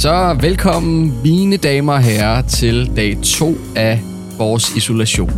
Så 0.00 0.36
velkommen, 0.40 1.22
mine 1.22 1.56
damer 1.56 1.92
og 1.92 2.02
herrer, 2.02 2.42
til 2.42 2.96
dag 2.96 3.16
2 3.24 3.58
af 3.76 4.00
vores 4.38 4.76
isolation. 4.76 5.30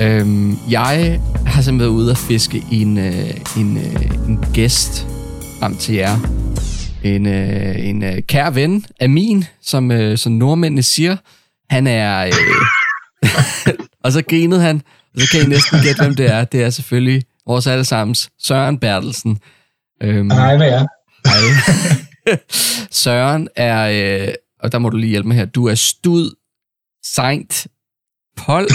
Øhm, 0.00 0.58
jeg 0.70 1.20
har 1.46 1.62
simpelthen 1.62 1.78
været 1.78 1.88
ude 1.88 2.10
at 2.10 2.18
fiske 2.18 2.64
en, 2.72 2.98
øh, 2.98 3.30
en, 3.56 3.76
øh, 3.76 4.28
en 4.28 4.44
gæst 4.54 5.06
frem 5.58 5.76
til 5.76 5.94
jer. 5.94 6.16
En, 7.04 7.26
øh, 7.26 7.86
en 7.88 8.04
øh, 8.04 8.22
kær 8.22 8.50
ven 8.50 8.86
af 9.00 9.10
min, 9.10 9.44
som, 9.62 9.90
øh, 9.90 10.18
som 10.18 10.32
nordmændene 10.32 10.82
siger. 10.82 11.16
Han 11.70 11.86
er... 11.86 12.26
Øh, 12.26 12.32
og 14.04 14.12
så 14.12 14.22
grinede 14.22 14.60
han, 14.60 14.82
og 15.14 15.20
så 15.20 15.28
kan 15.32 15.40
I 15.40 15.48
næsten 15.48 15.78
gætte, 15.82 16.02
hvem 16.02 16.14
det 16.14 16.30
er. 16.30 16.44
Det 16.44 16.62
er 16.62 16.70
selvfølgelig 16.70 17.22
vores 17.46 17.66
allesammens 17.66 18.30
Søren 18.42 18.78
Bertelsen. 18.78 19.38
Øhm, 20.02 20.30
Hej 20.30 20.56
med 20.56 20.66
jer. 20.66 20.86
Hej. 21.26 22.00
Søren 23.02 23.48
er, 23.56 24.26
øh, 24.26 24.34
og 24.60 24.72
der 24.72 24.78
må 24.78 24.88
du 24.88 24.96
lige 24.96 25.10
hjælpe 25.10 25.28
mig 25.28 25.36
her, 25.36 25.44
du 25.44 25.66
er 25.66 25.74
stud 25.74 26.30
Saint 27.04 27.66
Pol. 28.36 28.62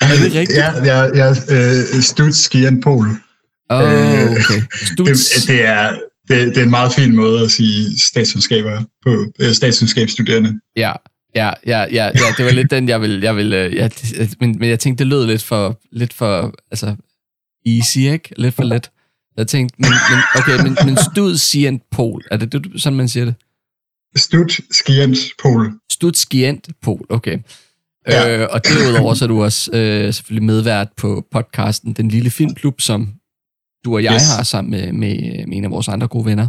er 0.00 0.16
det 0.22 0.34
rigtigt? 0.34 0.58
Ja, 0.58 0.72
jeg, 0.72 1.10
jeg 1.14 1.28
er 1.28 1.86
øh, 1.94 2.02
stud 2.02 2.32
Skian 2.32 2.80
Pol. 2.80 3.06
Oh, 3.70 3.82
okay. 3.82 4.62
Det, 4.96 5.06
det, 5.46 5.64
er, 5.64 5.98
det, 6.28 6.46
det 6.46 6.56
er 6.58 6.62
en 6.62 6.70
meget 6.70 6.92
fin 6.92 7.16
måde 7.16 7.44
at 7.44 7.50
sige 7.50 8.00
statskundskaber 8.00 8.82
på, 9.04 9.24
øh, 9.38 9.52
statskundskabsstuderende. 9.52 10.60
Ja, 10.76 10.92
Ja, 11.34 11.50
ja, 11.66 11.78
ja, 11.80 11.86
ja, 11.92 12.34
det 12.36 12.44
var 12.44 12.50
lidt 12.50 12.70
den, 12.70 12.88
jeg 12.88 13.00
vil, 13.00 13.20
jeg 13.20 13.36
vil 13.36 13.52
øh, 13.52 13.74
ja, 13.74 13.88
men, 14.40 14.56
men 14.58 14.68
jeg 14.68 14.78
tænkte, 14.78 15.04
det 15.04 15.10
lød 15.10 15.26
lidt 15.26 15.42
for, 15.42 15.80
lidt 15.92 16.12
for, 16.12 16.54
altså, 16.70 16.96
easy, 17.66 17.98
ikke? 17.98 18.32
Lidt 18.36 18.54
for 18.54 18.62
let. 18.62 18.90
Jeg 19.40 19.48
tænkte, 19.48 19.76
men, 19.78 19.90
men 20.10 20.18
okay, 20.36 20.62
men, 20.62 20.76
men 20.84 20.96
stud 21.12 21.36
skient 21.36 21.82
pol, 21.90 22.22
er 22.30 22.36
det, 22.36 22.52
det 22.52 22.82
sådan, 22.82 22.96
man 22.96 23.08
siger 23.08 23.24
det? 23.24 23.34
Stud 24.16 24.62
skient 24.70 25.18
pol. 25.42 25.72
Stud 25.92 26.12
skient 26.14 26.68
pol, 26.82 27.06
okay. 27.08 27.38
Ja. 28.08 28.38
Øh, 28.38 28.48
og 28.50 28.64
derudover 28.64 29.14
så 29.14 29.24
er 29.24 29.26
du 29.28 29.42
også 29.42 29.70
øh, 29.72 30.14
selvfølgelig 30.14 30.46
medvært 30.46 30.88
på 30.96 31.26
podcasten 31.30 31.92
Den 31.92 32.08
Lille 32.08 32.30
Filmklub, 32.30 32.80
som 32.80 33.08
du 33.84 33.94
og 33.94 34.04
jeg 34.04 34.14
yes. 34.14 34.36
har 34.36 34.42
sammen 34.42 34.70
med, 34.70 34.92
med, 34.92 35.46
med 35.46 35.56
en 35.56 35.64
af 35.64 35.70
vores 35.70 35.88
andre 35.88 36.08
gode 36.08 36.24
venner. 36.24 36.48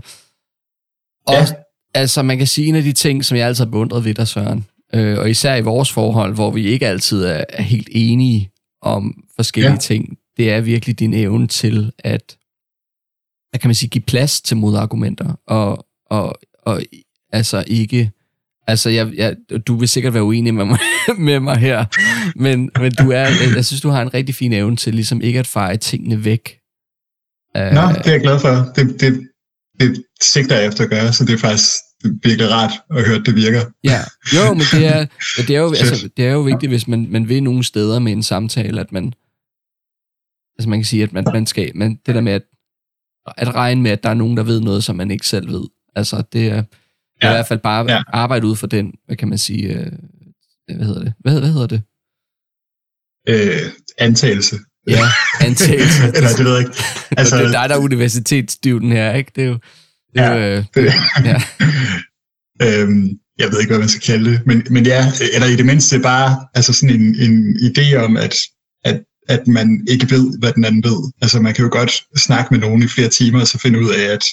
Og 1.28 1.34
ja. 1.34 1.46
altså, 1.94 2.22
man 2.22 2.38
kan 2.38 2.48
sige, 2.48 2.68
en 2.68 2.76
af 2.76 2.84
de 2.84 2.94
ting, 2.94 3.26
som 3.26 3.38
jeg 3.38 3.48
altid 3.48 3.66
har 3.66 3.72
beundret 3.72 4.06
ved 4.06 4.14
dig, 4.14 4.28
Søren, 4.28 4.66
øh, 4.94 5.20
og 5.20 5.30
især 5.30 5.56
i 5.56 5.62
vores 5.62 5.92
forhold, 5.92 6.34
hvor 6.34 6.52
vi 6.52 6.68
ikke 6.68 6.88
altid 6.88 7.24
er, 7.24 7.46
er 7.50 7.62
helt 7.62 7.90
enige 7.92 8.52
om 8.82 9.24
forskellige 9.36 9.72
ja. 9.72 9.78
ting, 9.78 10.18
det 10.38 10.52
er 10.52 10.62
virkelig 10.62 11.00
din 11.00 11.14
evne 11.14 11.48
til 11.48 11.92
at 12.00 12.38
hvad 13.52 13.60
kan 13.60 13.68
man 13.68 13.76
sige, 13.76 13.90
give 13.90 14.02
plads 14.02 14.42
til 14.42 14.58
modargumenter, 14.58 15.34
og, 15.48 15.86
og, 16.10 16.40
og 16.64 16.82
altså 17.32 17.64
ikke, 17.68 18.12
altså 18.68 18.90
jeg, 18.90 19.14
jeg, 19.16 19.36
du 19.68 19.76
vil 19.76 19.88
sikkert 19.88 20.14
være 20.14 20.24
uenig 20.24 20.54
med 20.54 20.66
mig, 20.66 20.80
med 21.28 21.40
mig 21.40 21.58
her, 21.58 21.86
men, 22.40 22.72
men 22.80 22.92
du 22.92 23.12
er, 23.12 23.28
jeg 23.56 23.66
synes, 23.66 23.82
du 23.82 23.90
har 23.90 24.02
en 24.02 24.14
rigtig 24.14 24.36
fin 24.36 24.54
evne 24.54 24.76
til 24.76 24.96
ligesom 24.96 25.22
ikke 25.22 25.40
at 25.40 25.48
feje 25.48 25.78
tingene 25.78 26.26
væk. 26.26 26.58
Nå, 27.56 27.62
det 27.62 28.08
er 28.08 28.12
jeg 28.12 28.22
glad 28.22 28.40
for. 28.40 28.72
Det, 28.76 29.02
det, 29.02 29.28
det 29.80 30.04
sigter 30.22 30.58
jeg 30.58 30.68
efter 30.68 30.84
at 30.84 30.90
gøre, 30.90 31.14
så 31.14 31.26
det 31.26 31.34
er 31.34 31.38
faktisk 31.38 31.70
virkelig 32.04 32.52
rart 32.52 32.72
at 32.90 33.08
høre, 33.08 33.18
at 33.18 33.26
det 33.26 33.36
virker. 33.36 33.62
Ja, 33.84 34.00
jo, 34.36 34.54
men 34.54 34.64
det 34.72 34.86
er, 34.86 35.06
det 35.48 35.56
er, 35.56 35.60
jo, 35.60 35.68
altså, 35.68 36.10
det 36.18 36.28
er 36.28 36.32
jo 36.32 36.42
vigtigt, 36.42 36.70
hvis 36.70 36.88
man, 36.88 37.08
man 37.10 37.30
vil 37.30 37.44
nogle 37.44 37.64
steder 37.64 38.00
med 38.00 38.12
en 38.12 38.24
samtale, 38.24 38.82
at 38.82 38.92
man, 38.92 39.14
altså 40.58 40.70
man 40.70 40.80
kan 40.80 40.86
sige, 40.86 41.04
at 41.04 41.14
man, 41.14 41.26
man 41.34 41.46
skal, 41.46 41.72
man, 41.76 42.00
det 42.06 42.16
der 42.16 42.22
med, 42.22 42.34
at 42.34 42.42
at 43.38 43.56
regne 43.56 43.82
med, 43.82 43.92
at 43.92 44.04
der 44.04 44.10
er 44.10 44.14
nogen, 44.14 44.38
der 44.38 44.44
ved 44.44 44.62
noget, 44.62 44.84
som 44.84 44.96
man 44.96 45.12
ikke 45.12 45.28
selv 45.28 45.48
ved. 45.48 45.64
Altså, 45.96 46.24
det 46.34 46.48
er, 46.48 46.64
ja. 47.24 47.30
i 47.30 47.34
hvert 47.34 47.48
fald 47.48 47.60
bare 47.60 47.92
ja. 47.92 48.04
arbejde 48.08 48.48
ud 48.48 48.56
for 48.56 48.68
den, 48.68 48.94
hvad 49.06 49.16
kan 49.16 49.28
man 49.28 49.38
sige, 49.38 49.68
øh, 49.68 49.92
hvad 50.76 50.86
hedder 50.86 51.04
det? 51.04 51.14
Hvad, 51.20 51.40
hvad 51.40 51.52
hedder 51.52 51.68
det? 51.68 51.82
Øh, 53.30 53.72
antagelse. 53.98 54.56
Ja, 54.88 55.06
antagelse. 55.42 56.04
Eller 56.16 56.30
det 56.38 56.46
ved 56.46 56.52
jeg 56.52 56.60
ikke. 56.60 56.78
Altså, 57.18 57.38
det 57.38 57.46
er 57.46 57.52
dig, 57.52 57.70
der 57.70 57.76
er 57.76 57.80
universitetsstudien 57.80 58.92
her, 58.92 59.14
ikke? 59.14 59.32
Det 59.36 59.44
er 59.44 59.48
jo... 59.48 59.60
Det 60.14 60.22
er 60.22 60.32
ja, 60.32 60.48
jo, 60.48 60.58
øh, 60.58 60.66
det, 60.76 60.94
ja. 61.30 61.42
øhm, 62.62 63.10
jeg 63.40 63.52
ved 63.52 63.60
ikke, 63.60 63.72
hvad 63.72 63.80
man 63.80 63.90
skal 63.90 64.02
kalde 64.02 64.32
det, 64.32 64.42
men, 64.46 64.64
men 64.70 64.86
ja, 64.86 65.06
eller 65.34 65.48
i 65.48 65.56
det 65.56 65.66
mindste 65.66 66.00
bare 66.00 66.48
altså 66.54 66.74
sådan 66.74 66.96
en, 66.96 67.16
en 67.16 67.56
idé 67.56 67.96
om, 67.96 68.18
at, 68.18 68.36
at 68.84 69.04
at 69.36 69.48
man 69.48 69.86
ikke 69.88 70.12
ved, 70.12 70.40
hvad 70.40 70.54
den 70.54 70.66
anden 70.66 70.84
ved. 70.84 71.12
Altså 71.22 71.40
man 71.40 71.54
kan 71.54 71.64
jo 71.66 71.70
godt 71.72 71.94
snakke 72.18 72.48
med 72.54 72.60
nogen 72.60 72.84
i 72.84 72.88
flere 72.88 73.10
timer, 73.10 73.40
og 73.42 73.48
så 73.48 73.60
finde 73.60 73.80
ud 73.80 73.90
af, 73.90 74.04
at 74.16 74.24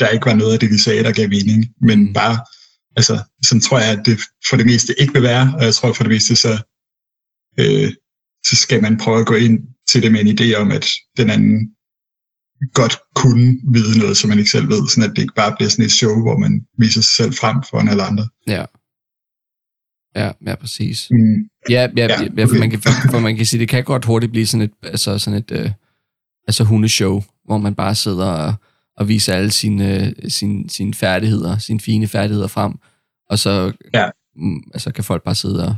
der 0.00 0.08
ikke 0.08 0.26
var 0.26 0.34
noget 0.34 0.52
af 0.52 0.60
det, 0.60 0.70
de 0.70 0.82
sagde, 0.82 1.04
der 1.04 1.12
gav 1.12 1.28
mening. 1.28 1.66
Men 1.80 1.98
mm. 1.98 2.12
bare, 2.12 2.38
altså, 2.96 3.22
sådan 3.42 3.60
tror 3.60 3.78
jeg, 3.78 3.90
at 3.90 4.02
det 4.06 4.20
for 4.48 4.56
det 4.56 4.66
meste 4.66 5.00
ikke 5.00 5.12
vil 5.12 5.22
være, 5.22 5.54
og 5.58 5.64
jeg 5.64 5.74
tror 5.74 5.92
for 5.92 6.04
det 6.04 6.12
meste, 6.12 6.36
så, 6.36 6.52
øh, 7.60 7.92
så 8.46 8.56
skal 8.56 8.82
man 8.82 8.96
prøve 8.96 9.20
at 9.20 9.26
gå 9.26 9.34
ind 9.34 9.58
til 9.88 10.02
det 10.02 10.12
med 10.12 10.20
en 10.20 10.38
idé 10.38 10.54
om, 10.54 10.70
at 10.70 10.86
den 11.16 11.30
anden 11.30 11.70
godt 12.74 12.96
kunne 13.14 13.60
vide 13.72 13.98
noget, 13.98 14.16
som 14.16 14.28
man 14.28 14.38
ikke 14.38 14.50
selv 14.50 14.68
ved, 14.68 14.88
sådan 14.88 15.10
at 15.10 15.16
det 15.16 15.22
ikke 15.22 15.34
bare 15.34 15.54
bliver 15.56 15.70
sådan 15.70 15.84
et 15.84 15.92
show, 15.92 16.22
hvor 16.22 16.38
man 16.38 16.66
viser 16.78 17.02
sig 17.02 17.14
selv 17.16 17.32
frem 17.32 17.56
foran 17.70 17.88
alle 17.88 18.02
andre. 18.02 18.28
Ja. 18.46 18.64
Ja, 20.16 20.30
ja, 20.46 20.54
præcis. 20.54 21.08
Mm. 21.10 21.48
Ja, 21.70 21.88
ja, 21.96 22.06
ja, 22.06 22.28
ja 22.36 22.44
for, 22.44 22.58
man 22.58 22.70
kan, 22.70 22.80
for 23.10 23.18
man 23.18 23.36
kan 23.36 23.46
sige, 23.46 23.60
det 23.60 23.68
kan 23.68 23.84
godt 23.84 24.04
hurtigt 24.04 24.32
blive 24.32 24.46
sådan 24.46 24.64
et, 24.64 24.72
altså 24.82 25.18
sådan 25.18 25.38
et 25.38 25.50
øh, 25.52 25.70
altså 26.48 26.64
hundeshow, 26.64 27.22
hvor 27.44 27.58
man 27.58 27.74
bare 27.74 27.94
sidder 27.94 28.26
og, 28.26 28.54
og 28.96 29.08
viser 29.08 29.34
alle 29.34 29.50
sine, 29.50 30.14
sine, 30.28 30.70
sine 30.70 30.94
færdigheder, 30.94 31.58
sine 31.58 31.80
fine 31.80 32.08
færdigheder 32.08 32.48
frem, 32.48 32.72
og 33.30 33.38
så 33.38 33.72
ja. 33.94 34.10
mm, 34.36 34.62
altså, 34.74 34.92
kan 34.92 35.04
folk 35.04 35.22
bare 35.22 35.34
sidde 35.34 35.66
og, 35.66 35.76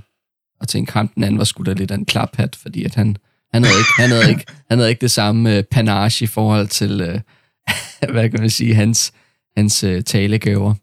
og 0.61 0.69
tænke, 0.69 0.93
ham 0.93 1.09
den 1.09 1.25
anden 1.25 1.39
var 1.39 1.45
sgu 1.45 1.63
da 1.63 1.73
lidt 1.73 1.91
af 1.91 1.95
en 1.95 2.05
klaphat, 2.05 2.57
fordi 2.57 2.85
at 2.85 2.95
han, 2.95 3.17
han, 3.53 3.65
havde 3.65 3.79
ikke, 3.79 3.91
han, 3.97 4.11
havde 4.11 4.31
ikke, 4.31 4.45
han 4.69 4.79
havde 4.79 4.91
ikke 4.91 5.01
det 5.01 5.11
samme 5.11 5.57
øh, 5.57 5.63
panage 5.63 6.25
i 6.25 6.27
forhold 6.27 6.69
til, 6.69 7.01
øh, 7.01 7.21
hvad 8.13 8.31
kan 8.31 8.41
man 8.41 8.51
sige, 8.51 8.75
hans, 8.75 9.13
hans 9.57 9.85
øh, 9.85 10.03
talegaver. 10.03 10.75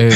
Øhm, 0.00 0.12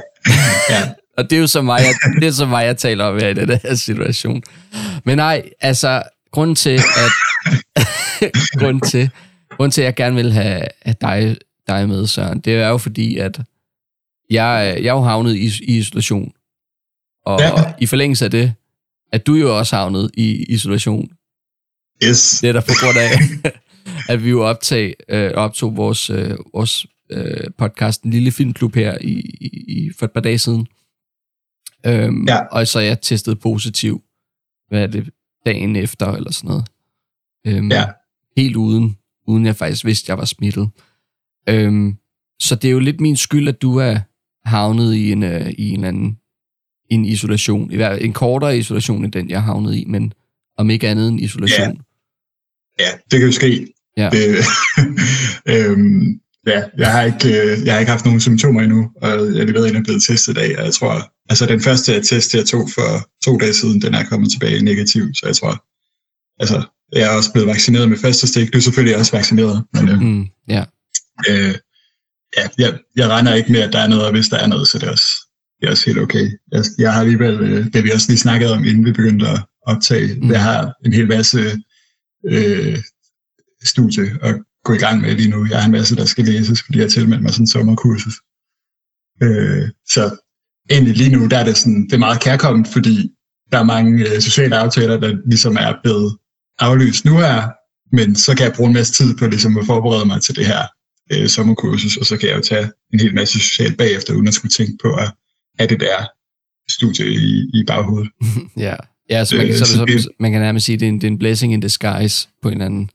ja. 0.70 0.92
Og 1.20 1.30
det 1.30 1.36
er 1.36 1.40
jo 1.40 1.46
så 1.46 1.62
meget, 1.62 1.84
jeg, 1.84 1.94
det 2.20 2.28
er 2.28 2.32
så 2.32 2.46
meget, 2.46 2.66
jeg 2.66 2.76
taler 2.76 3.04
om 3.04 3.18
her 3.18 3.28
i 3.28 3.34
den 3.34 3.48
her 3.48 3.74
situation. 3.74 4.42
Men 5.04 5.16
nej, 5.16 5.50
altså, 5.60 6.02
grunden 6.30 6.56
til, 6.56 6.70
at, 6.70 7.10
grunden 8.60 8.80
til, 8.80 9.10
grunden 9.50 9.70
til, 9.70 9.82
at 9.82 9.84
jeg 9.84 9.94
gerne 9.94 10.16
vil 10.16 10.32
have, 10.32 10.62
have 10.82 10.94
dig, 11.00 11.36
dig 11.68 11.88
med, 11.88 12.06
Søren, 12.06 12.40
det 12.40 12.54
er 12.54 12.68
jo 12.68 12.78
fordi, 12.78 13.16
at 13.16 13.40
jeg, 14.30 14.78
jeg 14.82 14.88
er 14.88 14.92
jo 14.92 15.00
havnet 15.00 15.36
i, 15.36 15.46
i 15.62 15.78
isolation. 15.78 16.32
Og 17.26 17.40
ja. 17.40 17.72
i 17.80 17.86
forlængelse 17.86 18.24
af 18.24 18.30
det, 18.30 18.54
at 19.12 19.26
du 19.26 19.34
jo 19.34 19.58
også 19.58 19.76
havnet 19.76 20.10
i 20.14 20.44
isolation. 20.48 21.08
Yes. 22.04 22.38
Det 22.40 22.48
er 22.48 22.52
der 22.52 22.60
på 22.60 22.72
grund 22.80 22.98
af, 22.98 23.10
at 24.12 24.24
vi 24.24 24.30
jo 24.30 24.42
optag, 24.42 24.94
øh, 25.08 25.30
optog 25.34 25.76
vores, 25.76 26.10
øh, 26.10 26.30
vores 26.54 26.86
øh, 27.10 27.50
podcast, 27.58 28.02
en 28.02 28.10
lille 28.10 28.32
filmklub 28.32 28.74
her 28.74 28.98
i, 29.00 29.12
i, 29.68 29.90
for 29.98 30.06
et 30.06 30.12
par 30.12 30.20
dage 30.20 30.38
siden. 30.38 30.66
Øhm, 31.86 32.24
ja. 32.28 32.40
Og 32.46 32.66
så 32.66 32.80
jeg 32.80 33.00
testede 33.00 33.36
positiv, 33.36 34.02
hvad 34.68 34.82
er 34.82 34.86
det, 34.86 35.10
dagen 35.46 35.76
efter 35.76 36.12
eller 36.12 36.32
sådan 36.32 36.48
noget. 36.48 36.64
Øhm, 37.46 37.70
ja. 37.70 37.84
Helt 38.36 38.56
uden, 38.56 38.96
uden 39.26 39.46
jeg 39.46 39.56
faktisk 39.56 39.84
vidste, 39.84 40.04
at 40.04 40.08
jeg 40.08 40.18
var 40.18 40.24
smittet. 40.24 40.70
Øhm, 41.48 41.96
så 42.40 42.54
det 42.54 42.68
er 42.68 42.72
jo 42.72 42.78
lidt 42.78 43.00
min 43.00 43.16
skyld, 43.16 43.48
at 43.48 43.62
du 43.62 43.76
er 43.76 43.98
havnet 44.44 44.94
i 44.94 45.12
en, 45.12 45.22
uh, 45.22 45.50
i 45.50 45.70
en 45.70 45.84
anden 45.84 46.18
en 46.90 47.04
isolation. 47.04 47.72
I 47.72 47.76
hvert 47.76 48.02
en 48.02 48.12
kortere 48.12 48.58
isolation 48.58 49.04
end 49.04 49.12
den, 49.12 49.30
jeg 49.30 49.42
havnet 49.42 49.76
i, 49.76 49.84
men 49.84 50.12
om 50.56 50.70
ikke 50.70 50.88
andet 50.88 51.08
en 51.08 51.18
isolation. 51.18 51.80
Ja, 52.78 52.84
ja 52.84 52.90
det 53.10 53.18
kan 53.18 53.26
jo 53.26 53.32
ske. 53.32 53.66
Ja. 53.96 54.10
Det, 54.10 54.44
øhm, 55.54 56.20
ja, 56.46 56.62
jeg 56.78 56.92
har, 56.92 57.02
ikke, 57.02 57.28
øh, 57.42 57.64
jeg 57.64 57.72
har 57.74 57.80
ikke 57.80 57.92
haft 57.92 58.04
nogen 58.04 58.20
symptomer 58.20 58.60
endnu, 58.60 58.90
og 59.02 59.08
jeg 59.10 59.46
ved, 59.46 59.66
at 59.66 59.72
jeg 59.72 59.78
er 59.78 59.84
blevet 59.84 60.02
testet 60.02 60.32
i 60.32 60.34
dag, 60.34 60.58
og 60.58 60.64
jeg 60.64 60.74
tror, 60.74 61.12
altså 61.28 61.46
den 61.46 61.60
første 61.60 62.02
test, 62.02 62.34
jeg 62.34 62.46
tog 62.46 62.68
for 62.74 63.08
to 63.24 63.38
dage 63.38 63.54
siden, 63.54 63.82
den 63.82 63.94
er 63.94 64.04
kommet 64.04 64.30
tilbage 64.32 64.62
negativ, 64.62 65.14
så 65.14 65.26
jeg 65.26 65.36
tror, 65.36 65.64
altså, 66.42 66.62
jeg 66.92 67.02
er 67.02 67.16
også 67.16 67.32
blevet 67.32 67.48
vaccineret 67.48 67.88
med 67.88 67.98
første 67.98 68.26
stik, 68.26 68.52
du 68.52 68.58
er 68.58 68.62
selvfølgelig 68.62 68.96
også 68.96 69.16
vaccineret, 69.16 69.64
men 69.74 69.88
øh, 69.88 70.00
mm, 70.00 70.26
ja. 70.48 70.64
Øh, 71.28 71.54
ja, 72.36 72.48
jeg, 72.58 72.78
jeg 72.96 73.08
regner 73.08 73.34
ikke 73.34 73.52
med, 73.52 73.60
at 73.60 73.72
der 73.72 73.78
er 73.78 73.88
noget, 73.88 74.04
og 74.04 74.12
hvis 74.12 74.28
der 74.28 74.36
er 74.36 74.46
noget, 74.46 74.68
så 74.68 74.78
det 74.78 74.86
er 74.86 74.90
også, 74.90 75.12
det 75.60 75.66
er 75.66 75.70
også 75.70 75.86
helt 75.86 75.98
okay. 75.98 76.30
Jeg, 76.52 76.64
jeg 76.78 76.92
har 76.92 77.00
alligevel, 77.00 77.40
øh, 77.40 77.66
det 77.72 77.84
vi 77.84 77.90
også 77.90 78.08
lige 78.08 78.18
snakket 78.18 78.50
om, 78.50 78.64
inden 78.64 78.84
vi 78.84 78.92
begyndte 78.92 79.28
at 79.28 79.40
optage, 79.66 80.14
mm. 80.14 80.30
jeg 80.30 80.42
har 80.42 80.72
en 80.84 80.92
hel 80.92 81.08
masse 81.08 81.40
øh, 82.24 82.78
studie 83.64 84.18
at 84.22 84.34
gå 84.64 84.72
i 84.72 84.78
gang 84.78 85.00
med 85.00 85.14
lige 85.14 85.30
nu. 85.30 85.46
Jeg 85.50 85.58
har 85.58 85.66
en 85.66 85.72
masse, 85.72 85.96
der 85.96 86.04
skal 86.04 86.24
læses, 86.24 86.62
fordi 86.62 86.78
jeg 86.78 86.90
tilmeldt 86.90 87.22
mig 87.22 87.32
sådan 87.32 87.42
en 87.42 87.46
sommerkursus. 87.46 88.14
Øh, 89.22 89.68
så 89.86 90.16
egentlig 90.70 90.96
lige 90.96 91.16
nu, 91.16 91.26
der 91.26 91.38
er 91.38 91.44
det, 91.44 91.56
sådan, 91.56 91.84
det 91.84 91.92
er 91.92 91.98
meget 91.98 92.20
kærkommet, 92.20 92.68
fordi 92.68 93.10
der 93.52 93.58
er 93.58 93.62
mange 93.62 94.08
øh, 94.08 94.20
sociale 94.20 94.56
aftaler, 94.56 95.00
der 95.00 95.16
ligesom 95.26 95.56
er 95.56 95.74
blevet 95.82 96.16
aflyst 96.58 97.04
nu 97.04 97.18
her, 97.18 97.50
men 97.96 98.16
så 98.16 98.36
kan 98.36 98.46
jeg 98.46 98.52
bruge 98.56 98.68
en 98.68 98.74
masse 98.74 98.92
tid 98.92 99.16
på 99.16 99.26
ligesom 99.26 99.58
at 99.58 99.66
forberede 99.66 100.06
mig 100.06 100.22
til 100.22 100.36
det 100.36 100.46
her 100.46 100.62
øh, 101.12 101.28
sommerkursus, 101.28 101.96
og 101.96 102.06
så 102.06 102.16
kan 102.16 102.28
jeg 102.28 102.36
jo 102.36 102.42
tage 102.42 102.70
en 102.92 103.00
hel 103.00 103.14
masse 103.14 103.40
socialt 103.40 103.78
bagefter, 103.78 104.14
uden 104.14 104.28
at 104.28 104.34
skulle 104.34 104.52
tænke 104.52 104.78
på 104.82 104.94
at 104.94 105.12
have 105.58 105.68
det 105.68 105.80
der 105.80 106.06
studie 106.70 107.06
i, 107.06 107.50
i 107.54 107.64
baghovedet. 107.66 108.10
ja, 108.66 108.74
ja 109.10 109.24
så, 109.24 109.36
man, 109.36 109.48
øh, 109.48 109.54
så, 109.54 109.64
så, 109.64 109.74
så, 109.98 110.08
man 110.20 110.32
kan 110.32 110.40
nærmest 110.40 110.66
sige, 110.66 110.74
at 110.74 110.80
det 110.80 110.86
er, 110.86 110.90
en, 110.90 111.00
det 111.00 111.04
er 111.04 111.10
en 111.10 111.18
blessing 111.18 111.52
in 111.52 111.60
disguise 111.60 112.28
på 112.42 112.48
en 112.48 112.52
eller 112.52 112.66
anden... 112.66 112.90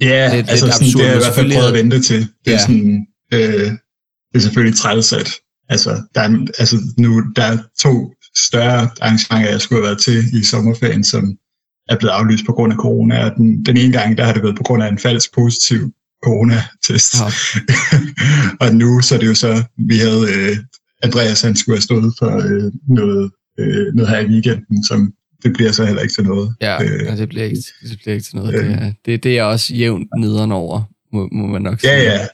Ja, 0.00 0.30
det, 0.32 0.50
altså 0.50 0.66
det, 0.66 0.74
sådan, 0.74 0.86
absurd, 0.86 1.00
det 1.00 1.06
har 1.06 1.14
jeg 1.14 1.16
i 1.16 1.24
hvert 1.24 1.34
fald 1.34 1.52
prøvet 1.52 1.68
at 1.68 1.74
vente 1.74 2.00
til. 2.00 2.20
Det 2.44 2.50
er, 2.50 2.52
ja. 2.52 2.58
sådan, 2.58 3.06
øh, 3.34 3.70
det 4.30 4.34
er 4.34 4.38
selvfølgelig 4.38 4.78
træls, 4.78 5.12
at 5.12 5.30
altså, 5.68 6.02
der 6.14 6.20
er, 6.20 6.46
altså, 6.58 6.76
nu, 6.98 7.22
der 7.36 7.42
er 7.42 7.58
to 7.82 8.14
større 8.48 8.90
arrangementer, 9.00 9.50
jeg 9.50 9.60
skulle 9.60 9.82
have 9.82 9.86
været 9.86 10.02
til 10.02 10.24
i 10.40 10.42
sommerferien, 10.44 11.04
som 11.04 11.36
er 11.88 11.96
blevet 11.96 12.12
aflyst 12.12 12.46
på 12.46 12.52
grund 12.52 12.72
af 12.72 12.78
corona. 12.78 13.24
Og 13.24 13.36
den, 13.36 13.64
den 13.64 13.76
ene 13.76 13.92
gang, 13.92 14.18
der 14.18 14.24
har 14.24 14.32
det 14.32 14.42
været 14.42 14.56
på 14.56 14.62
grund 14.62 14.82
af 14.82 14.88
en 14.88 14.98
falsk 14.98 15.34
positiv 15.34 15.92
coronatest. 16.24 17.14
Ja. 17.20 17.26
og 18.66 18.74
nu, 18.74 19.00
så 19.00 19.14
er 19.14 19.18
det 19.18 19.26
jo 19.26 19.34
så, 19.34 19.64
vi 19.88 19.98
havde 19.98 20.26
øh, 20.34 20.56
Andreas, 21.02 21.42
han 21.42 21.56
skulle 21.56 21.76
have 21.76 21.82
stået 21.82 22.14
for 22.18 22.32
øh, 22.48 22.72
noget, 22.88 23.30
øh, 23.58 23.94
noget 23.94 24.10
her 24.10 24.20
i 24.20 24.26
weekenden, 24.26 24.84
som 24.84 25.12
det 25.42 25.52
bliver 25.52 25.72
så 25.72 25.84
heller 25.84 26.02
ikke 26.02 26.14
til 26.14 26.24
noget. 26.24 26.54
Ja, 26.60 26.82
øh, 26.82 27.06
ja 27.06 27.16
det, 27.16 27.28
bliver 27.28 27.44
ikke, 27.44 27.62
det 27.82 27.98
bliver 28.02 28.14
ikke 28.14 28.24
til 28.24 28.36
noget. 28.36 28.54
Øh, 28.54 28.64
det, 28.64 28.72
er, 28.72 28.92
det, 29.04 29.22
det 29.24 29.38
er 29.38 29.42
også 29.42 29.74
jævnt 29.74 30.08
nederen 30.18 30.52
over, 30.52 30.82
må, 31.12 31.28
må 31.32 31.46
man 31.46 31.62
nok 31.62 31.80
sige. 31.80 31.92
Ja, 31.92 32.02
ja. 32.02 32.26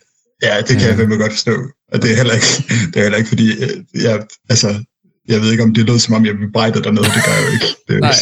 Ja, 0.42 0.60
det 0.60 0.78
kan 0.78 0.80
ja. 0.80 0.96
jeg 0.98 1.18
godt 1.18 1.32
forstå. 1.32 1.56
Og 1.92 2.02
det 2.02 2.12
er 2.12 2.16
heller 2.16 2.34
ikke, 2.34 2.46
det 2.92 2.96
er 2.96 3.02
heller 3.02 3.18
ikke 3.18 3.28
fordi, 3.28 3.48
øh, 3.64 4.02
jeg, 4.04 4.26
altså, 4.48 4.84
jeg 5.28 5.40
ved 5.40 5.50
ikke, 5.50 5.62
om 5.62 5.74
det 5.74 5.86
lød 5.86 5.98
som 5.98 6.14
om, 6.14 6.26
jeg 6.26 6.36
bebrejder 6.36 6.82
dig 6.82 6.92
noget. 6.92 7.10
Det 7.14 7.22
gør 7.24 7.32
jeg 7.32 7.44
jo 7.46 7.52
ikke. 7.52 7.66
Det 7.88 8.00
nej. 8.00 8.12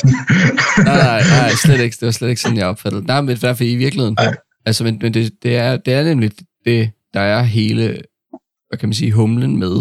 nej, 0.85 0.97
nej, 0.97 1.23
nej, 1.29 1.51
slet 1.65 1.81
ikke. 1.81 1.97
Det 2.01 2.07
var 2.07 2.13
slet 2.13 2.29
ikke 2.29 2.41
sådan, 2.41 2.57
jeg 2.57 2.67
opfattede 2.67 3.05
Nej, 3.07 3.21
men 3.21 3.37
derfor 3.37 3.65
i 3.65 3.75
virkeligheden. 3.75 4.15
Nej. 4.19 4.37
Altså, 4.67 4.85
men, 4.85 4.99
men 5.03 5.15
det, 5.15 5.33
det, 5.43 5.57
er, 5.57 5.77
det 5.77 5.95
er 5.95 6.05
nemlig 6.05 6.31
det, 6.65 6.91
der 7.15 7.21
er 7.21 7.43
hele, 7.43 7.87
hvad 8.69 8.79
kan 8.79 8.89
man 8.89 8.95
sige, 8.95 9.13
humlen 9.13 9.59
med. 9.59 9.75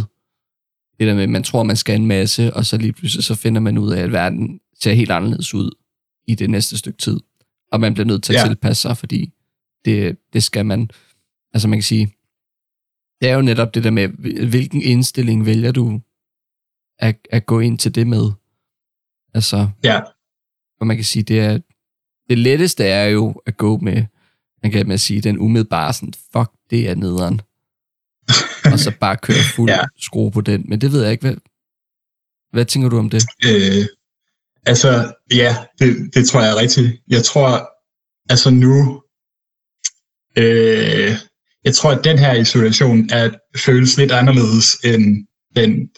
Det 1.00 1.08
der 1.08 1.16
med, 1.16 1.28
man 1.28 1.44
tror, 1.44 1.64
man 1.64 1.76
skal 1.76 1.96
en 1.96 2.08
masse, 2.08 2.54
og 2.54 2.66
så 2.66 2.78
lige 2.78 2.94
pludselig 2.94 3.24
så 3.24 3.36
finder 3.36 3.62
man 3.62 3.78
ud 3.78 3.94
af, 3.94 4.02
at 4.02 4.12
verden 4.12 4.60
ser 4.84 4.94
helt 4.94 5.12
anderledes 5.12 5.54
ud 5.54 5.72
i 6.28 6.36
det 6.36 6.50
næste 6.50 6.78
stykke 6.78 6.98
tid. 6.98 7.20
Og 7.72 7.80
man 7.80 7.94
bliver 7.94 8.08
nødt 8.08 8.24
til 8.24 8.34
at 8.34 8.40
ja. 8.40 8.48
tilpasse 8.48 8.82
sig, 8.82 8.98
fordi 8.98 9.34
det, 9.86 10.18
det 10.34 10.44
skal 10.44 10.66
man. 10.66 10.90
Altså 11.54 11.68
man 11.68 11.78
kan 11.78 11.84
sige, 11.84 12.14
det 13.22 13.30
er 13.30 13.36
jo 13.36 13.42
netop 13.42 13.74
det 13.74 13.84
der 13.84 13.92
med, 13.92 14.08
hvilken 14.48 14.82
indstilling 14.82 15.46
vælger 15.46 15.72
du 15.72 16.02
at, 17.00 17.28
at 17.30 17.46
gå 17.46 17.60
ind 17.60 17.80
til 17.80 17.96
det 17.96 18.08
med. 18.08 18.32
Altså, 19.34 19.70
ja. 19.84 20.02
Og 20.80 20.88
man 20.88 20.98
kan 20.98 21.06
sige, 21.06 21.24
det 21.24 21.40
er 21.40 21.60
det 22.30 22.38
letteste 22.38 22.84
er 22.84 23.06
jo 23.06 23.42
at 23.46 23.58
gå 23.58 23.78
med, 23.78 24.06
man 24.64 24.72
kan 24.72 24.88
med 24.88 24.94
at 24.94 25.00
sige, 25.00 25.22
den 25.22 25.40
umiddelbare 25.40 25.94
sådan, 25.94 26.14
fuck, 26.14 26.52
det 26.70 26.90
er 26.90 26.96
nederen. 26.96 27.42
og 28.74 28.80
så 28.80 28.94
bare 29.00 29.18
køre 29.18 29.44
fuld 29.56 29.70
ja. 29.70 29.80
skrue 29.98 30.32
på 30.32 30.42
den. 30.42 30.66
Men 30.68 30.82
det 30.82 30.92
ved 30.92 31.04
jeg 31.04 31.12
ikke, 31.12 31.28
hvad, 31.28 31.36
hvad 32.52 32.66
tænker 32.66 32.90
du 32.90 32.98
om 32.98 33.10
det? 33.10 33.24
Øh, 33.46 33.86
altså, 34.66 35.14
ja, 35.34 35.56
det, 35.80 36.16
det 36.16 36.28
tror 36.28 36.42
jeg 36.42 36.52
er 36.52 36.62
rigtigt. 36.62 36.92
Jeg 37.08 37.24
tror, 37.24 37.70
altså 38.30 38.50
nu, 38.50 39.02
øh, 40.38 41.12
jeg 41.64 41.74
tror, 41.76 41.92
at 41.92 42.04
den 42.04 42.20
her 42.20 42.34
isolation 42.34 43.10
er, 43.12 43.30
føles 43.58 43.98
lidt 43.98 44.12
anderledes 44.12 44.76
end 44.84 45.28
den 45.56 45.90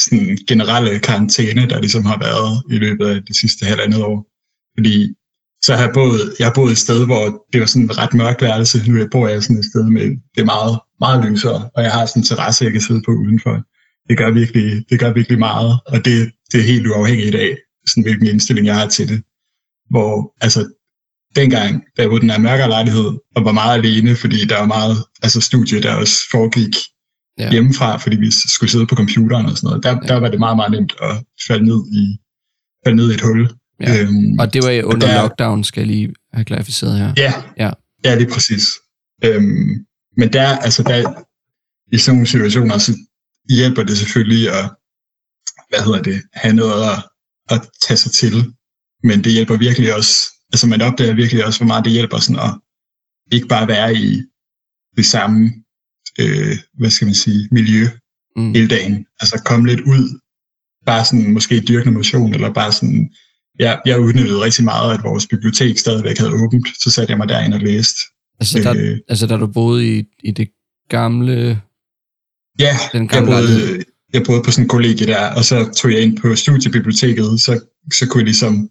sådan 0.00 0.38
generelle 0.48 0.98
karantæne, 0.98 1.68
der 1.68 1.80
ligesom 1.80 2.04
har 2.04 2.18
været 2.18 2.62
i 2.70 2.76
løbet 2.76 3.06
af 3.06 3.24
de 3.24 3.40
sidste 3.40 3.66
halvandet 3.66 4.02
år. 4.02 4.26
Fordi 4.76 5.14
så 5.62 5.76
har 5.76 5.84
jeg 5.84 5.94
boet, 5.94 6.34
jeg 6.38 6.46
har 6.46 6.54
boet 6.54 6.72
et 6.72 6.78
sted, 6.78 7.06
hvor 7.06 7.46
det 7.52 7.60
var 7.60 7.66
sådan 7.66 7.84
et 7.90 7.98
ret 7.98 8.14
mørkt 8.14 8.42
værelse. 8.42 8.90
Nu 8.90 9.08
bor 9.10 9.28
jeg 9.28 9.42
sådan 9.42 9.58
et 9.58 9.64
sted 9.64 9.84
med, 9.84 10.02
det 10.34 10.40
er 10.40 10.44
meget, 10.44 10.78
meget 11.00 11.24
lysere, 11.24 11.70
og 11.74 11.82
jeg 11.82 11.92
har 11.92 12.06
sådan 12.06 12.20
en 12.20 12.26
terrasse, 12.26 12.64
jeg 12.64 12.72
kan 12.72 12.80
sidde 12.80 13.02
på 13.06 13.10
udenfor. 13.10 13.54
Det 14.08 14.18
gør 14.18 14.30
virkelig, 14.30 14.84
det 14.90 15.00
gør 15.00 15.12
virkelig 15.12 15.38
meget, 15.38 15.80
og 15.86 16.04
det, 16.04 16.32
det 16.52 16.60
er 16.60 16.64
helt 16.72 16.86
uafhængigt 16.86 17.34
af, 17.34 17.56
sådan, 17.90 18.02
hvilken 18.02 18.26
indstilling 18.26 18.66
jeg 18.66 18.76
har 18.76 18.88
til 18.88 19.08
det. 19.08 19.22
Hvor, 19.90 20.34
altså, 20.40 20.72
dengang, 21.36 21.84
da 21.96 22.02
jeg 22.02 22.10
var 22.10 22.18
den 22.18 22.30
her 22.30 22.38
mørkere 22.38 22.68
lejlighed, 22.68 23.08
og 23.36 23.44
var 23.44 23.52
meget 23.52 23.78
alene, 23.78 24.16
fordi 24.16 24.44
der 24.44 24.58
var 24.58 24.66
meget, 24.66 24.96
altså 25.22 25.40
studie, 25.40 25.82
der 25.82 25.94
også 25.94 26.14
foregik 26.30 26.74
ja. 27.38 27.50
hjemmefra, 27.50 27.96
fordi 27.96 28.16
vi 28.16 28.30
skulle 28.30 28.70
sidde 28.70 28.86
på 28.86 28.94
computeren 28.94 29.46
og 29.46 29.56
sådan 29.56 29.68
noget. 29.68 29.82
Der, 29.82 29.90
ja. 29.90 30.14
der 30.14 30.20
var 30.20 30.28
det 30.28 30.38
meget, 30.38 30.56
meget 30.56 30.72
nemt 30.72 30.92
at 31.02 31.24
falde 31.48 31.64
ned 31.64 31.80
i, 31.92 32.18
falde 32.84 32.96
ned 32.96 33.10
i 33.10 33.14
et 33.14 33.20
hul. 33.20 33.50
Ja. 33.80 34.02
Øhm, 34.02 34.38
og 34.38 34.54
det 34.54 34.62
var 34.62 34.82
under 34.84 35.06
der, 35.06 35.22
lockdown, 35.22 35.64
skal 35.64 35.80
jeg 35.80 35.86
lige 35.86 36.14
have 36.32 36.44
klarificeret 36.44 36.98
her. 36.98 37.12
Ja, 37.16 37.32
ja. 37.58 37.70
ja 38.04 38.18
det 38.18 38.28
er 38.28 38.32
præcis. 38.34 38.64
Øhm, 39.24 39.86
men 40.16 40.32
der, 40.32 40.48
altså 40.58 40.82
der, 40.82 41.24
i 41.92 41.98
sådan 41.98 42.14
nogle 42.14 42.26
situationer, 42.26 42.78
så 42.78 42.92
hjælper 43.50 43.82
det 43.82 43.98
selvfølgelig 43.98 44.48
at, 44.48 44.70
hvad 45.68 45.84
hedder 45.84 46.02
det, 46.02 46.22
have 46.32 46.54
noget 46.54 46.90
at, 46.92 46.98
at 47.50 47.68
tage 47.82 47.98
sig 47.98 48.12
til. 48.12 48.54
Men 49.02 49.24
det 49.24 49.32
hjælper 49.32 49.56
virkelig 49.56 49.94
også, 49.94 50.14
altså 50.52 50.66
man 50.66 50.82
opdager 50.82 51.14
virkelig 51.14 51.44
også, 51.44 51.58
hvor 51.60 51.66
meget 51.66 51.84
det 51.84 51.92
hjælper 51.92 52.18
sådan 52.18 52.42
at 52.42 52.54
ikke 53.32 53.48
bare 53.48 53.68
være 53.68 53.94
i 53.94 54.22
det 54.96 55.06
samme 55.06 55.52
øh, 56.20 56.56
hvad 56.74 56.90
skal 56.90 57.06
man 57.06 57.14
sige, 57.14 57.48
miljø 57.50 57.84
mm. 58.36 58.52
hele 58.54 58.68
dagen. 58.68 59.06
Altså 59.20 59.42
komme 59.44 59.68
lidt 59.68 59.80
ud, 59.80 60.20
bare 60.86 61.04
sådan 61.04 61.32
måske 61.32 61.60
dyrkende 61.60 61.96
motion, 61.96 62.34
eller 62.34 62.52
bare 62.52 62.72
sådan, 62.72 63.10
ja, 63.60 63.76
jeg 63.86 64.00
udnyttede 64.00 64.40
rigtig 64.40 64.64
meget, 64.64 64.94
at 64.94 65.04
vores 65.04 65.26
bibliotek 65.26 65.78
stadigvæk 65.78 66.18
havde 66.18 66.32
åbent, 66.32 66.66
så 66.82 66.90
satte 66.90 67.10
jeg 67.10 67.18
mig 67.18 67.28
derind 67.28 67.54
og 67.54 67.60
læste. 67.60 68.00
Altså, 68.40 68.58
der, 68.58 68.74
øh, 68.76 68.98
altså 69.08 69.26
da 69.26 69.36
du 69.36 69.46
boede 69.46 69.98
i, 69.98 70.04
i 70.24 70.30
det 70.30 70.48
gamle... 70.88 71.60
Ja, 72.58 72.76
den 72.92 73.08
gamle 73.08 73.32
jeg, 73.32 73.42
boede, 73.42 73.84
jeg 74.12 74.22
boede 74.26 74.42
på 74.42 74.50
sådan 74.50 74.64
en 74.64 74.68
kollegie 74.68 75.06
der, 75.06 75.34
og 75.34 75.44
så 75.44 75.72
tog 75.76 75.92
jeg 75.92 76.00
ind 76.00 76.18
på 76.18 76.36
studiebiblioteket, 76.36 77.40
så, 77.40 77.60
så 77.92 78.08
kunne 78.08 78.20
jeg 78.20 78.24
ligesom 78.24 78.70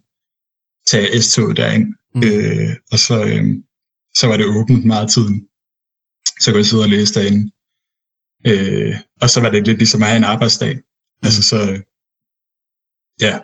tage 0.86 1.22
S-toget 1.22 1.56
derind, 1.56 1.94
mm. 2.14 2.22
øh, 2.24 2.76
og 2.92 2.98
så, 2.98 3.24
øh, 3.24 3.44
så 4.14 4.26
var 4.26 4.36
det 4.36 4.46
åbent 4.46 4.84
meget 4.84 5.10
tiden 5.10 5.50
så 6.40 6.50
kunne 6.50 6.58
jeg 6.58 6.66
sidde 6.66 6.82
og 6.82 6.88
læse 6.88 7.14
derinde. 7.14 7.50
Øh, 8.46 8.96
og 9.20 9.30
så 9.30 9.40
var 9.40 9.50
det 9.50 9.66
lidt 9.66 9.78
ligesom 9.78 10.02
at 10.02 10.08
have 10.08 10.16
en 10.16 10.24
arbejdsdag. 10.24 10.74
Mm. 10.76 10.82
Altså 11.22 11.42
så, 11.42 11.82
ja, 13.20 13.38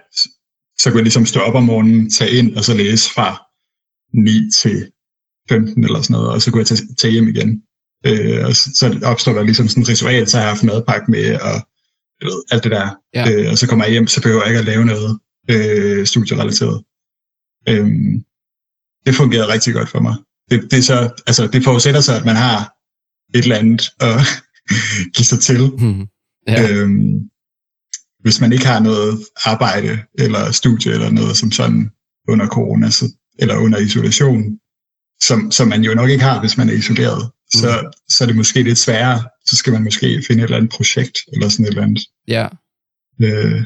så 0.78 0.90
kunne 0.90 0.99
jeg 0.99 1.04
ligesom 1.04 1.26
stå 1.26 1.40
op 1.40 1.54
om 1.54 1.62
morgenen, 1.62 2.10
tage 2.10 2.31
ind 2.31 2.56
og 2.56 2.64
så 2.64 2.75
læse 2.75 3.10
fra 3.14 3.28
9 4.14 4.50
til 4.60 4.92
15 5.49 5.84
eller 5.84 6.02
sådan 6.02 6.14
noget, 6.14 6.31
og 6.31 6.42
så 6.42 6.50
kunne 6.50 6.60
jeg 6.60 6.66
tage, 6.66 6.94
tage 6.99 7.12
hjem 7.12 7.28
igen. 7.28 7.62
Øh, 8.06 8.46
og 8.46 8.56
så, 8.56 8.70
så 8.75 9.00
opstår 9.04 9.32
der 9.32 9.42
ligesom 9.42 9.68
sådan 9.68 9.82
et 9.82 9.88
ritual, 9.88 10.28
så 10.28 10.37
har 10.37 10.44
jeg 10.44 10.52
haft 10.52 10.64
madpakke 10.64 11.11
med, 11.11 11.40
og 11.40 11.68
ved, 12.25 12.42
alt 12.50 12.64
det 12.64 12.73
der. 12.73 12.88
Ja. 13.14 13.32
Øh, 13.32 13.50
og 13.50 13.58
så 13.58 13.66
kommer 13.68 13.85
jeg 13.85 13.92
hjem, 13.92 14.06
så 14.06 14.23
behøver 14.23 14.42
jeg 14.42 14.50
ikke 14.50 14.58
at 14.58 14.64
lave 14.64 14.85
noget 14.85 15.18
øh, 15.50 16.06
studierelateret. 16.06 16.85
Øh, 17.68 17.88
det 19.06 19.14
fungerede 19.14 19.52
rigtig 19.52 19.75
godt 19.75 19.88
for 19.88 20.00
mig. 20.00 20.14
Det, 20.50 20.70
det, 20.70 20.78
er 20.78 20.82
så, 20.82 21.23
altså, 21.26 21.46
det 21.46 21.64
forudsætter 21.64 22.00
sig, 22.00 22.16
at 22.16 22.25
man 22.25 22.37
har 22.37 22.58
et 23.35 23.42
eller 23.42 23.56
andet 23.56 23.90
at 24.00 24.20
give 25.16 25.26
sig 25.26 25.40
til. 25.40 25.61
Mm. 25.78 26.06
Ja. 26.49 26.73
Øhm, 26.73 27.30
hvis 28.20 28.40
man 28.40 28.52
ikke 28.52 28.66
har 28.66 28.80
noget 28.80 29.26
arbejde 29.44 29.99
eller 30.18 30.52
studie 30.52 30.92
eller 30.92 31.11
noget 31.11 31.37
som 31.37 31.52
sådan 31.52 31.90
under 32.28 32.46
corona, 32.46 32.90
så, 32.90 33.12
eller 33.38 33.56
under 33.56 33.78
isolation, 33.78 34.58
som, 35.23 35.50
som 35.50 35.68
man 35.68 35.85
jo 35.85 35.94
nok 35.94 36.11
ikke 36.11 36.25
har, 36.25 36.40
hvis 36.40 36.56
man 36.56 36.68
er 36.68 36.73
isoleret, 36.73 37.30
mm. 37.54 37.60
så, 37.60 37.90
så 38.08 38.24
er 38.24 38.26
det 38.26 38.36
måske 38.36 38.62
lidt 38.62 38.78
sværere. 38.78 39.24
Så 39.46 39.56
skal 39.56 39.72
man 39.72 39.84
måske 39.84 40.22
finde 40.26 40.42
et 40.42 40.44
eller 40.44 40.56
andet 40.56 40.70
projekt, 40.70 41.18
eller 41.32 41.48
sådan 41.48 41.66
et 41.66 41.70
eller 41.70 41.82
andet. 41.82 42.02
Ja. 42.28 42.48
Øh, 43.22 43.62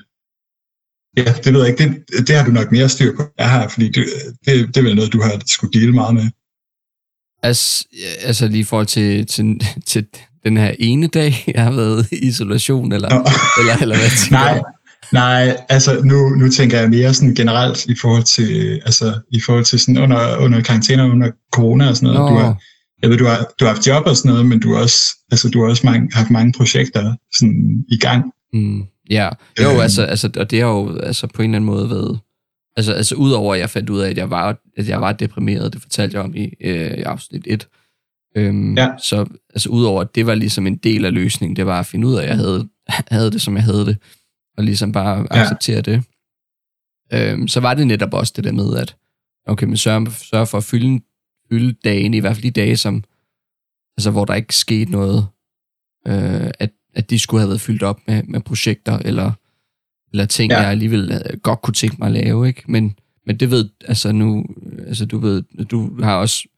ja, 1.17 1.35
det 1.45 1.55
ved 1.55 1.61
jeg 1.61 1.71
ikke. 1.71 2.03
Det, 2.09 2.29
det 2.29 2.37
har 2.37 2.45
du 2.45 2.51
nok 2.51 2.73
mere 2.73 2.89
styr 2.89 3.17
på, 3.17 3.23
jeg 3.39 3.51
har, 3.51 3.69
fordi 3.69 3.89
det, 3.89 4.07
det, 4.47 4.67
det 4.67 4.77
er 4.77 4.83
vel 4.83 4.97
noget, 4.97 5.13
du 5.13 5.23
har 5.23 5.43
skulle 5.47 5.81
dele 5.81 5.93
meget 5.93 6.15
med. 6.15 6.31
Altså, 7.43 7.85
altså 8.21 8.49
lige 8.49 8.61
i 8.61 8.65
forhold 8.65 8.87
til, 8.87 9.27
til, 9.27 9.61
til 9.87 10.07
den 10.45 10.57
her 10.57 10.75
ene 10.79 11.07
dag, 11.07 11.45
jeg 11.55 11.65
har 11.65 11.73
været 11.73 12.13
i 12.13 12.17
isolation, 12.17 12.93
eller, 12.93 13.09
eller, 13.61 13.77
eller 13.83 13.97
hvad 13.97 14.31
Nej, 14.31 14.63
nej, 15.13 15.57
altså 15.69 16.01
nu, 16.05 16.29
nu 16.29 16.51
tænker 16.51 16.81
jeg 16.81 16.91
mere 16.91 17.15
sådan 17.15 17.35
generelt 17.35 17.87
i 17.87 17.95
forhold 18.01 18.25
til, 18.25 18.81
altså 18.85 19.21
i 19.31 19.41
forhold 19.41 19.65
til 19.65 19.81
sådan 19.81 19.99
under, 19.99 20.37
under 20.37 20.61
karantæne, 20.61 21.03
under 21.03 21.31
corona 21.53 21.89
og 21.89 21.97
sådan 21.97 22.15
noget. 22.15 22.33
Nå. 22.33 22.37
Du 22.37 22.43
har, 22.43 22.63
jeg 23.03 23.11
ved, 23.11 23.19
du 23.19 23.27
har, 23.27 23.47
du 23.61 23.65
har 23.65 23.73
haft 23.73 23.87
job 23.87 24.07
og 24.07 24.17
sådan 24.17 24.31
noget, 24.31 24.47
men 24.47 24.61
du 24.61 24.75
har 24.75 24.83
også, 24.83 25.17
altså, 25.31 25.49
du 25.49 25.63
har 25.63 25.69
også 25.69 25.87
mange, 25.87 26.11
haft 26.13 26.31
mange 26.31 26.53
projekter 26.57 27.15
sådan, 27.39 27.85
i 27.89 27.99
gang. 27.99 28.33
Mm, 28.53 28.85
ja, 29.11 29.29
jo, 29.63 29.71
øhm. 29.71 29.81
altså, 29.81 30.03
altså, 30.03 30.31
og 30.37 30.51
det 30.51 30.61
har 30.61 30.69
jo 30.69 30.99
altså, 30.99 31.27
på 31.27 31.43
en 31.43 31.51
eller 31.51 31.57
anden 31.57 31.67
måde 31.67 31.91
været 31.91 32.21
Altså, 32.77 32.93
altså 32.93 33.15
udover 33.15 33.55
at 33.55 33.61
jeg 33.61 33.71
fandt 33.71 33.91
ud 33.91 34.01
af, 34.01 34.11
at 34.11 34.17
jeg 34.17 34.31
var, 34.31 34.57
at 34.77 34.89
jeg 34.89 35.01
var 35.01 35.13
deprimeret, 35.13 35.73
det 35.73 35.83
fortalte 35.83 36.17
jeg 36.17 36.25
om 36.25 36.37
i, 36.37 36.55
øh, 36.61 36.99
i 36.99 37.03
afsnit 37.03 37.47
1. 37.47 37.69
Øhm, 38.37 38.79
ja. 38.79 38.89
Så 39.03 39.27
altså, 39.55 39.69
udover 39.69 40.01
at 40.01 40.15
det 40.15 40.27
var 40.27 40.35
ligesom 40.35 40.67
en 40.67 40.77
del 40.77 41.05
af 41.05 41.15
løsningen, 41.15 41.57
det 41.57 41.67
var 41.67 41.81
at 41.81 41.87
finde 41.87 42.07
ud 42.07 42.15
af, 42.15 42.23
at 42.23 42.29
jeg 42.29 42.37
havde, 42.37 42.69
havde 42.89 43.31
det, 43.31 43.43
som 43.43 43.57
jeg 43.57 43.65
havde 43.65 43.87
det, 43.87 43.97
og 44.57 44.65
ligesom 44.65 44.93
bare 44.93 45.19
ja. 45.19 45.43
acceptere 45.43 45.81
det. 45.81 46.03
Øhm, 47.13 47.49
så 47.49 47.61
var 47.61 47.75
det 47.75 47.87
netop 47.87 48.15
også 48.15 48.33
det 48.37 48.45
der 48.45 48.53
med, 48.53 48.77
at 48.77 48.97
okay, 49.47 49.67
men 49.67 49.77
sørg, 49.77 50.13
sørg 50.13 50.49
for 50.49 50.59
at 50.59 50.65
fylde, 50.65 51.01
fylde 51.53 51.75
dagen, 51.85 52.15
i 52.15 52.19
hvert 52.19 52.37
fald 52.37 52.43
de 52.43 52.61
dage, 52.61 52.77
som 52.77 53.05
altså 53.97 54.11
hvor 54.11 54.25
der 54.25 54.35
ikke 54.35 54.55
skete 54.55 54.91
noget, 54.91 55.27
øh, 56.07 56.51
at, 56.59 56.71
at 56.95 57.11
de 57.11 57.19
skulle 57.19 57.41
have 57.41 57.49
været 57.49 57.61
fyldt 57.61 57.83
op 57.83 58.01
med, 58.07 58.23
med 58.23 58.41
projekter, 58.41 58.99
eller, 58.99 59.33
eller 60.13 60.27
ting, 60.27 60.53
ja. 60.53 60.61
jeg 60.61 60.71
alligevel 60.71 61.13
øh, 61.13 61.39
godt 61.39 61.63
kunne 61.63 61.75
tænke 61.75 61.97
mig 61.99 62.07
at 62.07 62.13
lave, 62.13 62.49
ikke? 62.49 62.63
Men, 62.69 62.99
men 63.27 63.37
det 63.37 63.51
ved, 63.51 63.69
altså 63.85 64.13
nu, 64.13 64.47
altså 64.87 65.07
du 65.07 65.19
ved, 65.19 65.43
du 65.71 66.03
har 66.03 66.17
også 66.17 66.49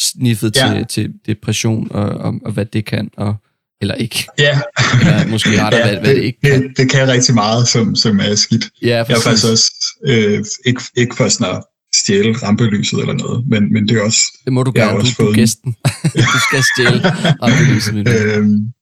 sniffet 0.00 0.56
ja. 0.56 0.74
til, 0.74 0.86
til 0.86 1.14
depression, 1.26 1.88
og, 1.90 2.08
og, 2.08 2.34
og 2.44 2.52
hvad 2.52 2.66
det 2.66 2.84
kan, 2.84 3.10
og 3.16 3.36
eller 3.80 3.94
ikke. 3.94 4.28
Ja. 4.38 4.60
Eller 5.00 5.26
måske 5.26 5.62
rettere, 5.62 5.80
ja, 5.80 5.90
hvad, 5.90 6.00
hvad 6.00 6.10
det, 6.10 6.16
det 6.16 6.24
ikke 6.24 6.40
kan. 6.40 6.62
Det, 6.62 6.76
det 6.76 6.90
kan 6.90 7.08
rigtig 7.08 7.34
meget, 7.34 7.68
som, 7.68 7.96
som 7.96 8.20
er 8.20 8.34
skidt. 8.34 8.68
Ja, 8.82 8.88
jeg 8.88 8.98
er 8.98 9.20
faktisk 9.20 9.46
også, 9.52 9.72
øh, 10.06 10.44
ikke, 10.66 10.82
ikke 10.96 11.30
sådan 11.30 11.56
at 11.56 11.64
stjæle 12.00 12.32
rampelyset 12.32 12.98
eller 13.00 13.14
noget, 13.14 13.48
men, 13.48 13.72
men 13.72 13.88
det 13.88 13.96
er 13.96 14.02
også... 14.02 14.20
Det 14.44 14.52
må 14.52 14.62
du 14.62 14.72
gerne, 14.74 15.00
du, 15.00 15.26
du 15.26 15.32
gæsten. 15.32 15.76
du 16.34 16.40
skal 16.48 16.62
stjæle 16.72 17.00
rampelyset. 17.42 17.94
øhm, 17.96 18.72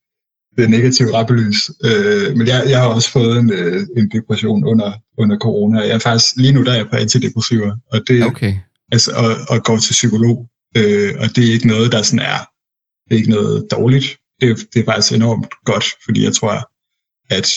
det 0.57 0.71
negative 0.71 1.17
rampelys. 1.17 1.71
Øh, 1.85 2.37
men 2.37 2.47
jeg, 2.47 2.65
jeg 2.69 2.81
har 2.81 2.89
også 2.89 3.11
fået 3.11 3.39
en, 3.39 3.51
øh, 3.51 3.87
en 3.97 4.11
depression 4.11 4.65
under, 4.65 4.93
under 5.19 5.39
corona. 5.39 5.81
Jeg 5.81 5.91
er 5.91 5.99
faktisk, 5.99 6.37
lige 6.37 6.53
nu 6.53 6.65
der 6.65 6.73
er 6.73 6.77
jeg 6.77 6.87
på 6.91 6.97
antidepressiver, 6.97 7.77
og 7.93 8.01
det 8.09 8.25
okay. 8.25 8.55
altså, 8.93 9.13
og, 9.13 9.57
og 9.57 9.65
går 9.65 9.77
til 9.77 9.93
psykolog. 9.93 10.49
Øh, 10.77 11.15
og 11.21 11.37
det 11.37 11.49
er 11.49 11.53
ikke 11.53 11.69
noget, 11.69 11.93
der 11.93 12.03
sådan 12.03 12.27
er, 12.27 12.39
det 13.05 13.15
er 13.15 13.17
ikke 13.17 13.31
noget 13.31 13.67
dårligt 13.71 14.19
det, 14.41 14.69
det 14.75 14.81
er 14.81 14.85
faktisk 14.85 15.13
enormt 15.13 15.47
godt, 15.65 15.85
fordi 16.05 16.25
jeg 16.25 16.35
tror, 16.35 16.71
at 17.31 17.49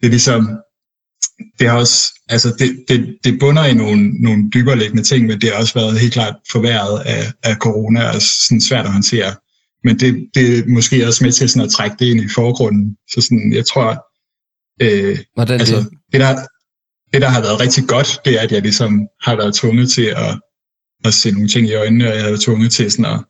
det 0.00 0.06
er 0.06 0.10
ligesom, 0.10 0.40
det 1.58 1.68
har 1.68 1.78
også, 1.78 2.12
altså 2.28 2.54
det, 2.58 2.84
det, 2.88 3.18
det 3.24 3.38
bunder 3.40 3.64
i 3.64 3.74
nogle, 3.74 4.22
nogle 4.22 4.50
dybere 4.54 4.78
liggende 4.78 5.02
ting, 5.02 5.26
men 5.26 5.40
det 5.40 5.50
har 5.50 5.58
også 5.58 5.74
været 5.74 6.00
helt 6.00 6.12
klart 6.12 6.34
forværret 6.52 7.02
af, 7.06 7.32
af 7.42 7.56
corona 7.56 8.08
og 8.08 8.22
sådan 8.22 8.60
svært 8.60 8.86
at 8.86 8.92
håndtere. 8.92 9.34
Men 9.84 9.98
det, 10.00 10.28
det 10.34 10.58
er 10.58 10.62
måske 10.66 11.06
også 11.06 11.24
med 11.24 11.32
til 11.32 11.48
sådan 11.48 11.66
at 11.66 11.72
trække 11.72 11.96
det 11.98 12.06
ind 12.06 12.20
i 12.20 12.28
forgrunden. 12.34 12.96
Så 13.10 13.20
sådan, 13.20 13.52
jeg 13.52 13.66
tror, 13.66 13.88
øh, 14.82 15.18
Hvordan 15.34 15.60
altså, 15.60 15.76
det? 15.76 15.88
Det, 16.12 16.20
der, 16.20 16.34
det, 17.12 17.22
der 17.22 17.28
har 17.28 17.40
været 17.40 17.60
rigtig 17.60 17.84
godt, 17.88 18.20
det 18.24 18.34
er, 18.34 18.40
at 18.40 18.52
jeg 18.52 18.62
ligesom 18.62 19.08
har 19.22 19.36
været 19.36 19.54
tvunget 19.54 19.90
til 19.90 20.04
at, 20.04 20.40
at 21.04 21.14
se 21.14 21.30
nogle 21.30 21.48
ting 21.48 21.68
i 21.68 21.74
øjnene, 21.74 22.08
og 22.08 22.14
jeg 22.14 22.22
har 22.22 22.28
været 22.28 22.40
tvunget 22.40 22.72
til 22.72 22.90
sådan 22.90 23.04
at, 23.04 23.24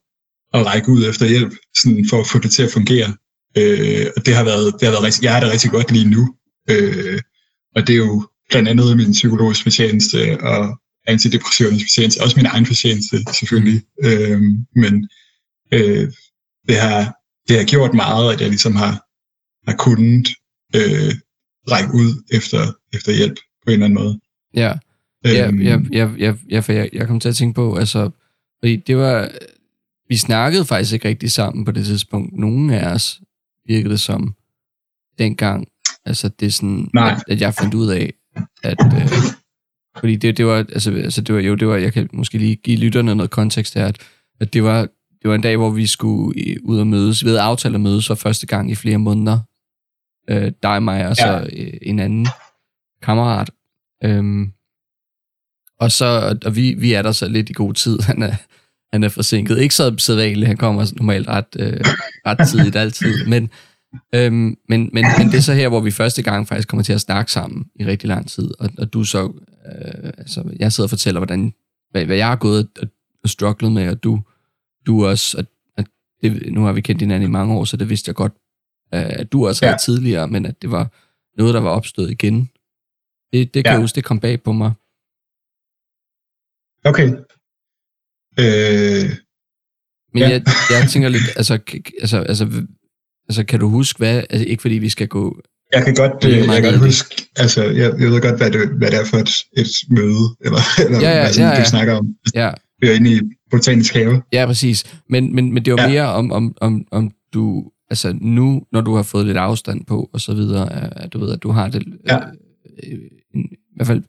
at 0.54 0.66
række 0.66 0.88
ud 0.88 1.08
efter 1.08 1.26
hjælp, 1.26 1.52
sådan 1.78 2.06
for 2.10 2.20
at 2.20 2.26
få 2.26 2.38
det 2.38 2.50
til 2.50 2.62
at 2.62 2.72
fungere. 2.72 3.14
Øh, 3.58 4.06
og 4.16 4.26
det 4.26 4.34
har 4.34 4.44
været, 4.44 4.74
det 4.80 4.82
har 4.82 4.90
været 4.90 5.04
rigtig, 5.04 5.24
jeg 5.24 5.32
har 5.32 5.40
det 5.40 5.52
rigtig 5.52 5.70
godt 5.70 5.92
lige 5.92 6.10
nu. 6.10 6.34
Øh, 6.70 7.20
og 7.76 7.86
det 7.86 7.92
er 7.92 7.96
jo 7.96 8.28
blandt 8.50 8.68
andet 8.68 8.96
min 8.96 9.12
psykologiske 9.12 9.62
fortjeneste 9.62 10.40
og 10.40 10.80
antidepressionernes 11.06 11.82
fortjeneste, 11.82 12.22
også 12.22 12.36
min 12.36 12.46
egen 12.46 12.66
fortjeneste 12.66 13.16
selvfølgelig. 13.32 13.82
Øh, 14.04 14.40
men 14.74 15.08
øh, 15.72 16.12
det, 16.68 16.76
har, 16.76 17.14
det 17.48 17.56
har 17.58 17.64
gjort 17.64 17.94
meget, 17.94 18.32
at 18.34 18.40
jeg 18.40 18.48
ligesom 18.48 18.76
har, 18.76 18.92
har 19.70 19.76
kunnet 19.76 20.28
øh, 20.76 21.14
række 21.70 21.94
ud 21.94 22.22
efter, 22.32 22.72
efter 22.92 23.12
hjælp 23.12 23.36
på 23.36 23.70
en 23.70 23.72
eller 23.72 23.84
anden 23.84 23.98
måde. 24.02 24.20
Ja, 24.54 24.72
ja, 25.24 25.48
øhm, 25.48 25.62
ja, 25.62 25.78
ja, 25.92 26.10
ja, 26.18 26.34
ja 26.50 26.60
for 26.60 26.72
jeg, 26.72 26.90
jeg 26.92 27.06
kom 27.06 27.20
til 27.20 27.28
at 27.28 27.36
tænke 27.36 27.54
på, 27.54 27.76
altså, 27.76 28.10
fordi 28.58 28.76
det 28.76 28.96
var, 28.96 29.30
vi 30.08 30.16
snakkede 30.16 30.64
faktisk 30.64 30.92
ikke 30.92 31.08
rigtig 31.08 31.30
sammen 31.30 31.64
på 31.64 31.72
det 31.72 31.84
tidspunkt. 31.84 32.38
Nogen 32.38 32.70
af 32.70 32.92
os 32.94 33.20
virkede 33.66 33.90
det 33.90 34.00
som 34.00 34.34
dengang, 35.18 35.68
altså 36.06 36.28
det 36.28 36.46
er 36.46 36.50
sådan, 36.50 36.88
at, 36.94 37.24
at, 37.28 37.40
jeg 37.40 37.54
fandt 37.54 37.74
ud 37.74 37.90
af, 37.90 38.12
at, 38.62 38.78
øh, 38.86 39.08
fordi 39.98 40.16
det, 40.16 40.36
det 40.36 40.46
var, 40.46 40.56
altså, 40.56 40.90
altså 40.90 41.20
det 41.20 41.34
var, 41.34 41.40
jo, 41.40 41.54
det 41.54 41.68
var, 41.68 41.76
jeg 41.76 41.92
kan 41.92 42.08
måske 42.12 42.38
lige 42.38 42.56
give 42.56 42.78
lytterne 42.78 43.14
noget 43.14 43.30
kontekst 43.30 43.74
her, 43.74 43.86
at, 43.86 43.98
at 44.40 44.52
det 44.52 44.62
var, 44.62 44.80
det 45.22 45.28
var 45.30 45.34
en 45.34 45.40
dag, 45.40 45.56
hvor 45.56 45.70
vi 45.70 45.86
skulle 45.86 46.56
ud 46.64 46.78
og 46.78 46.86
mødes, 46.86 47.24
ved 47.24 47.36
aftale 47.36 47.74
at 47.74 47.80
mødes 47.80 48.06
for 48.06 48.14
første 48.14 48.46
gang 48.46 48.70
i 48.70 48.74
flere 48.74 48.98
måneder. 48.98 49.38
Øh, 50.30 50.52
dig, 50.62 50.82
mig 50.82 51.08
og 51.08 51.16
så 51.16 51.26
ja. 51.26 51.42
Øh, 51.42 51.72
en 51.82 51.98
anden 51.98 52.26
kammerat. 53.02 53.50
Øhm, 54.04 54.52
og 55.80 55.92
så, 55.92 56.38
og 56.44 56.56
vi, 56.56 56.74
vi 56.74 56.92
er 56.92 57.02
der 57.02 57.12
så 57.12 57.28
lidt 57.28 57.50
i 57.50 57.52
god 57.52 57.74
tid. 57.74 57.98
Han 58.08 58.22
er, 58.22 58.34
han 58.92 59.04
er 59.04 59.08
forsinket. 59.08 59.58
Ikke 59.58 59.74
så 59.74 59.94
sædvanligt, 59.98 60.46
han 60.46 60.56
kommer 60.56 60.92
normalt 60.96 61.28
ret, 61.28 61.56
øh, 61.58 61.80
ret 62.26 62.48
tidligt 62.48 62.76
altid, 62.76 63.26
men, 63.26 63.50
øhm, 64.14 64.32
men, 64.32 64.58
men, 64.68 65.04
men 65.18 65.26
det 65.26 65.34
er 65.34 65.40
så 65.40 65.54
her, 65.54 65.68
hvor 65.68 65.80
vi 65.80 65.90
første 65.90 66.22
gang 66.22 66.48
faktisk 66.48 66.68
kommer 66.68 66.84
til 66.84 66.92
at 66.92 67.00
snakke 67.00 67.32
sammen 67.32 67.70
i 67.74 67.86
rigtig 67.86 68.08
lang 68.08 68.28
tid, 68.28 68.50
og, 68.58 68.70
og 68.78 68.92
du 68.92 69.04
så, 69.04 69.22
øh, 69.66 70.12
altså 70.18 70.54
jeg 70.58 70.72
sidder 70.72 70.86
og 70.86 70.90
fortæller, 70.90 71.18
hvordan, 71.18 71.54
hvad, 71.90 72.04
hvad 72.04 72.16
jeg 72.16 72.28
har 72.28 72.36
gået 72.36 72.68
og, 72.82 72.88
og 73.22 73.28
strugglet 73.28 73.72
med, 73.72 73.88
og 73.88 74.02
du, 74.02 74.22
du 74.86 75.06
også, 75.06 75.38
at, 75.38 75.46
at 75.76 75.86
det, 76.22 76.52
nu 76.52 76.64
har 76.64 76.72
vi 76.72 76.80
kendt 76.80 77.02
hinanden 77.02 77.28
i 77.28 77.32
mange 77.32 77.54
år, 77.54 77.64
så 77.64 77.76
det 77.76 77.88
vidste 77.88 78.08
jeg 78.08 78.14
godt, 78.14 78.32
øh, 78.94 79.20
at 79.20 79.32
du 79.32 79.46
også 79.46 79.64
ja. 79.64 79.70
havde 79.70 79.82
tidligere, 79.82 80.28
men 80.28 80.46
at 80.46 80.62
det 80.62 80.70
var 80.70 80.92
noget, 81.38 81.54
der 81.54 81.60
var 81.60 81.70
opstået 81.70 82.10
igen. 82.10 82.50
Det, 83.32 83.54
det 83.54 83.64
kan 83.64 83.74
ja. 83.74 83.80
huske, 83.80 83.96
det 83.96 84.04
kom 84.04 84.20
bag 84.20 84.42
på 84.42 84.52
mig. 84.52 84.72
Okay. 86.84 87.08
Øh, 88.40 89.10
Men 90.12 90.22
ja. 90.22 90.28
jeg, 90.28 90.42
jeg 90.70 90.88
tænker 90.90 91.08
lidt, 91.08 91.22
altså, 91.36 91.58
altså, 92.00 92.18
altså, 92.18 92.66
altså 93.28 93.44
kan 93.44 93.60
du 93.60 93.68
huske, 93.68 93.98
hvad, 93.98 94.22
altså 94.30 94.46
ikke 94.46 94.62
fordi 94.62 94.74
vi 94.74 94.88
skal 94.88 95.08
gå... 95.08 95.36
Jeg 95.72 95.84
kan 95.84 95.94
godt, 95.94 96.24
øh, 96.24 96.36
jeg 96.36 96.62
kan 96.62 96.62
godt 96.62 96.78
huske, 96.78 97.28
altså 97.36 97.62
jeg, 97.62 98.00
jeg 98.00 98.10
ved 98.10 98.20
godt, 98.22 98.36
hvad 98.36 98.50
det, 98.50 98.68
hvad 98.68 98.90
det 98.90 99.00
er 99.00 99.04
for 99.04 99.16
et, 99.16 99.30
et 99.56 99.66
møde, 99.90 100.36
eller, 100.40 100.58
eller 100.86 101.00
ja, 101.00 101.10
ja, 101.10 101.20
hvad 101.22 101.32
sådan, 101.32 101.48
ja, 101.48 101.56
ja. 101.56 101.62
du 101.62 101.68
snakker 101.68 101.94
om. 101.94 102.06
Ja. 102.34 102.50
Vi 102.80 102.88
er 102.88 102.92
inde 102.92 103.16
i 103.16 103.20
botanisk 103.50 103.94
have. 103.94 104.22
Ja, 104.32 104.46
præcis. 104.46 104.84
Men, 105.08 105.34
men, 105.34 105.54
men 105.54 105.64
det 105.64 105.72
var 105.72 105.82
ja. 105.82 105.88
mere 105.88 106.06
om, 106.12 106.32
om, 106.32 106.56
om, 106.60 106.86
om 106.90 107.10
du, 107.34 107.70
altså 107.90 108.16
nu, 108.20 108.62
når 108.72 108.80
du 108.80 108.94
har 108.94 109.02
fået 109.02 109.26
lidt 109.26 109.36
afstand 109.36 109.84
på, 109.84 110.10
og 110.12 110.20
så 110.20 110.34
videre, 110.34 110.94
at 111.02 111.12
du 111.12 111.18
ved, 111.18 111.32
at 111.32 111.42
du 111.42 111.50
har 111.50 111.68
det, 111.68 111.84
ja. 112.08 112.16
øh, 112.16 112.98
en, 113.34 113.40
i 113.52 113.76
hvert 113.76 113.86
fald... 113.86 114.02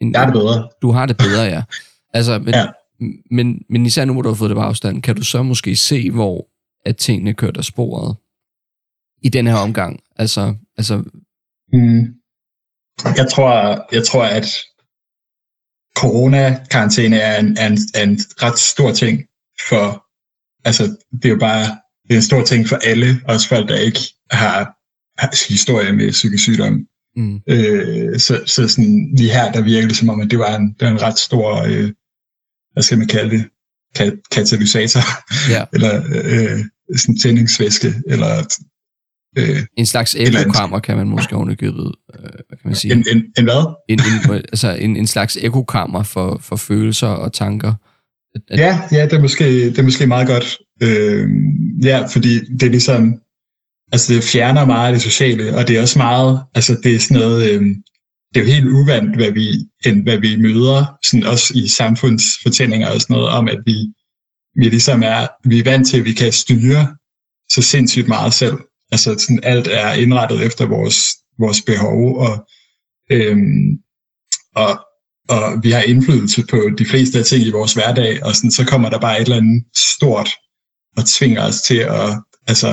En, 0.00 0.12
jeg 0.12 0.20
har 0.20 0.26
det 0.26 0.34
bedre. 0.34 0.68
Du 0.82 0.90
har 0.90 1.06
det 1.06 1.16
bedre, 1.16 1.42
ja. 1.42 1.62
Altså, 2.14 2.38
men, 2.38 2.54
ja. 2.54 2.66
men, 3.30 3.62
men 3.70 3.86
især 3.86 4.04
nu, 4.04 4.12
hvor 4.12 4.22
du 4.22 4.28
har 4.28 4.34
fået 4.34 4.50
det 4.50 4.56
på 4.56 4.62
afstand, 4.62 5.02
kan 5.02 5.16
du 5.16 5.24
så 5.24 5.42
måske 5.42 5.76
se, 5.76 6.10
hvor 6.10 6.47
at 6.84 6.96
tingene 6.96 7.34
kører 7.34 7.52
der 7.52 7.62
sporet 7.62 8.16
i 9.22 9.28
den 9.28 9.46
her 9.46 9.54
omgang? 9.54 10.00
Altså, 10.16 10.54
altså... 10.76 10.96
Mm. 11.72 12.14
Jeg 13.04 13.28
tror, 13.30 13.86
jeg 13.94 14.06
tror, 14.06 14.24
at 14.24 14.46
corona-karantæne 15.96 17.16
er 17.16 17.38
en, 17.40 17.56
er, 17.56 17.66
en, 17.66 17.78
er 17.94 18.02
en 18.02 18.18
ret 18.42 18.58
stor 18.58 18.92
ting 18.92 19.24
for, 19.68 20.06
altså 20.64 20.82
det 21.12 21.24
er 21.24 21.28
jo 21.28 21.38
bare, 21.38 21.64
det 22.04 22.12
er 22.12 22.16
en 22.16 22.22
stor 22.22 22.44
ting 22.44 22.68
for 22.68 22.76
alle, 22.76 23.20
også 23.24 23.48
folk, 23.48 23.68
der 23.68 23.76
ikke 23.76 24.00
har, 24.30 24.58
har 25.18 25.48
historie 25.48 25.92
med 25.92 26.10
psykisk 26.10 26.42
sygdom. 26.42 26.86
Mm. 27.16 27.40
Øh, 27.46 28.18
så, 28.18 28.42
så 28.46 28.68
sådan, 28.68 29.14
lige 29.16 29.32
her, 29.32 29.52
der 29.52 29.62
virker 29.62 29.88
det 29.88 29.96
som 29.96 30.08
om, 30.08 30.20
at 30.20 30.30
det 30.30 30.38
var 30.38 30.56
en, 30.56 30.72
det 30.72 30.82
var 30.86 30.92
en 30.92 31.02
ret 31.02 31.18
stor, 31.18 31.62
øh, 31.62 31.92
hvad 32.72 32.82
skal 32.82 32.98
man 32.98 33.06
kalde 33.06 33.30
det, 33.36 33.48
katalysator, 34.30 35.00
ja. 35.50 35.64
eller 35.74 36.02
øh, 36.24 36.64
sådan 36.96 37.18
tændingsvæske, 37.18 37.94
eller 38.06 38.58
øh, 39.38 39.62
en 39.76 39.86
slags 39.86 40.14
ekokammer, 40.18 40.78
kan 40.78 40.96
man 40.96 41.08
måske 41.08 41.36
ovenikøbet, 41.36 41.94
øh, 42.14 42.20
hvad 42.20 42.58
kan 42.58 42.64
man 42.64 42.74
sige? 42.74 42.92
En, 42.92 43.04
en, 43.12 43.24
en 43.38 43.44
hvad? 43.44 43.74
En, 43.88 44.00
en, 44.00 44.34
altså 44.34 44.76
en, 44.80 44.96
en 44.96 45.06
slags 45.06 45.38
ekokammer 45.40 46.02
for, 46.02 46.38
for 46.42 46.56
følelser 46.56 47.08
og 47.08 47.32
tanker. 47.32 47.74
At, 48.34 48.58
ja, 48.58 48.80
ja 48.92 49.04
det, 49.04 49.12
er 49.12 49.20
måske, 49.20 49.44
det 49.44 49.78
er 49.78 49.82
måske 49.82 50.06
meget 50.06 50.26
godt. 50.26 50.58
Øh, 50.82 51.28
ja, 51.82 52.06
fordi 52.06 52.38
det 52.38 52.62
er 52.62 52.70
ligesom, 52.70 53.20
altså 53.92 54.14
det 54.14 54.24
fjerner 54.24 54.64
meget 54.64 54.86
af 54.86 54.92
det 54.92 55.02
sociale, 55.02 55.56
og 55.56 55.68
det 55.68 55.76
er 55.76 55.82
også 55.82 55.98
meget, 55.98 56.40
altså 56.54 56.76
det 56.82 56.94
er 56.94 56.98
sådan 56.98 57.16
noget, 57.16 57.50
øh, 57.50 57.62
det 58.34 58.40
er 58.40 58.44
jo 58.44 58.52
helt 58.52 58.68
uvandt, 58.68 59.16
hvad 59.16 59.32
vi, 59.32 59.48
end 59.86 60.02
hvad 60.02 60.18
vi 60.18 60.36
møder, 60.36 60.98
sådan 61.04 61.26
også 61.26 61.52
i 61.56 61.68
samfundsfortællinger 61.68 62.90
og 62.90 63.00
sådan 63.00 63.14
noget, 63.14 63.28
om 63.28 63.48
at 63.48 63.58
vi, 63.66 63.76
vi 64.60 64.68
ligesom 64.68 65.02
er, 65.02 65.26
vi 65.48 65.58
er 65.58 65.64
vant 65.64 65.88
til, 65.88 65.98
at 65.98 66.04
vi 66.04 66.12
kan 66.12 66.32
styre 66.32 66.96
så 67.50 67.62
sindssygt 67.62 68.08
meget 68.08 68.34
selv. 68.34 68.56
Altså 68.92 69.18
sådan 69.18 69.40
alt 69.42 69.66
er 69.66 69.92
indrettet 69.92 70.46
efter 70.46 70.66
vores, 70.66 70.98
vores 71.38 71.62
behov, 71.62 72.18
og, 72.18 72.48
øhm, 73.10 73.78
og, 74.54 74.80
og 75.28 75.62
vi 75.62 75.70
har 75.70 75.82
indflydelse 75.82 76.46
på 76.50 76.70
de 76.78 76.86
fleste 76.86 77.18
af 77.18 77.24
ting 77.24 77.42
i 77.42 77.50
vores 77.50 77.74
hverdag, 77.74 78.24
og 78.24 78.36
sådan, 78.36 78.50
så 78.50 78.64
kommer 78.66 78.90
der 78.90 79.00
bare 79.00 79.16
et 79.16 79.22
eller 79.22 79.36
andet 79.36 79.64
stort 79.76 80.30
og 80.96 81.06
tvinger 81.06 81.42
os 81.42 81.62
til 81.62 81.78
at 81.78 82.22
altså, 82.46 82.68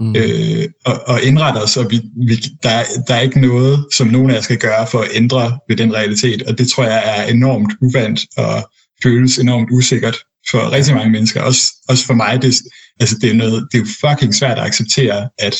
mm. 0.00 0.16
øh, 0.16 0.68
og, 0.84 1.00
og 1.06 1.22
indretter 1.22 1.60
os, 1.60 1.76
og 1.76 1.90
vi, 1.90 2.00
vi, 2.28 2.34
der, 2.62 2.82
der 3.08 3.14
er 3.14 3.20
ikke 3.20 3.40
noget, 3.40 3.86
som 3.96 4.06
nogen 4.06 4.30
af 4.30 4.38
os 4.38 4.44
skal 4.44 4.58
gøre 4.58 4.86
for 4.86 5.00
at 5.00 5.10
ændre 5.14 5.58
ved 5.68 5.76
den 5.76 5.94
realitet, 5.94 6.42
og 6.42 6.58
det 6.58 6.68
tror 6.68 6.84
jeg 6.84 7.02
er 7.06 7.32
enormt 7.32 7.72
uvandt 7.80 8.20
og 8.36 8.70
føles 9.02 9.38
enormt 9.38 9.68
usikkert 9.70 10.16
for 10.50 10.72
rigtig 10.72 10.94
mange 10.94 11.10
mennesker, 11.10 11.42
også, 11.42 11.62
også 11.88 12.06
for 12.06 12.14
mig. 12.14 12.42
Det, 12.42 12.54
altså 13.00 13.18
det, 13.20 13.30
er 13.30 13.34
noget, 13.34 13.68
det 13.72 13.78
er 13.78 13.82
jo 13.82 14.08
fucking 14.08 14.34
svært 14.34 14.58
at 14.58 14.64
acceptere, 14.64 15.28
at, 15.38 15.56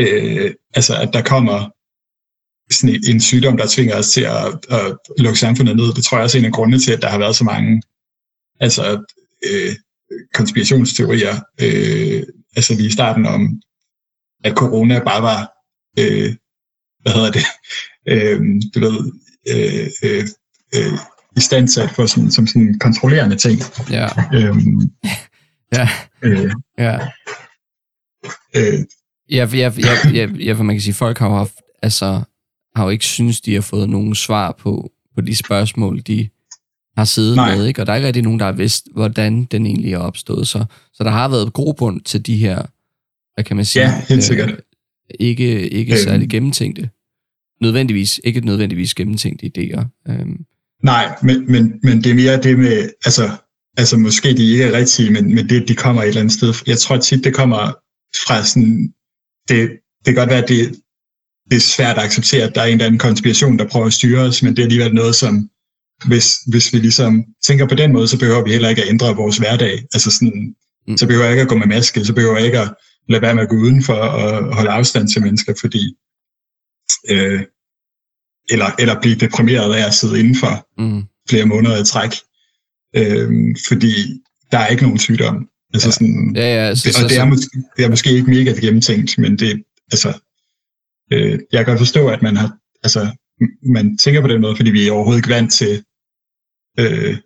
øh, 0.00 0.54
altså 0.74 0.96
at 0.96 1.10
der 1.12 1.22
kommer 1.22 1.70
sådan 2.70 2.94
en, 2.94 3.02
en 3.14 3.20
sygdom, 3.20 3.56
der 3.56 3.66
tvinger 3.68 3.96
os 3.96 4.10
til 4.10 4.20
at, 4.20 4.46
at 4.70 4.96
lukke 5.18 5.38
samfundet 5.38 5.76
ned. 5.76 5.94
Det 5.94 6.04
tror 6.04 6.16
jeg 6.16 6.24
også 6.24 6.38
er 6.38 6.40
en 6.40 6.46
af 6.46 6.52
grundene 6.52 6.80
til, 6.80 6.92
at 6.92 7.02
der 7.02 7.08
har 7.08 7.18
været 7.18 7.36
så 7.36 7.44
mange 7.44 7.82
altså, 8.60 9.14
øh, 9.46 9.74
konspirationsteorier, 10.34 11.34
øh, 11.60 12.22
altså 12.56 12.74
lige 12.74 12.88
i 12.88 12.92
starten 12.92 13.26
om, 13.26 13.60
at 14.44 14.54
corona 14.54 15.04
bare 15.04 15.22
var, 15.22 15.52
øh, 15.98 16.34
hvad 17.00 17.12
hedder 17.12 17.30
det, 17.30 17.44
øh, 18.12 18.40
du 18.74 18.80
ved, 18.80 19.12
øh, 19.50 19.88
øh, 20.04 20.24
øh, 20.74 20.98
i 21.36 21.40
stand 21.40 21.88
for 21.94 22.06
sådan, 22.06 22.30
som 22.30 22.46
sådan 22.46 22.62
en 22.62 22.78
kontrollerende 22.78 23.36
ting. 23.36 23.60
Ja. 23.90 24.08
Øhm, 24.34 24.80
ja. 25.76 25.88
Øh, 26.22 26.52
ja. 26.78 26.98
Øh, 28.56 28.84
ja, 29.30 29.48
ja, 29.52 29.72
ja, 29.78 30.10
ja, 30.14 30.28
ja, 30.38 30.52
for 30.52 30.62
man 30.62 30.74
kan 30.74 30.80
sige, 30.80 30.94
folk 30.94 31.18
har 31.18 31.28
jo 31.28 31.34
haft, 31.36 31.56
altså, 31.82 32.22
har 32.76 32.84
jo 32.84 32.90
ikke 32.90 33.04
synes, 33.04 33.40
de 33.40 33.54
har 33.54 33.60
fået 33.60 33.88
nogen 33.88 34.14
svar 34.14 34.52
på, 34.58 34.90
på 35.14 35.20
de 35.20 35.36
spørgsmål, 35.36 36.00
de 36.00 36.28
har 36.96 37.04
siddet 37.04 37.36
Nej. 37.36 37.56
med, 37.56 37.66
ikke? 37.66 37.82
og 37.82 37.86
der 37.86 37.92
er 37.92 37.96
ikke 37.96 38.06
rigtig 38.06 38.22
nogen, 38.22 38.40
der 38.40 38.46
har 38.46 38.52
vidst, 38.52 38.88
hvordan 38.92 39.44
den 39.44 39.66
egentlig 39.66 39.92
er 39.92 39.98
opstået. 39.98 40.48
Så, 40.48 40.64
så 40.92 41.04
der 41.04 41.10
har 41.10 41.28
været 41.28 41.52
grobund 41.52 42.00
til 42.00 42.26
de 42.26 42.36
her, 42.36 42.62
hvad 43.34 43.44
kan 43.44 43.56
man 43.56 43.64
sige, 43.64 43.82
ja, 43.82 44.02
helt 44.08 44.24
sikkert. 44.24 44.50
Øh, 44.50 44.56
ikke, 45.20 45.70
ikke 45.70 45.92
øhm. 45.92 46.02
særlig 46.02 46.30
gennemtænkte, 46.30 46.90
nødvendigvis, 47.60 48.20
ikke 48.24 48.40
nødvendigvis 48.40 48.94
gennemtænkte 48.94 49.46
idéer. 49.46 50.10
Øhm. 50.12 50.44
Nej, 50.82 51.16
men, 51.22 51.52
men, 51.52 51.80
men 51.82 52.04
det 52.04 52.10
er 52.10 52.14
mere 52.14 52.42
det 52.42 52.58
med, 52.58 52.90
altså, 53.04 53.30
altså 53.76 53.96
måske 53.96 54.36
de 54.36 54.50
ikke 54.50 54.64
er 54.64 54.72
rigtige, 54.72 55.10
men, 55.10 55.34
men 55.34 55.48
det, 55.48 55.68
de 55.68 55.74
kommer 55.74 56.02
et 56.02 56.08
eller 56.08 56.20
andet 56.20 56.34
sted. 56.34 56.54
Jeg 56.66 56.78
tror 56.78 56.96
tit, 56.96 57.24
det 57.24 57.34
kommer 57.34 57.72
fra 58.26 58.44
sådan, 58.44 58.94
det, 59.48 59.70
det 59.98 60.04
kan 60.04 60.14
godt 60.14 60.30
være, 60.30 60.42
at 60.42 60.48
det, 60.48 60.80
det 61.50 61.56
er 61.56 61.60
svært 61.60 61.98
at 61.98 62.04
acceptere, 62.04 62.44
at 62.44 62.54
der 62.54 62.60
er 62.60 62.66
en 62.66 62.72
eller 62.72 62.86
anden 62.86 62.98
konspiration, 62.98 63.58
der 63.58 63.68
prøver 63.68 63.86
at 63.86 63.92
styre 63.92 64.20
os, 64.20 64.42
men 64.42 64.56
det 64.56 64.62
er 64.62 64.66
alligevel 64.66 64.94
noget, 64.94 65.14
som 65.14 65.50
hvis, 66.04 66.36
hvis 66.46 66.72
vi 66.72 66.78
ligesom 66.78 67.24
tænker 67.46 67.66
på 67.68 67.74
den 67.74 67.92
måde, 67.92 68.08
så 68.08 68.18
behøver 68.18 68.44
vi 68.44 68.50
heller 68.50 68.68
ikke 68.68 68.82
at 68.82 68.88
ændre 68.88 69.16
vores 69.16 69.36
hverdag. 69.36 69.78
Altså 69.94 70.10
sådan, 70.10 70.54
mm. 70.88 70.96
så 70.96 71.06
behøver 71.06 71.24
jeg 71.24 71.32
ikke 71.32 71.42
at 71.42 71.48
gå 71.48 71.56
med 71.56 71.66
maske, 71.66 72.04
så 72.04 72.14
behøver 72.14 72.36
jeg 72.36 72.46
ikke 72.46 72.60
at 72.60 72.74
lade 73.08 73.22
være 73.22 73.34
med 73.34 73.42
at 73.42 73.48
gå 73.48 73.56
udenfor 73.56 73.94
og 73.94 74.54
holde 74.54 74.70
afstand 74.70 75.08
til 75.08 75.22
mennesker, 75.22 75.54
fordi 75.60 75.94
øh, 77.10 77.40
eller, 78.50 78.70
eller 78.78 79.00
blive 79.00 79.16
deprimeret 79.16 79.74
af 79.74 79.86
at 79.86 79.94
sidde 79.94 80.20
indenfor 80.20 80.82
mm. 80.82 81.02
flere 81.30 81.46
måneder 81.46 81.82
i 81.82 81.84
træk. 81.84 82.10
Øh, 82.96 83.56
fordi 83.68 83.92
der 84.52 84.58
er 84.58 84.66
ikke 84.66 84.82
nogen 84.82 84.98
sygdom. 84.98 85.48
Altså 85.74 85.88
ja. 85.88 85.92
sådan, 85.92 86.32
ja, 86.36 86.54
ja, 86.54 86.68
altså, 86.68 86.88
det, 86.88 87.04
og 87.04 87.10
det 87.10 87.18
er, 87.18 87.24
måske, 87.24 87.62
det 87.76 87.84
er 87.84 87.90
måske 87.90 88.10
ikke 88.10 88.30
mega 88.30 88.52
gennemtænkt, 88.60 89.18
men 89.18 89.38
det, 89.38 89.62
altså, 89.92 90.18
øh, 91.12 91.38
jeg 91.52 91.58
kan 91.58 91.66
godt 91.66 91.78
forstå, 91.78 92.08
at 92.08 92.22
man 92.22 92.36
har, 92.36 92.56
altså, 92.82 93.10
man 93.62 93.98
tænker 93.98 94.20
på 94.20 94.28
den 94.28 94.40
måde, 94.40 94.56
fordi 94.56 94.70
vi 94.70 94.88
er 94.88 94.92
overhovedet 94.92 95.18
ikke 95.18 95.34
vant 95.34 95.52
til 95.52 95.84
øh, 96.78 97.16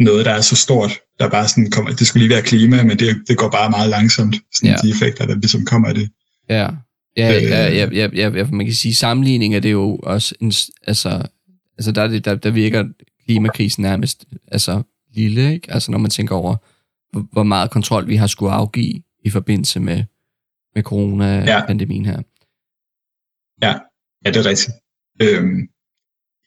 noget, 0.00 0.24
der 0.26 0.32
er 0.32 0.40
så 0.40 0.56
stort, 0.56 0.90
der 1.18 1.30
bare 1.30 1.48
sådan 1.48 1.70
kommer, 1.70 1.90
det 1.90 2.06
skulle 2.06 2.22
lige 2.26 2.34
være 2.34 2.42
klima, 2.42 2.82
men 2.82 2.98
det, 2.98 3.22
det 3.28 3.38
går 3.38 3.50
bare 3.50 3.70
meget 3.70 3.90
langsomt, 3.90 4.36
sådan 4.54 4.70
ja. 4.70 4.76
de 4.82 4.90
effekter, 4.90 5.26
der 5.26 5.34
ligesom 5.34 5.64
kommer 5.64 5.88
af 5.88 5.94
det. 5.94 6.10
Ja, 6.48 6.68
ja, 7.16 7.36
øh, 7.36 7.42
ja, 7.42 7.68
ja, 7.68 7.88
ja, 7.92 8.08
ja, 8.14 8.28
ja, 8.28 8.44
man 8.44 8.66
kan 8.66 8.74
sige, 8.74 8.94
sammenligning 8.94 9.54
er 9.54 9.60
det 9.60 9.72
jo 9.72 9.96
også, 9.96 10.34
en, 10.40 10.52
altså, 10.86 11.26
altså 11.78 11.92
der, 11.92 12.20
der, 12.20 12.34
der 12.34 12.50
virker 12.50 12.84
klimakrisen 13.24 13.82
nærmest 13.82 14.24
altså, 14.48 14.82
lille, 15.14 15.54
ikke? 15.54 15.72
Altså 15.72 15.90
når 15.90 15.98
man 15.98 16.10
tænker 16.10 16.34
over, 16.34 16.56
hvor, 17.32 17.42
meget 17.42 17.70
kontrol 17.70 18.08
vi 18.08 18.16
har 18.16 18.26
skulle 18.26 18.52
afgive 18.52 19.02
i 19.24 19.30
forbindelse 19.30 19.80
med, 19.80 20.04
med 20.74 20.82
corona-pandemien 20.82 22.06
her. 22.06 22.22
Ja, 23.62 23.74
ja, 24.24 24.30
det 24.30 24.36
er 24.36 24.46
rigtigt. 24.46 24.70
Øhm, 25.22 25.58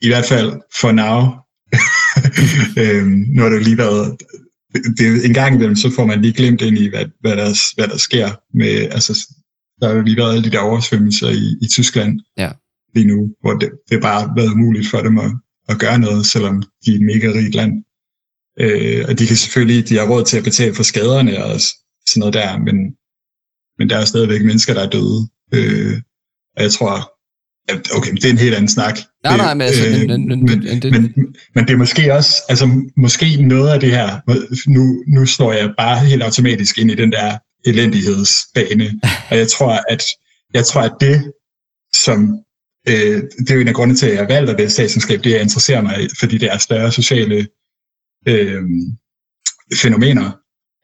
I 0.02 0.08
hvert 0.08 0.26
fald 0.26 0.62
for 0.82 0.92
now. 0.92 1.20
øhm, 2.84 3.26
nu 3.34 3.42
har 3.42 3.50
det 3.50 3.64
lige 3.64 3.78
været... 3.78 4.18
Det, 4.98 5.26
en 5.26 5.34
gang 5.34 5.56
imellem, 5.56 5.76
så 5.76 5.92
får 5.96 6.06
man 6.06 6.22
lige 6.22 6.34
glemt 6.34 6.62
ind 6.62 6.78
i, 6.78 6.90
hvad, 6.90 7.06
hvad, 7.20 7.36
der, 7.38 7.76
hvad 7.76 7.88
der 7.88 7.98
sker. 7.98 8.58
Med, 8.58 8.90
altså, 8.92 9.14
der 9.82 9.88
har 9.88 9.96
jo 9.96 10.01
lige 10.01 10.18
været 10.18 10.32
alle 10.34 10.44
de 10.44 10.51
der 10.51 10.60
oversvømmelser 10.60 11.30
i, 11.30 11.58
i 11.62 11.68
Tyskland 11.68 12.20
ja. 12.38 12.51
lige 12.96 13.08
nu, 13.08 13.36
hvor 13.42 13.53
det, 13.53 13.72
det 13.90 14.01
bare 14.01 14.34
været 14.36 14.51
umuligt 14.51 14.90
for 14.90 15.01
dem 15.01 15.18
at, 15.18 15.32
at 15.70 15.80
gøre 15.80 16.00
noget, 16.00 16.25
selvom 16.25 16.64
de 16.86 16.92
er 16.92 16.96
et 16.96 17.01
mega 17.01 17.27
rigt 17.27 17.56
land. 17.56 17.84
Øh, 18.60 19.06
og 19.08 19.20
de 19.20 19.27
kan 19.27 19.36
selvfølgelig, 19.36 19.90
de 19.90 19.98
har 19.98 20.10
råd 20.10 20.25
til 20.25 20.38
at 20.38 20.44
betale 20.44 20.75
for 20.75 20.84
skaderne 20.84 21.46
og 21.46 21.60
sådan 22.08 22.20
noget 22.20 22.34
der, 22.34 22.58
men, 22.58 22.75
men 23.77 23.90
der 23.90 23.98
er 23.98 24.06
stadigvæk 24.06 24.42
mennesker, 24.42 24.74
der 24.74 24.84
er 24.86 24.90
døde. 24.90 25.27
Øh, 25.53 26.01
og 26.56 26.64
jeg 26.64 26.72
tror, 26.72 27.17
Okay, 27.96 28.12
det 28.12 28.25
er 28.25 28.30
en 28.30 28.38
helt 28.38 28.56
anden 28.56 28.70
snak. 28.70 29.00
Nej, 29.24 29.38
nej, 29.38 29.53
men, 29.53 29.62
altså, 29.62 29.88
øh, 29.88 30.08
men, 30.08 30.27
men, 30.27 30.46
men, 30.46 30.60
men, 30.64 30.92
men, 30.92 31.36
men 31.56 31.66
det 31.68 31.74
er 31.74 31.77
måske 31.77 32.14
også, 32.14 32.42
altså 32.50 32.82
måske 32.98 33.42
noget 33.42 33.70
af 33.70 33.80
det 33.80 33.92
her, 33.92 34.20
nu, 34.70 35.03
nu 35.08 35.25
slår 35.25 35.53
jeg 35.53 35.74
bare 35.77 36.06
helt 36.06 36.24
automatisk 36.24 36.77
ind 36.77 36.92
i 36.92 36.96
den 36.96 37.12
der 37.12 37.38
elendighedsbane, 37.66 39.00
og 39.30 39.38
jeg 39.38 39.48
tror, 39.48 39.80
at, 39.90 40.03
jeg 40.53 40.66
tror, 40.66 40.82
at 40.82 40.94
det, 41.00 41.32
som, 42.03 42.40
øh, 42.90 43.24
det 43.40 43.51
er 43.51 43.56
jo 43.56 43.62
en 43.62 43.68
af 43.68 43.74
grundene 43.74 43.98
til, 43.98 44.08
at 44.08 44.16
jeg 44.16 44.27
valgte 44.30 44.58
det 44.58 44.72
statsenskab, 44.72 45.24
det 45.24 45.32
jeg 45.32 45.42
interesserer 45.42 45.82
mig 45.82 46.08
fordi 46.20 46.38
det 46.38 46.51
er 46.51 46.58
større 46.58 46.92
sociale 46.92 47.48
øh, 48.27 48.64
fænomener, 49.82 50.32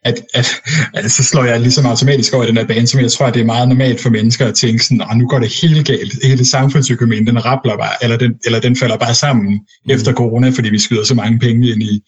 at, 0.06 0.26
at, 0.34 0.48
at 0.94 1.12
så 1.12 1.24
slår 1.24 1.44
jeg 1.44 1.60
ligesom 1.60 1.86
automatisk 1.86 2.34
over 2.34 2.46
den 2.46 2.56
der 2.56 2.68
bane, 2.68 2.88
som 2.88 3.00
jeg 3.00 3.12
tror, 3.12 3.26
at 3.26 3.34
det 3.34 3.42
er 3.42 3.46
meget 3.46 3.68
normalt 3.68 4.02
for 4.02 4.10
mennesker 4.10 4.48
at 4.48 4.56
tænke 4.56 4.84
sådan, 4.84 5.18
nu 5.18 5.28
går 5.28 5.39
det 5.39 5.54
helt 5.62 5.88
galt, 5.88 6.13
hele 6.24 6.46
samfundsøkonomien, 6.46 7.28
den 7.28 7.46
rappler 7.46 7.78
bare, 7.78 8.04
eller 8.04 8.18
den, 8.18 8.39
eller 8.46 8.60
den 8.60 8.76
falder 8.76 8.98
bare 8.98 9.16
sammen 9.16 9.54
mm. 9.54 9.92
efter 9.92 10.13
corona, 10.13 10.50
fordi 10.50 10.70
vi 10.70 10.80
skyder 10.80 11.04
så 11.04 11.16
mange 11.16 11.39
penge 11.39 11.72
ind 11.72 11.84
i, 11.84 12.04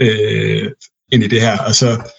øh, 0.00 0.70
ind 1.12 1.24
i 1.24 1.28
det 1.28 1.40
her, 1.40 1.58
og 1.58 1.74
så, 1.74 2.10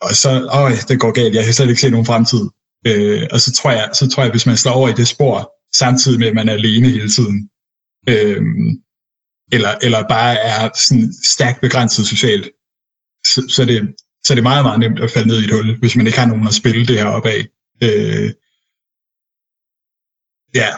og 0.00 0.14
så 0.14 0.50
åh, 0.54 0.72
det 0.88 1.00
går 1.00 1.12
galt, 1.12 1.34
jeg 1.34 1.44
kan 1.44 1.54
slet 1.54 1.68
ikke 1.68 1.80
se 1.80 1.90
nogen 1.90 2.06
fremtid. 2.06 2.48
Øh, 2.86 3.26
og 3.30 3.40
så 3.40 3.52
tror, 3.52 3.70
jeg, 3.70 3.90
så 3.94 4.08
tror 4.08 4.22
jeg, 4.22 4.30
hvis 4.30 4.46
man 4.46 4.56
slår 4.56 4.72
over 4.72 4.88
i 4.88 4.92
det 4.92 5.08
spor, 5.08 5.52
samtidig 5.76 6.18
med, 6.18 6.26
at 6.26 6.34
man 6.34 6.48
er 6.48 6.52
alene 6.52 6.88
hele 6.88 7.10
tiden, 7.10 7.50
øh, 8.08 8.42
eller, 9.52 9.74
eller 9.82 10.08
bare 10.08 10.34
er 10.38 10.70
sådan 10.88 11.12
stærkt 11.24 11.60
begrænset 11.60 12.06
socialt, 12.06 12.50
så, 13.26 13.42
så, 13.48 13.64
det, 13.64 13.94
så 14.28 14.34
det 14.34 14.38
er 14.40 14.50
meget, 14.52 14.64
meget 14.64 14.80
nemt 14.80 15.00
at 15.00 15.10
falde 15.10 15.28
ned 15.28 15.40
i 15.40 15.44
et 15.44 15.52
hul, 15.52 15.78
hvis 15.78 15.96
man 15.96 16.06
ikke 16.06 16.18
har 16.18 16.26
nogen 16.26 16.46
at 16.46 16.54
spille 16.54 16.86
det 16.86 16.98
her 16.98 17.06
op 17.06 17.26
af. 17.26 17.40
Øh, 17.82 18.30
ja, 20.54 20.70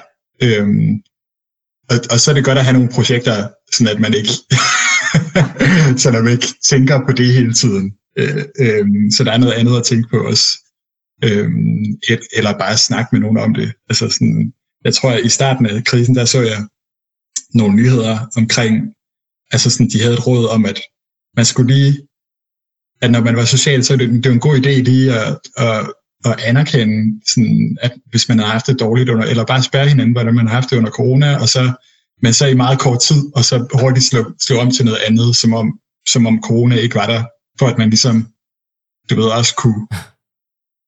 øh, 0.45 0.69
og, 1.91 1.97
og 2.13 2.21
så 2.21 2.31
er 2.31 2.35
det 2.35 2.45
godt 2.45 2.59
at 2.59 2.65
have 2.65 2.73
nogle 2.73 2.95
projekter, 2.95 3.49
sådan 3.73 3.95
at 3.95 4.01
man 4.01 4.15
ikke, 4.15 4.35
så 6.03 6.11
man 6.11 6.33
ikke 6.33 6.47
tænker 6.71 7.07
på 7.07 7.13
det 7.13 7.35
hele 7.35 7.53
tiden. 7.53 7.95
Øh, 8.19 8.45
øh, 8.61 8.87
så 9.15 9.25
der 9.25 9.33
er 9.33 9.39
noget 9.39 9.53
andet 9.53 9.77
at 9.79 9.85
tænke 9.85 10.09
på 10.09 10.19
også. 10.31 10.47
Øh, 11.25 11.49
et, 12.11 12.23
eller 12.37 12.59
bare 12.59 12.79
snakke 12.79 13.09
med 13.13 13.21
nogen 13.21 13.39
om 13.39 13.55
det. 13.55 13.73
Altså 13.89 14.09
sådan, 14.09 14.53
jeg 14.85 14.95
tror, 14.95 15.11
at 15.11 15.25
i 15.25 15.29
starten 15.29 15.67
af 15.67 15.85
krisen, 15.85 16.15
der 16.15 16.25
så 16.25 16.41
jeg 16.41 16.61
nogle 17.55 17.75
nyheder 17.75 18.19
omkring, 18.37 18.75
altså 19.51 19.71
sådan, 19.71 19.91
de 19.91 20.03
havde 20.03 20.15
et 20.15 20.27
råd 20.27 20.49
om, 20.49 20.65
at 20.65 20.81
man 21.37 21.45
skulle 21.45 21.75
lige 21.75 22.10
at 23.03 23.11
når 23.11 23.21
man 23.21 23.37
var 23.37 23.45
social, 23.45 23.85
så 23.85 23.93
er 23.93 23.97
det, 23.97 24.11
det 24.11 24.27
er 24.27 24.31
en 24.31 24.41
god 24.41 24.57
idé 24.57 24.71
lige 24.71 25.15
at, 25.15 25.39
at, 25.57 25.91
at 26.25 26.41
anerkende, 26.45 27.21
sådan, 27.35 27.79
at 27.83 27.93
hvis 28.11 28.29
man 28.29 28.39
har 28.39 28.47
haft 28.47 28.67
det 28.67 28.81
dårligt 28.81 29.09
under, 29.09 29.25
eller 29.25 29.45
bare 29.45 29.63
spørge 29.63 29.89
hinanden, 29.89 30.13
hvordan 30.13 30.35
man 30.35 30.47
har 30.47 30.55
haft 30.55 30.71
det 30.71 30.77
under 30.77 30.91
corona, 30.91 31.37
og 31.41 31.49
så, 31.49 31.73
men 32.23 32.33
så 32.33 32.47
i 32.47 32.55
meget 32.55 32.79
kort 32.79 33.01
tid, 33.01 33.23
og 33.35 33.45
så 33.45 33.67
hurtigt 33.81 34.07
slå, 34.07 34.33
slå 34.41 34.59
om 34.59 34.71
til 34.71 34.85
noget 34.85 34.99
andet, 35.09 35.37
som 35.37 35.55
om, 35.55 35.79
som 36.09 36.27
om 36.27 36.43
corona 36.43 36.77
ikke 36.77 36.95
var 36.95 37.07
der, 37.07 37.25
for 37.59 37.67
at 37.67 37.79
man 37.79 37.91
ligesom, 37.91 38.27
du 39.11 39.15
ved, 39.15 39.25
også 39.25 39.55
kunne 39.55 39.87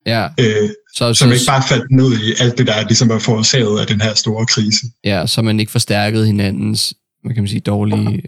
Ja. 0.06 0.28
Øh, 0.40 0.70
så, 0.94 1.14
så, 1.14 1.24
ikke 1.24 1.44
bare 1.48 1.62
faldt 1.68 1.90
ned 1.90 2.12
i 2.12 2.34
alt 2.40 2.58
det, 2.58 2.66
der 2.66 2.82
ligesom 2.82 3.08
var 3.08 3.18
forårsaget 3.18 3.80
af 3.80 3.86
den 3.86 4.00
her 4.00 4.14
store 4.14 4.46
krise. 4.46 4.86
Ja, 5.04 5.26
så 5.26 5.42
man 5.42 5.60
ikke 5.60 5.72
forstærkede 5.72 6.26
hinandens, 6.26 6.94
man 7.24 7.34
kan 7.34 7.48
sige, 7.48 7.60
dårlige 7.60 8.22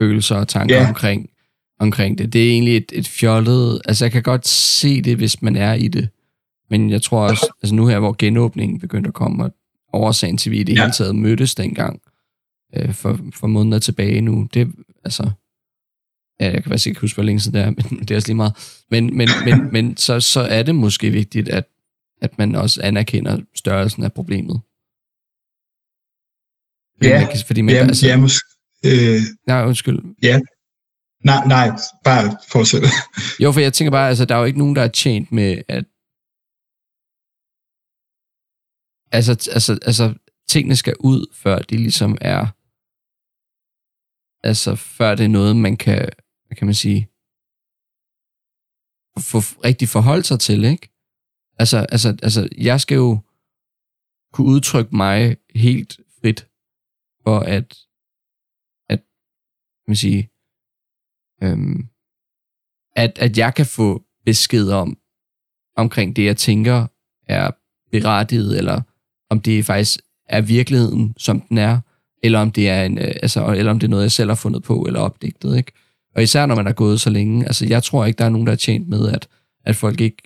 følelser 0.00 0.36
og 0.36 0.48
tanker 0.48 0.76
ja. 0.76 0.88
omkring 0.88 1.26
omkring 1.78 2.18
det. 2.18 2.32
Det 2.32 2.46
er 2.46 2.50
egentlig 2.50 2.76
et, 2.76 2.92
et 2.92 3.08
fjollet... 3.08 3.82
Altså, 3.84 4.04
jeg 4.04 4.12
kan 4.12 4.22
godt 4.22 4.48
se 4.48 5.02
det, 5.02 5.16
hvis 5.16 5.42
man 5.42 5.56
er 5.56 5.74
i 5.74 5.88
det. 5.88 6.08
Men 6.70 6.90
jeg 6.90 7.02
tror 7.02 7.28
også, 7.28 7.52
altså 7.62 7.74
nu 7.74 7.86
her, 7.86 7.98
hvor 7.98 8.16
genåbningen 8.18 8.80
begyndte 8.80 9.08
at 9.08 9.14
komme, 9.14 9.44
og 9.44 9.52
årsagen 9.92 10.36
til, 10.36 10.50
at 10.50 10.52
vi 10.52 10.60
i 10.60 10.62
det 10.62 10.76
ja. 10.76 10.80
hele 10.80 10.92
taget 10.92 11.16
mødtes 11.16 11.54
dengang, 11.54 12.00
øh, 12.76 12.94
for, 12.94 13.18
for 13.34 13.46
måneder 13.46 13.78
tilbage 13.78 14.20
nu, 14.20 14.48
det 14.54 14.72
altså... 15.04 15.30
Ja, 16.40 16.44
jeg 16.44 16.62
kan 16.62 16.70
faktisk 16.70 16.86
ikke 16.86 17.00
huske, 17.00 17.16
hvor 17.16 17.24
længe 17.24 17.40
siden 17.40 17.54
det 17.54 17.62
er, 17.62 17.70
men 17.70 17.98
det 18.00 18.10
er 18.10 18.16
også 18.16 18.28
lige 18.28 18.36
meget. 18.36 18.82
Men, 18.90 19.16
men, 19.16 19.28
men, 19.44 19.72
men 19.72 19.96
så, 19.96 20.20
så 20.20 20.40
er 20.40 20.62
det 20.62 20.74
måske 20.74 21.10
vigtigt, 21.10 21.48
at, 21.48 21.64
at 22.22 22.38
man 22.38 22.54
også 22.54 22.80
anerkender 22.82 23.40
størrelsen 23.54 24.04
af 24.04 24.12
problemet. 24.12 24.60
Ja, 27.02 27.20
man 27.20 27.28
kan, 27.28 27.40
fordi 27.46 27.60
man, 27.60 27.74
ja, 27.74 27.80
altså, 27.80 28.06
ja 28.06 28.16
måske... 28.16 28.46
Øh, 28.84 29.20
nej, 29.46 29.64
undskyld. 29.64 29.98
Ja, 30.22 30.40
Nej, 31.24 31.46
nej, 31.46 31.68
bare 32.04 32.38
fortsæt. 32.48 32.82
jo, 33.42 33.52
for 33.52 33.60
jeg 33.60 33.72
tænker 33.72 33.90
bare, 33.90 34.08
altså, 34.08 34.24
der 34.24 34.34
er 34.34 34.38
jo 34.38 34.44
ikke 34.44 34.58
nogen, 34.58 34.76
der 34.76 34.82
er 34.82 34.88
tjent 34.88 35.32
med, 35.32 35.62
at 35.68 35.84
altså, 39.12 39.32
altså, 39.52 39.72
altså, 39.72 40.14
tingene 40.48 40.76
skal 40.76 40.96
ud, 41.00 41.26
før 41.32 41.58
de 41.58 41.76
ligesom 41.76 42.18
er, 42.20 42.46
altså, 44.48 44.74
før 44.76 45.14
det 45.14 45.24
er 45.24 45.28
noget, 45.28 45.56
man 45.56 45.76
kan, 45.76 46.08
hvad 46.46 46.56
kan 46.56 46.66
man 46.66 46.74
sige, 46.74 47.08
få 49.18 49.38
rigtig 49.38 49.88
forholdt 49.88 50.26
sig 50.26 50.40
til, 50.40 50.64
ikke? 50.64 50.88
Altså, 51.58 51.86
altså, 51.88 52.08
altså, 52.22 52.48
jeg 52.58 52.80
skal 52.80 52.94
jo 52.94 53.18
kunne 54.32 54.46
udtrykke 54.46 54.96
mig 54.96 55.36
helt 55.54 56.00
frit 56.20 56.48
for 57.22 57.38
at, 57.38 57.78
at 58.88 59.00
man 59.86 59.96
sige, 59.96 60.31
øhm, 61.42 61.86
at, 62.96 63.18
at 63.18 63.38
jeg 63.38 63.54
kan 63.54 63.66
få 63.66 64.02
besked 64.24 64.68
om, 64.68 64.98
omkring 65.76 66.16
det, 66.16 66.24
jeg 66.24 66.36
tænker 66.36 66.86
er 67.28 67.50
berettiget, 67.90 68.58
eller 68.58 68.80
om 69.30 69.40
det 69.40 69.64
faktisk 69.64 70.00
er 70.28 70.40
virkeligheden, 70.40 71.14
som 71.18 71.40
den 71.40 71.58
er, 71.58 71.80
eller 72.22 72.38
om 72.38 72.50
det 72.50 72.68
er 72.68 72.84
en, 72.84 72.98
øh, 72.98 73.14
altså, 73.22 73.46
eller 73.46 73.70
om 73.70 73.78
det 73.78 73.86
er 73.86 73.90
noget, 73.90 74.02
jeg 74.02 74.12
selv 74.12 74.30
har 74.30 74.34
fundet 74.34 74.62
på 74.62 74.84
eller 74.86 75.00
opdigtet, 75.00 75.56
ikke? 75.56 75.72
Og 76.14 76.22
især 76.22 76.46
når 76.46 76.54
man 76.54 76.66
er 76.66 76.72
gået 76.72 77.00
så 77.00 77.10
længe, 77.10 77.46
altså 77.46 77.66
jeg 77.66 77.82
tror 77.82 78.04
ikke, 78.04 78.18
der 78.18 78.24
er 78.24 78.28
nogen, 78.28 78.46
der 78.46 78.52
er 78.52 78.56
tjent 78.56 78.88
med, 78.88 79.08
at, 79.08 79.28
at 79.64 79.76
folk 79.76 80.00
ikke 80.00 80.22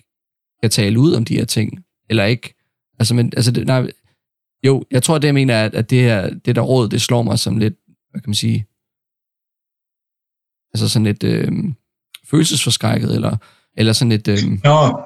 kan 0.61 0.69
tale 0.69 0.99
ud 0.99 1.13
om 1.13 1.25
de 1.25 1.37
her 1.37 1.45
ting, 1.45 1.83
eller 2.09 2.25
ikke, 2.25 2.53
altså, 2.99 3.15
men, 3.15 3.33
altså 3.35 3.51
det, 3.51 3.67
nej, 3.67 3.91
jo, 4.63 4.83
jeg 4.91 5.03
tror, 5.03 5.17
det 5.17 5.27
jeg 5.27 5.33
mener, 5.33 5.63
at, 5.65 5.75
at 5.75 5.89
det 5.89 6.01
her, 6.01 6.29
det 6.29 6.55
der 6.55 6.61
råd, 6.61 6.89
det 6.89 7.01
slår 7.01 7.21
mig 7.21 7.39
som 7.39 7.57
lidt, 7.57 7.73
hvad 8.11 8.21
kan 8.21 8.29
man 8.29 8.35
sige, 8.35 8.65
altså 10.73 10.89
sådan 10.89 11.05
lidt 11.05 11.23
øh, 11.23 11.51
følelsesforskrækket, 12.29 13.15
eller, 13.15 13.37
eller 13.77 13.93
sådan 13.93 14.09
lidt... 14.09 14.27
Øh... 14.27 14.37
Nå, 14.63 15.01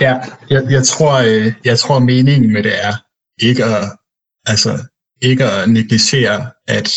ja, 0.00 0.20
jeg, 0.50 0.66
jeg, 0.70 0.84
tror, 0.84 1.12
øh, 1.12 1.52
jeg 1.64 1.78
tror, 1.78 1.98
meningen 1.98 2.52
med 2.52 2.62
det 2.62 2.84
er 2.84 2.94
ikke 3.42 3.64
at, 3.64 3.98
altså, 4.46 4.84
ikke 5.22 5.44
at 5.44 5.70
negligere, 5.70 6.50
at, 6.66 6.90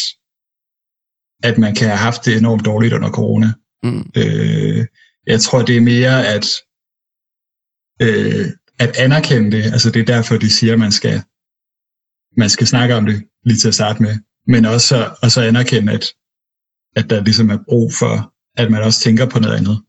at 1.44 1.58
man 1.58 1.76
kan 1.76 1.88
have 1.88 1.98
haft 1.98 2.26
det 2.26 2.38
enormt 2.38 2.66
dårligt 2.66 2.94
under 2.94 3.10
corona. 3.10 3.54
Mm. 3.84 4.12
Øh, 4.18 4.86
jeg 5.28 5.42
tror, 5.42 5.62
det 5.62 5.78
er 5.78 5.82
mere 5.82 6.28
at, 6.28 6.46
øh, 8.02 8.46
at 8.80 8.98
anerkende 8.98 9.52
det. 9.52 9.64
Altså, 9.64 9.92
det 9.92 10.00
er 10.00 10.06
derfor, 10.16 10.38
de 10.38 10.50
siger, 10.50 10.74
at 10.74 10.80
man 10.80 10.92
skal, 10.92 11.22
man 12.38 12.50
skal 12.50 12.68
snakke 12.68 12.96
om 12.96 13.06
det 13.06 13.24
lige 13.46 13.58
til 13.58 13.68
at 13.68 13.76
starte 13.76 14.04
med. 14.04 14.16
Men 14.48 14.66
også, 14.66 15.16
også 15.22 15.42
anerkende, 15.42 15.94
at, 15.94 16.06
at 16.96 17.10
der 17.10 17.24
ligesom 17.24 17.50
er 17.50 17.58
brug 17.70 17.94
for, 17.94 18.34
at 18.58 18.72
man 18.72 18.84
også 18.84 19.00
tænker 19.00 19.26
på 19.26 19.40
noget 19.40 19.56
andet. 19.56 19.80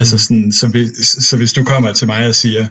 Altså 0.00 0.14
mm. 0.14 0.18
sådan, 0.18 0.52
så, 0.52 0.68
hvis, 0.68 0.90
så 1.08 1.36
hvis 1.36 1.52
du 1.52 1.64
kommer 1.64 1.92
til 1.92 2.06
mig 2.06 2.26
og 2.28 2.34
siger, 2.34 2.68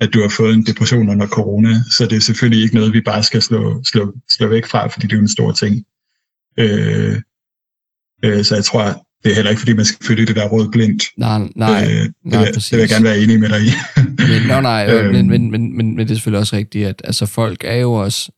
at 0.00 0.14
du 0.14 0.20
har 0.20 0.28
fået 0.28 0.54
en 0.54 0.66
depression 0.66 1.08
under 1.08 1.26
corona, 1.26 1.80
så 1.90 2.06
det 2.06 2.16
er 2.16 2.20
selvfølgelig 2.20 2.62
ikke 2.62 2.74
noget, 2.74 2.92
vi 2.92 3.00
bare 3.00 3.22
skal 3.22 3.42
slå, 3.42 3.84
slå, 3.84 4.14
slå 4.30 4.46
væk 4.46 4.66
fra, 4.66 4.86
fordi 4.86 5.06
det 5.06 5.12
er 5.12 5.16
jo 5.16 5.22
en 5.22 5.28
stor 5.28 5.52
ting. 5.52 5.84
Øh, 6.58 7.20
øh, 8.24 8.44
så 8.44 8.54
jeg 8.54 8.64
tror, 8.64 9.06
det 9.24 9.30
er 9.30 9.34
heller 9.34 9.50
ikke, 9.50 9.60
fordi 9.60 9.72
man 9.72 9.84
skal 9.84 10.06
følge 10.06 10.26
det 10.26 10.36
der 10.36 10.48
råd 10.48 10.68
blindt. 10.72 11.04
Nej, 11.16 11.38
nej, 11.56 11.84
øh, 11.84 11.90
det, 11.90 12.12
nej 12.24 12.44
vil, 12.44 12.54
det 12.54 12.72
vil 12.72 12.78
jeg 12.78 12.88
gerne 12.88 13.04
være 13.04 13.18
enig 13.18 13.40
med 13.40 13.48
dig 13.48 13.62
i. 13.62 13.70
men, 13.96 14.48
no, 14.48 14.60
nej, 14.60 14.86
øh, 14.92 15.12
men, 15.12 15.28
men, 15.28 15.50
men, 15.50 15.76
men, 15.76 15.96
men 15.96 15.98
det 15.98 16.10
er 16.10 16.14
selvfølgelig 16.14 16.40
også 16.40 16.56
rigtigt, 16.56 16.88
at 16.88 17.02
altså, 17.04 17.26
folk 17.26 17.64
er 17.64 17.76
jo 17.76 17.92
også... 17.92 18.32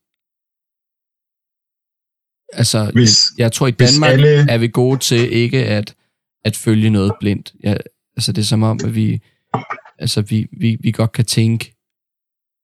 Altså, 2.53 2.91
hvis, 2.95 3.27
jeg, 3.39 3.43
jeg 3.43 3.53
tror, 3.53 3.67
i 3.67 3.71
Danmark 3.71 4.11
alle... 4.11 4.51
er 4.51 4.59
vi 4.59 4.69
gode 4.69 4.99
til 4.99 5.33
ikke 5.33 5.67
at, 5.67 5.95
at 6.45 6.57
følge 6.57 6.91
noget 6.91 7.13
blindt. 7.21 7.53
Ja, 7.65 7.75
altså, 8.17 8.33
det 8.33 8.43
er 8.43 8.47
som 8.47 8.63
om, 8.63 8.81
at 8.85 8.95
vi 8.95 9.21
altså 9.99 10.23
vi, 10.23 10.47
vi, 10.61 10.77
vi 10.81 10.91
godt 10.91 11.13
kan 11.13 11.25
tænke 11.25 11.75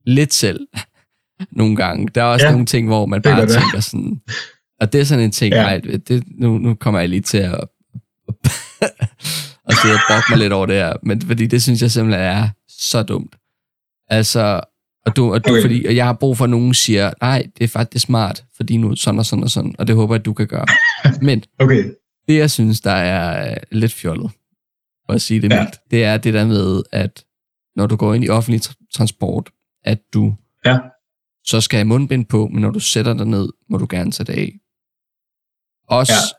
lidt 0.07 0.35
selv 0.35 0.67
nogle 1.61 1.77
gange. 1.77 2.09
Der 2.15 2.23
er 2.23 2.27
også 2.27 2.47
ja, 2.47 2.53
nogle 2.53 2.67
ting, 2.67 2.87
hvor 2.87 3.07
man 3.07 3.23
bare 3.23 3.47
tænker 3.47 3.81
sådan, 3.81 4.21
og 4.81 4.93
det 4.93 5.01
er 5.01 5.05
sådan 5.05 5.25
en 5.25 5.33
ting, 5.33 5.55
ja. 5.55 5.63
nej, 5.63 5.79
det, 5.79 6.25
nu, 6.27 6.59
nu 6.59 6.75
kommer 6.75 7.01
jeg 7.01 7.09
lige 7.09 7.23
til 7.23 7.39
at, 7.39 7.55
at 9.69 9.75
sidde 9.83 9.95
og 9.95 10.01
brokke 10.09 10.27
mig 10.31 10.39
lidt 10.39 10.53
over 10.53 10.67
det 10.67 10.77
her, 10.77 10.93
men 11.03 11.21
fordi 11.21 11.47
det 11.47 11.63
synes 11.63 11.83
jeg 11.83 11.91
simpelthen 11.91 12.25
er 12.25 12.49
så 12.69 13.03
dumt. 13.03 13.37
Altså, 14.09 14.61
og, 15.07 15.17
du, 15.17 15.33
og, 15.33 15.47
du, 15.47 15.51
okay. 15.51 15.63
fordi, 15.63 15.85
og 15.85 15.97
jeg 15.97 16.07
har 16.07 16.13
brug 16.13 16.37
for, 16.37 16.45
at 16.45 16.51
nogen 16.51 16.75
siger, 16.75 17.13
nej, 17.21 17.47
det 17.59 17.65
er 17.65 17.69
faktisk 17.69 18.05
smart, 18.05 18.45
fordi 18.57 18.77
nu 18.77 18.97
sådan 18.97 19.19
og 19.19 19.27
sådan 19.27 19.43
og 19.43 19.51
sådan, 19.51 19.75
og 19.79 19.87
det 19.87 19.97
håber 19.97 20.15
jeg, 20.15 20.25
du 20.25 20.33
kan 20.33 20.47
gøre. 20.47 20.67
Men 21.27 21.43
okay. 21.59 21.91
det, 22.29 22.39
jeg 22.39 22.51
synes, 22.51 22.81
der 22.81 22.91
er 22.91 23.59
lidt 23.73 23.93
fjollet, 23.93 24.31
for 25.07 25.13
at 25.13 25.23
sige 25.23 25.43
det 25.43 25.53
ja. 25.53 25.61
mildt, 25.61 25.77
det 25.91 26.05
er 26.05 26.17
det 26.17 26.35
der 26.35 26.47
med, 26.47 26.83
at 26.93 27.25
når 27.77 27.87
du 27.87 27.97
går 27.97 28.15
ind 28.15 28.25
i 28.25 28.29
offentlig 28.29 28.61
transport, 28.95 29.51
at 29.85 29.99
du 30.15 30.35
ja. 30.65 30.79
så 31.45 31.61
skal 31.61 31.77
have 31.77 31.85
mundbind 31.85 32.25
på, 32.25 32.49
men 32.49 32.61
når 32.61 32.71
du 32.71 32.81
sætter 32.81 33.15
dig 33.15 33.27
ned, 33.27 33.49
må 33.69 33.79
du 33.79 33.87
gerne 33.91 34.13
sætte 34.13 34.33
af. 34.33 34.53
Også, 35.89 36.37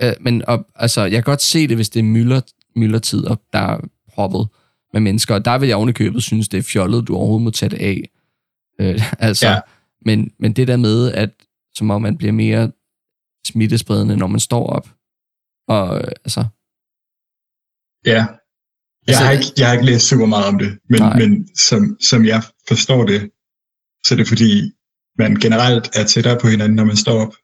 ja. 0.00 0.10
øh, 0.10 0.16
men 0.20 0.44
og, 0.48 0.66
altså, 0.74 1.02
jeg 1.02 1.12
kan 1.12 1.22
godt 1.22 1.42
se 1.42 1.68
det, 1.68 1.76
hvis 1.76 1.88
det 1.88 2.00
er 2.00 2.04
mylder, 2.04 2.40
myldretider, 2.76 3.36
der 3.52 3.58
er 3.58 3.80
proppet 4.08 4.48
med 4.92 5.00
mennesker, 5.00 5.34
og 5.34 5.44
der 5.44 5.58
vil 5.58 5.66
jeg 5.66 5.76
ovenikøbet 5.76 6.22
synes, 6.22 6.48
det 6.48 6.58
er 6.58 6.62
fjollet, 6.62 7.08
du 7.08 7.16
overhovedet 7.16 7.44
må 7.44 7.50
tage 7.50 7.70
det 7.70 7.80
af. 7.80 8.10
Øh, 8.80 9.02
altså, 9.28 9.48
ja. 9.48 9.60
men, 10.04 10.30
men 10.38 10.52
det 10.52 10.68
der 10.68 10.76
med, 10.76 11.12
at 11.12 11.30
som 11.74 11.90
om 11.90 12.02
man 12.02 12.16
bliver 12.18 12.32
mere 12.32 12.72
smittespredende, 13.46 14.16
når 14.16 14.26
man 14.26 14.40
står 14.40 14.66
op, 14.66 14.88
og 15.68 15.98
øh, 15.98 16.12
altså, 16.24 16.44
Ja. 18.06 18.12
Jeg, 18.12 18.28
altså, 19.08 19.24
har 19.24 19.32
ikke, 19.32 19.46
jeg 19.58 19.66
har 19.66 19.72
ikke 19.72 19.86
læst 19.86 20.06
super 20.06 20.26
meget 20.26 20.46
om 20.46 20.58
det, 20.58 20.78
men, 20.88 21.02
men 21.18 21.56
som, 21.56 21.96
som 22.00 22.24
jeg 22.24 22.42
forstår 22.68 23.06
det, 23.06 23.30
så 24.04 24.14
er 24.14 24.16
det 24.16 24.28
fordi, 24.28 24.72
man 25.18 25.34
generelt 25.36 25.96
er 25.96 26.04
tættere 26.04 26.38
på 26.40 26.48
hinanden, 26.48 26.76
når 26.76 26.84
man 26.84 26.96
står 26.96 27.26
op. 27.26 27.34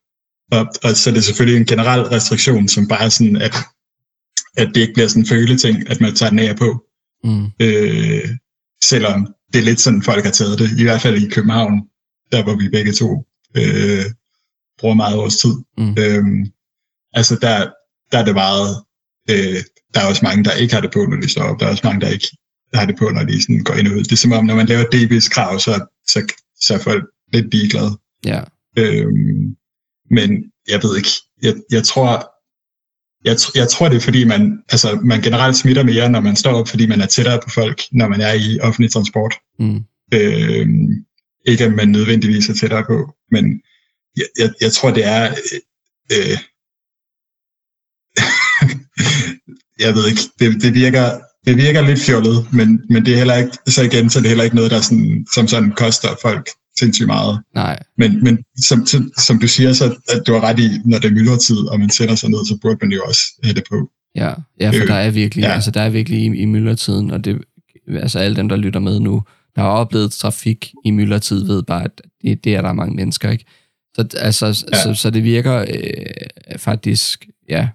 Og, 0.53 0.67
og 0.85 0.91
så 0.97 1.11
er 1.11 1.15
det 1.15 1.25
selvfølgelig 1.25 1.61
en 1.61 1.67
generel 1.67 2.03
restriktion, 2.03 2.69
som 2.69 2.89
bare 2.89 3.05
er 3.05 3.09
sådan, 3.09 3.37
at, 3.37 3.55
at 4.57 4.69
det 4.75 4.81
ikke 4.81 4.93
bliver 4.95 5.09
sådan 5.09 5.23
en 5.23 5.27
føleting, 5.27 5.91
at 5.91 6.01
man 6.01 6.15
tager 6.15 6.31
den 6.31 6.39
af 6.39 6.57
på. 6.57 6.69
Mm. 7.25 7.47
Øh, 7.61 8.29
selvom 8.85 9.35
det 9.53 9.59
er 9.59 9.65
lidt 9.65 9.81
sådan, 9.81 10.03
folk 10.03 10.25
har 10.25 10.31
taget 10.31 10.59
det, 10.59 10.81
i 10.81 10.83
hvert 10.83 11.01
fald 11.01 11.23
i 11.23 11.29
København, 11.29 11.83
der 12.33 12.43
hvor 12.43 12.57
vi 12.57 12.69
begge 12.69 12.93
to 12.93 13.25
øh, 13.57 14.05
bruger 14.79 14.95
meget 14.95 15.19
vores 15.19 15.37
tid. 15.37 15.55
Mm. 15.79 15.97
Øh, 15.99 16.47
altså 17.13 17.35
der, 17.43 17.71
der 18.13 18.19
er 18.19 18.25
det 18.25 18.35
meget, 18.35 18.85
øh, 19.31 19.61
der 19.95 20.01
er 20.01 20.09
også 20.09 20.25
mange, 20.25 20.45
der 20.45 20.53
ikke 20.53 20.75
har 20.75 20.81
det 20.81 20.93
på, 20.93 21.07
når 21.07 21.21
de 21.21 21.29
står 21.29 21.43
op. 21.43 21.61
Der 21.61 21.67
er 21.67 21.71
også 21.71 21.87
mange, 21.87 22.01
der 22.01 22.09
ikke 22.09 22.29
har 22.75 22.87
det 22.87 22.97
på, 22.99 23.09
når 23.11 23.25
de 23.25 23.43
sådan 23.43 23.65
går 23.65 23.75
ind 23.75 23.89
og 23.89 23.95
ud. 23.95 24.03
Det 24.03 24.13
er 24.13 24.17
som 24.17 24.33
om, 24.33 24.45
når 24.45 24.55
man 24.55 24.67
laver 24.67 24.85
DB's 24.95 25.29
krav, 25.31 25.59
så, 25.59 25.87
så, 26.07 26.35
så 26.61 26.75
er 26.75 26.79
folk 26.79 27.05
lidt 27.33 27.55
ligeglade. 27.55 27.99
Ja. 28.25 28.41
Øhm, 28.79 29.57
men 30.11 30.45
jeg 30.69 30.83
ved 30.83 30.97
ikke, 30.97 31.09
jeg, 31.43 31.55
jeg 31.71 31.85
tror, 31.85 32.34
jeg, 33.25 33.37
jeg 33.55 33.69
tror, 33.69 33.89
det 33.89 33.97
er 33.97 34.01
fordi, 34.01 34.25
man, 34.25 34.59
altså, 34.69 34.99
man 35.05 35.21
generelt 35.23 35.57
smitter 35.57 35.83
mere, 35.83 36.09
når 36.09 36.21
man 36.21 36.37
står 36.37 36.53
op, 36.53 36.69
fordi 36.69 36.87
man 36.87 37.01
er 37.01 37.07
tættere 37.07 37.41
på 37.45 37.51
folk, 37.51 37.83
når 37.93 38.09
man 38.09 38.21
er 38.21 38.33
i 38.33 38.61
offentlig 38.61 38.93
transport. 38.93 39.35
Mm. 39.59 39.81
Øhm, 40.15 40.89
ikke 41.47 41.65
at 41.65 41.73
man 41.73 41.89
nødvendigvis 41.89 42.49
er 42.49 42.55
tættere 42.55 42.85
på, 42.85 43.15
men 43.31 43.61
jeg, 44.17 44.27
jeg, 44.39 44.51
jeg 44.61 44.73
tror, 44.73 44.91
det 44.91 45.05
er 45.05 45.35
øh, 46.13 46.39
jeg 49.85 49.95
ved 49.95 50.09
ikke, 50.09 50.23
det, 50.39 50.63
det, 50.63 50.75
virker, 50.75 51.21
det 51.47 51.57
virker 51.57 51.81
lidt 51.81 52.01
fjollet, 52.01 52.49
men, 52.53 52.83
men 52.91 53.07
det 53.07 53.13
er 53.13 53.19
heller 53.19 53.37
ikke, 53.37 53.53
så 53.67 53.83
igen, 53.83 54.11
så 54.11 54.19
er 54.19 54.21
det 54.21 54.29
heller 54.29 54.45
ikke 54.45 54.57
noget, 54.57 54.71
der 54.71 54.81
sådan, 54.81 55.27
som 55.35 55.49
sådan 55.49 55.73
koster 55.73 56.09
folk 56.23 56.51
sindssygt 56.79 57.07
meget. 57.07 57.41
Nej. 57.55 57.83
Men, 57.99 58.25
men 58.25 58.39
som, 58.69 58.87
som, 58.87 59.13
som 59.19 59.39
du 59.39 59.49
siger, 59.49 59.73
så 59.73 59.97
at 60.09 60.23
du 60.27 60.33
har 60.33 60.41
ret 60.41 60.59
i, 60.59 60.69
når 60.85 60.99
det 60.99 61.11
er 61.11 61.15
myldretid, 61.15 61.57
og 61.57 61.81
man 61.81 61.91
sætter 61.91 62.15
sig 62.15 62.31
ned, 62.31 62.47
så 62.47 62.59
burde 62.63 62.79
man 62.83 62.93
jo 62.93 63.03
også 63.09 63.23
have 63.43 63.55
det 63.55 63.65
på. 63.71 63.91
Ja, 64.15 64.35
ja 64.61 64.71
for 64.71 64.83
øh, 64.83 64.89
der 64.89 64.95
er 64.95 65.11
virkelig, 65.11 65.43
ja. 65.43 65.53
altså 65.53 65.71
der 65.71 65.81
er 65.81 65.91
virkelig 65.91 66.19
i, 66.19 66.25
i 66.25 66.45
myldretiden, 66.45 67.11
og 67.11 67.25
det, 67.25 67.43
altså 67.89 68.19
alle 68.19 68.37
dem, 68.37 68.49
der 68.49 68.57
lytter 68.57 68.81
med 68.81 69.01
nu, 69.01 69.23
der 69.57 69.63
har 69.63 69.69
oplevet 69.69 70.13
trafik 70.13 70.73
i 70.85 70.91
myldretid, 70.91 71.45
ved 71.45 71.63
bare, 71.63 71.85
at 71.85 72.03
det, 72.23 72.45
det 72.45 72.55
er 72.55 72.63
der 72.63 72.73
mange 72.73 72.97
mennesker, 72.97 73.31
ikke? 73.31 73.45
Så, 73.95 74.07
altså, 74.17 74.47
ja. 74.73 74.83
så, 74.83 74.95
så 74.95 75.11
det 75.11 75.25
virker 75.25 75.59
øh, 75.59 76.59
faktisk, 76.59 77.27
ja, 77.49 77.69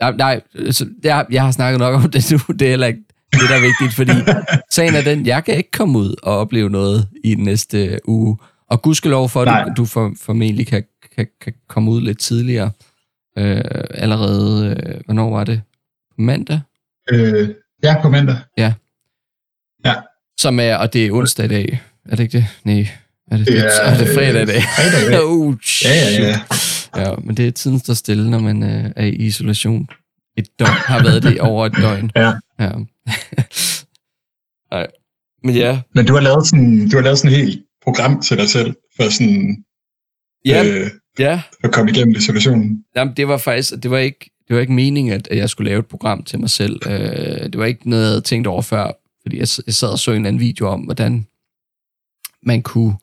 Nej, 0.00 0.12
nej 0.16 0.40
så 0.70 0.86
jeg, 1.04 1.26
jeg 1.30 1.42
har 1.42 1.50
snakket 1.50 1.78
nok 1.78 2.04
om 2.04 2.10
det 2.10 2.30
nu. 2.30 2.38
Det 2.58 2.62
er 2.62 2.70
heller 2.70 2.86
ikke 2.86 3.00
det, 3.32 3.48
der 3.48 3.56
er 3.56 3.60
vigtigt, 3.60 3.94
fordi 3.94 4.12
sagen 4.76 4.94
er 4.94 5.02
den, 5.02 5.26
jeg 5.26 5.44
kan 5.44 5.56
ikke 5.56 5.70
komme 5.70 5.98
ud 5.98 6.14
og 6.22 6.38
opleve 6.38 6.70
noget 6.70 7.08
i 7.24 7.34
den 7.34 7.44
næste 7.44 7.98
uge. 8.04 8.38
Og 8.70 8.82
gudskelov 8.82 9.28
for, 9.28 9.42
at 9.42 9.66
du, 9.66 9.72
du 9.76 9.84
for, 9.84 10.12
formentlig 10.20 10.66
kan, 10.66 10.84
kan, 11.16 11.26
kan 11.40 11.52
komme 11.68 11.90
ud 11.90 12.00
lidt 12.00 12.18
tidligere. 12.18 12.70
Øh, 13.38 13.60
allerede, 13.90 14.76
øh, 14.86 15.00
hvornår 15.04 15.30
var 15.30 15.44
det? 15.44 15.62
Mandag? 16.18 16.60
Øh, 17.10 17.48
ja, 17.82 18.02
på 18.02 18.08
mandag. 18.08 18.36
Ja. 18.58 18.72
Ja. 19.84 19.94
Som 20.38 20.60
er, 20.60 20.76
og 20.76 20.92
det 20.92 21.06
er 21.06 21.12
onsdag 21.12 21.44
i 21.44 21.48
dag. 21.48 21.82
Er 22.08 22.16
det 22.16 22.22
ikke 22.22 22.38
det? 22.38 22.46
Nej. 22.64 22.88
Er 23.30 23.36
det, 23.36 23.46
det, 23.46 23.58
er, 23.58 23.82
er 23.82 23.98
det 23.98 24.08
fredag 24.14 24.42
i 24.42 24.46
dag? 24.46 24.62
Fredag, 24.62 25.10
ja. 25.10 25.24
uh, 25.24 25.54
ja, 25.84 25.90
ja, 25.90 26.28
ja. 26.28 26.40
Ja, 26.96 27.14
men 27.24 27.36
det 27.36 27.46
er 27.46 27.50
tiden 27.50 27.78
står 27.78 27.94
stille, 27.94 28.30
når 28.30 28.38
man 28.38 28.62
øh, 28.62 28.90
er 28.96 29.04
i 29.04 29.10
isolation. 29.10 29.88
Et 30.36 30.58
døgn, 30.58 30.70
har 30.70 31.02
været 31.02 31.22
det 31.22 31.40
over 31.40 31.66
et 31.66 31.76
døgn. 31.76 32.10
Ja. 32.16 32.32
ja. 32.58 32.70
Nej. 34.72 34.86
Men 35.44 35.54
ja. 35.54 35.80
Men 35.94 36.06
du 36.06 36.12
har 36.12 36.20
lavet 36.20 36.46
sådan, 36.46 36.88
du 36.88 36.96
har 36.96 37.02
lavet 37.02 37.18
sådan 37.18 37.36
et 37.36 37.44
helt 37.44 37.64
program 37.82 38.22
til 38.22 38.36
dig 38.36 38.48
selv, 38.48 38.74
for 38.96 39.10
sådan, 39.10 39.64
ja, 40.44 40.64
øh, 40.64 40.90
ja. 41.18 41.42
at 41.64 41.72
komme 41.72 41.90
igennem 41.90 42.16
isolationen. 42.16 42.84
Jamen, 42.96 43.14
det 43.16 43.28
var 43.28 43.38
faktisk, 43.38 43.72
det 43.82 43.90
var 43.90 43.98
ikke, 43.98 44.30
det 44.48 44.56
var 44.56 44.60
ikke 44.60 44.72
meningen, 44.72 45.12
at, 45.12 45.28
at 45.28 45.36
jeg 45.36 45.50
skulle 45.50 45.70
lave 45.70 45.78
et 45.78 45.86
program 45.86 46.22
til 46.22 46.40
mig 46.40 46.50
selv. 46.50 46.80
Øh, 46.86 47.42
det 47.42 47.58
var 47.58 47.64
ikke 47.64 47.90
noget, 47.90 48.02
jeg 48.02 48.10
havde 48.10 48.20
tænkt 48.20 48.46
over 48.46 48.62
før, 48.62 48.92
fordi 49.22 49.36
jeg, 49.36 49.48
jeg 49.66 49.74
sad 49.74 49.88
og 49.88 49.98
så 49.98 50.12
en 50.12 50.26
anden 50.26 50.40
video 50.40 50.68
om, 50.68 50.80
hvordan 50.80 51.26
man 52.42 52.62
kunne 52.62 52.94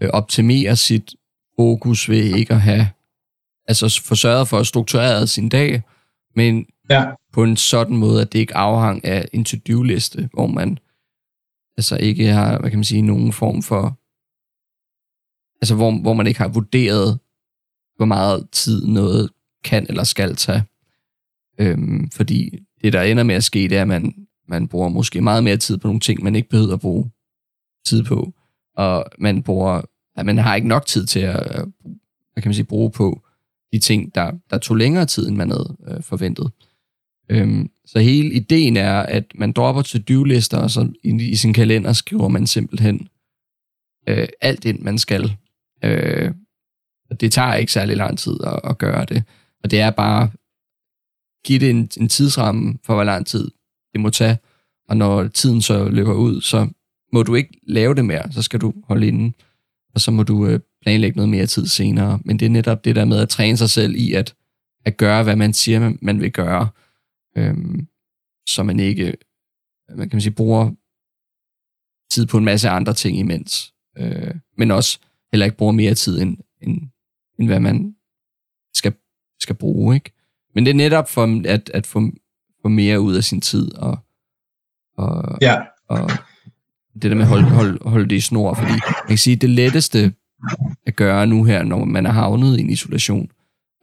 øh, 0.00 0.10
optimere 0.12 0.76
sit 0.76 1.14
fokus 1.58 2.08
ved 2.08 2.36
ikke 2.36 2.54
at 2.54 2.60
have, 2.60 2.88
altså 3.68 4.02
få 4.04 4.14
sørget 4.14 4.48
for 4.48 4.58
at 4.58 4.66
strukturere 4.66 5.26
sin 5.26 5.48
dag, 5.48 5.82
men 6.36 6.66
ja. 6.90 7.04
på 7.32 7.44
en 7.44 7.56
sådan 7.56 7.96
måde, 7.96 8.22
at 8.22 8.32
det 8.32 8.38
ikke 8.38 8.56
afhang 8.56 9.04
af 9.04 9.28
en 9.32 9.44
to-do-liste, 9.44 10.28
hvor 10.32 10.46
man 10.46 10.78
altså 11.76 11.96
ikke 11.96 12.26
har, 12.26 12.58
hvad 12.58 12.70
kan 12.70 12.78
man 12.78 12.84
sige, 12.84 13.02
nogen 13.02 13.32
form 13.32 13.62
for, 13.62 13.98
altså 15.62 15.74
hvor, 15.74 16.00
hvor 16.00 16.12
man 16.12 16.26
ikke 16.26 16.40
har 16.40 16.48
vurderet, 16.48 17.18
hvor 17.96 18.06
meget 18.06 18.48
tid 18.52 18.86
noget 18.86 19.30
kan 19.64 19.86
eller 19.88 20.04
skal 20.04 20.36
tage. 20.36 20.64
Øhm, 21.58 22.10
fordi 22.10 22.58
det, 22.82 22.92
der 22.92 23.02
ender 23.02 23.22
med 23.22 23.34
at 23.34 23.44
ske, 23.44 23.58
det 23.58 23.72
er, 23.72 23.82
at 23.82 23.88
man, 23.88 24.26
man 24.48 24.68
bruger 24.68 24.88
måske 24.88 25.20
meget 25.20 25.44
mere 25.44 25.56
tid 25.56 25.78
på 25.78 25.88
nogle 25.88 26.00
ting, 26.00 26.22
man 26.24 26.36
ikke 26.36 26.48
behøver 26.48 26.74
at 26.74 26.80
bruge 26.80 27.10
tid 27.86 28.04
på. 28.04 28.32
Og 28.76 29.04
man 29.18 29.42
bruger, 29.42 29.82
at 30.16 30.26
man 30.26 30.38
har 30.38 30.54
ikke 30.54 30.68
nok 30.68 30.86
tid 30.86 31.06
til 31.06 31.20
at 31.20 31.64
hvad 32.32 32.42
kan 32.42 32.48
man 32.48 32.54
sige, 32.54 32.64
bruge 32.64 32.90
på 32.90 33.25
de 33.72 33.78
ting, 33.78 34.14
der, 34.14 34.32
der 34.50 34.58
tog 34.58 34.76
længere 34.76 35.06
tid, 35.06 35.28
end 35.28 35.36
man 35.36 35.50
havde 35.50 35.76
øh, 35.88 36.02
forventet. 36.02 36.50
Øhm, 37.28 37.70
så 37.86 37.98
hele 37.98 38.32
ideen 38.34 38.76
er, 38.76 39.00
at 39.00 39.24
man 39.34 39.52
dropper 39.52 39.82
to-do-lister, 39.82 40.58
og 40.58 40.70
så 40.70 40.92
i, 41.04 41.28
i 41.28 41.36
sin 41.36 41.52
kalender 41.52 41.92
skriver 41.92 42.28
man 42.28 42.46
simpelthen 42.46 43.08
øh, 44.08 44.28
alt 44.40 44.64
ind, 44.64 44.80
man 44.80 44.98
skal. 44.98 45.36
Øh, 45.84 46.34
det 47.20 47.32
tager 47.32 47.54
ikke 47.54 47.72
særlig 47.72 47.96
lang 47.96 48.18
tid 48.18 48.36
at, 48.44 48.60
at 48.64 48.78
gøre 48.78 49.04
det. 49.04 49.24
Og 49.64 49.70
det 49.70 49.80
er 49.80 49.90
bare 49.90 50.30
give 51.44 51.58
det 51.58 51.70
en, 51.70 51.90
en 51.96 52.08
tidsramme 52.08 52.78
for, 52.84 52.94
hvor 52.94 53.04
lang 53.04 53.26
tid 53.26 53.50
det 53.92 54.00
må 54.00 54.10
tage. 54.10 54.38
Og 54.88 54.96
når 54.96 55.28
tiden 55.28 55.62
så 55.62 55.88
løber 55.88 56.14
ud, 56.14 56.40
så 56.40 56.68
må 57.12 57.22
du 57.22 57.34
ikke 57.34 57.60
lave 57.62 57.94
det 57.94 58.04
mere. 58.04 58.32
Så 58.32 58.42
skal 58.42 58.60
du 58.60 58.74
holde 58.84 59.08
inden. 59.08 59.34
Og 59.94 60.00
så 60.00 60.10
må 60.10 60.22
du 60.22 60.46
øh, 60.46 60.60
planlægge 60.86 61.16
noget 61.16 61.28
mere 61.28 61.46
tid 61.46 61.66
senere. 61.66 62.20
Men 62.24 62.38
det 62.38 62.46
er 62.46 62.50
netop 62.50 62.84
det 62.84 62.96
der 62.96 63.04
med 63.04 63.18
at 63.18 63.28
træne 63.28 63.56
sig 63.56 63.70
selv 63.70 63.94
i 63.94 64.12
at, 64.12 64.34
at 64.84 64.96
gøre, 64.96 65.22
hvad 65.22 65.36
man 65.36 65.52
siger, 65.52 65.80
man, 65.80 65.98
man 66.02 66.20
vil 66.20 66.32
gøre. 66.32 66.68
Øhm, 67.36 67.86
så 68.48 68.62
man 68.62 68.80
ikke 68.80 69.14
man 69.88 70.08
kan 70.08 70.16
man 70.16 70.20
sige, 70.20 70.34
bruger 70.34 70.70
tid 72.10 72.26
på 72.26 72.38
en 72.38 72.44
masse 72.44 72.68
andre 72.68 72.94
ting 72.94 73.18
imens. 73.18 73.74
Øh, 73.98 74.34
men 74.58 74.70
også 74.70 74.98
heller 75.32 75.44
ikke 75.44 75.56
bruger 75.56 75.72
mere 75.72 75.94
tid, 75.94 76.20
end, 76.20 76.36
end, 76.62 76.90
end 77.38 77.48
hvad 77.48 77.60
man 77.60 77.96
skal, 78.74 78.94
skal 79.40 79.56
bruge. 79.56 79.94
Ikke? 79.94 80.12
Men 80.54 80.66
det 80.66 80.70
er 80.70 80.74
netop 80.74 81.08
for 81.08 81.48
at, 81.48 81.70
at 81.74 81.86
få, 81.86 82.10
få 82.62 82.68
mere 82.68 83.00
ud 83.00 83.14
af 83.14 83.24
sin 83.24 83.40
tid, 83.40 83.74
og, 83.74 83.98
og, 84.96 85.38
ja. 85.40 85.62
og 85.88 86.10
det 86.94 87.02
der 87.02 87.14
med 87.14 87.22
at 87.22 87.28
holde, 87.28 87.50
holde, 87.50 87.78
holde 87.90 88.08
det 88.08 88.16
i 88.16 88.20
snor, 88.20 88.54
fordi 88.54 88.70
man 88.70 89.08
kan 89.08 89.18
sige, 89.18 89.36
det 89.36 89.50
letteste 89.50 90.12
at 90.86 90.96
gøre 90.96 91.26
nu 91.26 91.44
her, 91.44 91.62
når 91.62 91.84
man 91.84 92.06
er 92.06 92.10
havnet 92.10 92.58
i 92.58 92.60
en 92.60 92.70
isolation, 92.70 93.30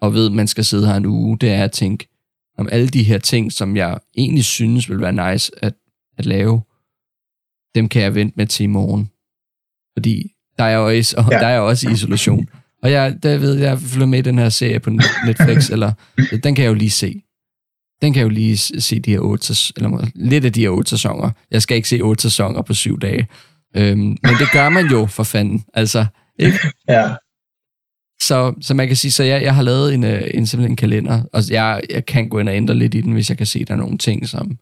og 0.02 0.14
ved, 0.14 0.26
at 0.26 0.32
man 0.32 0.48
skal 0.48 0.66
sidde 0.66 0.88
her 0.88 0.96
en 0.96 1.06
uge, 1.06 1.38
det 1.38 1.52
er 1.52 1.64
at 1.64 1.72
tænke, 1.72 2.08
om 2.58 2.70
alle 2.72 2.88
de 2.88 3.04
her 3.04 3.18
ting, 3.18 3.52
som 3.52 3.78
jeg 3.78 4.00
egentlig 4.18 4.44
synes 4.44 4.90
vil 4.90 5.02
være 5.02 5.32
nice 5.32 5.52
at, 5.62 5.74
at 6.18 6.26
lave, 6.26 6.62
dem 7.76 7.90
kan 7.90 8.02
jeg 8.02 8.16
vente 8.16 8.34
med 8.38 8.48
til 8.48 8.64
i 8.64 8.68
morgen. 8.68 9.10
Fordi 9.98 10.32
der 10.58 10.64
er 10.64 10.76
jo 10.76 10.88
også, 10.88 11.16
og 11.18 11.32
ja. 11.32 11.40
der 11.40 11.48
er 11.48 11.60
også 11.60 11.90
isolation. 11.90 12.48
Og 12.84 12.92
jeg, 12.92 13.24
der 13.24 13.38
ved 13.38 13.54
jeg, 13.54 13.80
følger 13.80 14.08
med 14.08 14.20
i 14.20 14.22
den 14.22 14.38
her 14.38 14.50
serie 14.50 14.80
på 14.80 14.90
Netflix, 15.26 15.70
eller 15.74 15.92
den 16.44 16.56
kan 16.56 16.64
jeg 16.64 16.70
jo 16.70 16.74
lige 16.74 16.90
se. 16.90 17.22
Den 18.02 18.14
kan 18.14 18.20
jeg 18.20 18.24
jo 18.24 18.30
lige 18.30 18.58
se 18.58 19.00
de 19.00 19.12
her 19.12 19.20
otte, 19.20 19.54
eller 19.76 20.08
lidt 20.16 20.46
af 20.46 20.54
de 20.54 20.62
her 20.62 20.70
otte 20.70 20.90
sæsoner. 20.90 21.30
Jeg 21.52 21.62
skal 21.62 21.78
ikke 21.78 21.90
se 21.90 22.02
otte 22.02 22.22
sæsoner 22.22 22.62
på 22.62 22.74
syv 22.74 23.00
dage. 23.00 23.28
Øhm, 23.76 24.00
men 24.00 24.36
det 24.40 24.52
gør 24.54 24.70
man 24.70 24.86
jo 24.86 25.06
for 25.06 25.24
fanden. 25.24 25.64
Altså, 25.74 26.06
ikke? 26.40 26.58
Ja. 26.88 27.16
Så, 28.22 28.54
så 28.62 28.74
man 28.74 28.88
kan 28.88 28.96
sige, 28.96 29.12
så 29.12 29.24
jeg, 29.24 29.42
jeg 29.42 29.56
har 29.56 29.62
lavet 29.62 29.94
en, 29.94 30.04
øh, 30.04 30.22
en 30.34 30.46
simpelthen 30.48 30.72
en 30.72 30.76
kalender, 30.76 31.24
og 31.34 31.42
jeg, 31.50 31.82
jeg 31.90 32.06
kan 32.06 32.30
gå 32.30 32.40
ind 32.40 32.50
og 32.50 32.56
ændre 32.56 32.76
lidt 32.76 32.94
i 32.94 33.02
den, 33.02 33.14
hvis 33.14 33.30
jeg 33.30 33.38
kan 33.38 33.48
se, 33.48 33.60
at 33.60 33.68
der 33.68 33.74
er 33.74 33.78
nogle 33.78 33.98
ting, 33.98 34.28
som, 34.28 34.58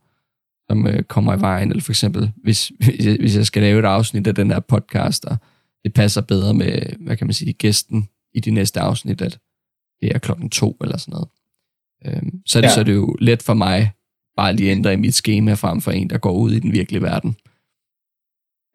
som 0.70 0.88
øh, 0.88 1.04
kommer 1.04 1.38
i 1.38 1.42
vejen, 1.42 1.70
eller 1.70 1.84
for 1.84 1.92
eksempel, 1.92 2.32
hvis, 2.44 2.72
hvis, 2.80 3.06
jeg, 3.06 3.18
hvis 3.20 3.36
jeg 3.36 3.46
skal 3.46 3.62
lave 3.62 3.80
et 3.80 3.86
afsnit 3.86 4.28
af 4.28 4.36
den 4.36 4.52
her 4.52 4.60
podcast, 4.60 5.26
og 5.26 5.38
det 5.84 5.94
passer 5.94 6.22
bedre 6.22 6.54
med, 6.54 6.82
hvad 7.00 7.18
kan 7.18 7.28
man 7.28 7.34
sige, 7.34 7.54
gæsten 7.54 8.10
i 8.34 8.40
de 8.40 8.52
næste 8.52 8.80
afsnit, 8.80 9.22
at 9.22 9.40
det 10.02 10.16
er 10.16 10.20
klokken 10.20 10.50
to 10.50 10.78
eller 10.82 10.98
sådan 10.98 11.12
noget. 11.12 11.28
Øhm, 12.06 12.42
så, 12.46 12.60
er 12.60 12.62
det, 12.62 12.68
ja. 12.68 12.74
så 12.74 12.80
er 12.80 12.84
det 12.84 12.94
jo 12.94 13.16
let 13.20 13.44
for 13.44 13.54
mig 13.54 13.92
bare 14.38 14.56
lige 14.56 14.72
ændre 14.72 14.94
i 14.94 14.96
mit 14.96 15.16
schema 15.16 15.54
frem 15.54 15.82
for 15.82 15.92
en, 15.92 16.10
der 16.10 16.18
går 16.18 16.32
ud 16.32 16.52
i 16.52 16.60
den 16.60 16.72
virkelige 16.72 17.02
verden. 17.02 17.36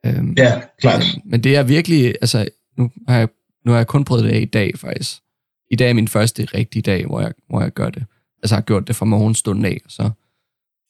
Øhm, 0.06 0.34
ja, 0.38 0.60
klart. 0.80 1.04
Men 1.24 1.44
det 1.44 1.56
er 1.56 1.62
virkelig, 1.62 2.14
altså, 2.20 2.48
nu 2.76 2.90
har 3.08 3.18
jeg, 3.18 3.28
nu 3.64 3.70
har 3.70 3.78
jeg 3.78 3.86
kun 3.86 4.04
prøvet 4.04 4.24
det 4.24 4.30
af 4.30 4.40
i 4.40 4.44
dag 4.44 4.78
faktisk. 4.78 5.22
I 5.70 5.76
dag 5.76 5.90
er 5.90 5.94
min 5.94 6.08
første 6.08 6.44
rigtige 6.44 6.82
dag, 6.82 7.06
hvor 7.06 7.20
jeg, 7.20 7.32
hvor 7.48 7.60
jeg 7.60 7.72
gør 7.72 7.90
det. 7.90 8.04
Altså 8.42 8.54
jeg 8.54 8.56
har 8.56 8.64
gjort 8.64 8.88
det 8.88 8.96
fra 8.96 9.06
morgenstunden 9.06 9.64
af, 9.64 9.80
og 9.84 9.90
så 9.90 10.10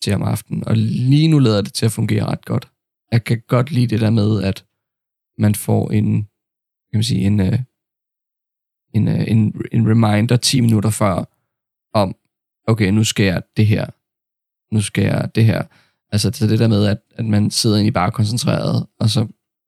til 0.02 0.14
om 0.14 0.22
aftenen. 0.22 0.68
Og 0.68 0.76
lige 0.76 1.28
nu 1.28 1.38
lader 1.38 1.62
det 1.62 1.72
til 1.72 1.86
at 1.86 1.92
fungere 1.92 2.24
ret 2.24 2.44
godt. 2.44 2.68
Jeg 3.12 3.24
kan 3.24 3.42
godt 3.48 3.70
lide 3.70 3.86
det 3.86 4.00
der 4.00 4.10
med, 4.10 4.42
at 4.42 4.64
man 5.38 5.54
får 5.54 5.90
en, 5.90 6.22
kan 6.90 6.98
man 6.98 7.02
sige, 7.02 7.20
en, 7.20 7.40
øh, 7.40 7.58
en, 8.94 9.08
øh, 9.08 9.24
en, 9.28 9.62
en 9.72 9.90
reminder 9.90 10.36
10 10.36 10.60
minutter 10.60 10.90
før, 10.90 11.24
om, 11.94 12.16
okay, 12.66 12.90
nu 12.90 13.04
skal 13.04 13.26
jeg 13.26 13.42
det 13.56 13.66
her. 13.66 13.86
Nu 14.74 14.80
skal 14.80 15.04
jeg 15.04 15.34
det 15.34 15.44
her. 15.44 15.62
Altså 16.12 16.30
det, 16.30 16.50
det 16.50 16.58
der 16.58 16.68
med, 16.68 16.86
at, 16.86 16.98
at 17.14 17.24
man 17.24 17.50
sidder 17.50 17.76
egentlig 17.76 17.94
bare 17.94 18.10
koncentreret, 18.10 18.86
og 19.00 19.10
så 19.10 19.26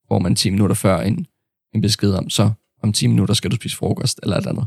får 0.08 0.18
man 0.18 0.34
10 0.34 0.50
minutter 0.50 0.74
før 0.74 1.00
en, 1.00 1.26
en 1.74 1.80
besked 1.80 2.12
om, 2.12 2.30
så 2.30 2.50
om 2.82 2.92
10 2.92 3.06
minutter 3.06 3.34
skal 3.34 3.50
du 3.50 3.56
spise 3.56 3.76
frokost, 3.76 4.20
eller 4.22 4.36
et 4.36 4.46
eller 4.46 4.50
andet. 4.50 4.66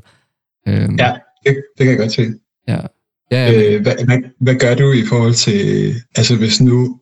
Øhm, 0.68 0.96
ja, 1.00 1.18
det, 1.46 1.64
det 1.78 1.86
kan 1.86 1.88
jeg 1.88 1.98
godt 1.98 2.12
se. 2.12 2.34
Ja. 2.68 2.80
ja 3.32 3.54
øh, 3.54 3.82
hvad, 3.82 3.96
hvad, 4.06 4.18
hvad 4.40 4.56
gør 4.56 4.76
du 4.76 4.92
i 4.92 5.06
forhold 5.06 5.34
til, 5.34 5.94
altså 6.16 6.36
hvis 6.36 6.62
nu, 6.62 7.00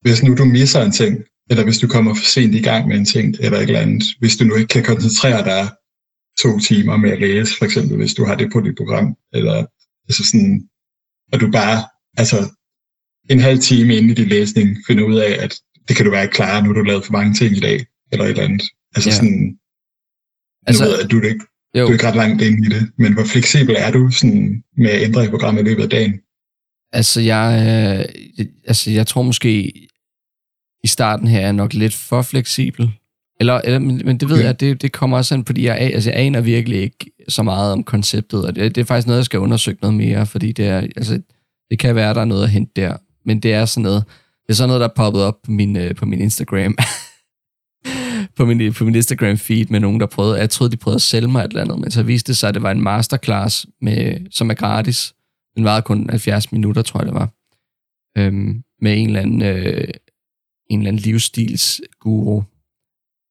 hvis 0.00 0.22
nu 0.22 0.34
du 0.34 0.44
misser 0.44 0.82
en 0.82 0.92
ting, 0.92 1.24
eller 1.50 1.64
hvis 1.64 1.78
du 1.78 1.88
kommer 1.88 2.14
for 2.14 2.24
sent 2.24 2.54
i 2.54 2.62
gang 2.62 2.88
med 2.88 2.96
en 2.96 3.04
ting, 3.04 3.36
eller 3.40 3.58
et 3.58 3.62
eller 3.62 3.80
andet, 3.80 4.04
hvis 4.18 4.36
du 4.36 4.44
nu 4.44 4.54
ikke 4.54 4.68
kan 4.68 4.84
koncentrere 4.84 5.44
dig 5.44 5.68
to 6.42 6.58
timer 6.58 6.96
med 6.96 7.10
at 7.10 7.20
læse, 7.20 7.58
for 7.58 7.64
eksempel, 7.64 7.96
hvis 7.96 8.14
du 8.14 8.24
har 8.24 8.34
det 8.34 8.52
på 8.52 8.60
dit 8.60 8.76
program, 8.76 9.16
eller 9.32 9.66
altså 10.08 10.24
sådan, 10.30 10.68
og 11.32 11.40
du 11.40 11.50
bare, 11.50 11.84
altså 12.16 12.36
en 13.30 13.40
halv 13.40 13.58
time 13.58 13.96
inde 13.96 14.10
i 14.10 14.14
din 14.14 14.28
læsning 14.28 14.76
finder 14.86 15.04
ud 15.04 15.16
af, 15.16 15.44
at 15.44 15.54
det 15.88 15.96
kan 15.96 16.04
du 16.04 16.10
være 16.10 16.22
ikke 16.22 16.34
klare, 16.34 16.62
nu 16.62 16.68
har 16.68 16.74
du 16.74 16.82
lavet 16.82 17.04
for 17.04 17.12
mange 17.12 17.34
ting 17.34 17.56
i 17.56 17.60
dag, 17.60 17.86
eller 18.12 18.24
et 18.24 18.30
eller 18.30 18.44
andet. 18.44 18.62
Altså 18.94 19.10
ja. 19.10 19.16
sådan, 19.16 19.58
altså, 20.66 20.84
ved, 20.84 20.98
at 21.02 21.10
du 21.10 21.18
er 21.18 21.28
ikke, 21.28 21.44
jo. 21.76 21.82
du 21.82 21.88
er 21.88 21.92
ikke 21.92 22.06
ret 22.06 22.16
langt 22.16 22.42
inde 22.42 22.66
i 22.66 22.70
det, 22.70 22.90
men 22.98 23.12
hvor 23.14 23.24
fleksibel 23.24 23.74
er 23.78 23.90
du 23.90 24.10
sådan, 24.10 24.64
med 24.76 24.90
at 24.90 25.02
ændre 25.02 25.24
i 25.24 25.28
programmet 25.28 25.62
i 25.62 25.64
løbet 25.64 25.82
af 25.82 25.90
dagen? 25.90 26.20
Altså 26.92 27.20
jeg, 27.20 27.46
øh, 28.38 28.44
altså 28.66 28.90
jeg 28.90 29.06
tror 29.06 29.22
måske, 29.22 29.72
i 30.84 30.86
starten 30.86 31.28
her 31.28 31.40
er 31.40 31.52
nok 31.52 31.74
lidt 31.74 31.94
for 31.94 32.22
fleksibel. 32.22 32.90
Eller, 33.40 33.60
eller 33.64 33.78
men, 33.78 34.02
men 34.04 34.18
det 34.18 34.28
ved 34.28 34.36
okay. 34.36 34.44
jeg, 34.44 34.60
det, 34.60 34.82
det 34.82 34.92
kommer 34.92 35.16
også 35.16 35.34
an, 35.34 35.44
fordi 35.44 35.64
jeg, 35.64 35.78
altså, 35.78 36.10
jeg 36.10 36.20
aner 36.20 36.40
virkelig 36.40 36.80
ikke 36.82 37.10
så 37.28 37.42
meget 37.42 37.72
om 37.72 37.84
konceptet, 37.84 38.46
og 38.46 38.56
det, 38.56 38.74
det 38.74 38.80
er 38.80 38.84
faktisk 38.84 39.06
noget, 39.06 39.18
jeg 39.18 39.24
skal 39.24 39.40
undersøge 39.40 39.78
noget 39.82 39.96
mere, 39.96 40.26
fordi 40.26 40.52
det 40.52 40.66
er, 40.66 40.78
altså, 40.80 41.20
det 41.70 41.78
kan 41.78 41.94
være, 41.94 42.14
der 42.14 42.20
er 42.20 42.24
noget 42.24 42.42
at 42.42 42.50
hente 42.50 42.72
der, 42.76 42.96
men 43.24 43.40
det 43.40 43.52
er 43.52 43.64
sådan 43.64 43.82
noget, 43.82 44.04
det 44.46 44.52
er 44.52 44.54
sådan 44.54 44.68
noget, 44.68 44.80
der 44.80 44.88
er 44.88 44.92
poppet 44.96 45.22
op 45.22 45.42
på 45.44 45.50
min, 45.50 45.76
øh, 45.76 45.94
på 45.94 46.06
min 46.06 46.20
Instagram, 46.20 46.76
på 48.36 48.44
min, 48.44 48.72
på 48.72 48.84
min 48.84 48.94
Instagram 48.94 49.38
feed 49.38 49.66
med 49.66 49.80
nogen, 49.80 50.00
der 50.00 50.06
prøvede, 50.06 50.38
jeg 50.38 50.50
troede, 50.50 50.72
de 50.72 50.76
prøvede 50.76 50.96
at 50.96 51.02
sælge 51.02 51.28
mig 51.28 51.44
et 51.44 51.48
eller 51.48 51.62
andet, 51.62 51.78
men 51.78 51.90
så 51.90 52.02
viste 52.02 52.28
det 52.28 52.36
sig, 52.36 52.48
at 52.48 52.54
det 52.54 52.62
var 52.62 52.70
en 52.70 52.82
masterclass, 52.82 53.66
med, 53.80 54.30
som 54.30 54.50
er 54.50 54.54
gratis. 54.54 55.14
Den 55.56 55.64
varede 55.64 55.82
kun 55.82 56.10
70 56.10 56.52
minutter, 56.52 56.82
tror 56.82 57.00
jeg 57.00 57.06
det 57.06 57.14
var. 57.14 57.28
Øhm, 58.18 58.62
med 58.80 58.98
en 58.98 59.06
eller 59.06 59.20
anden, 59.20 59.42
øh, 59.42 59.88
en 60.70 60.78
eller 60.78 60.88
anden 60.88 61.02
livsstilsguru, 61.02 62.42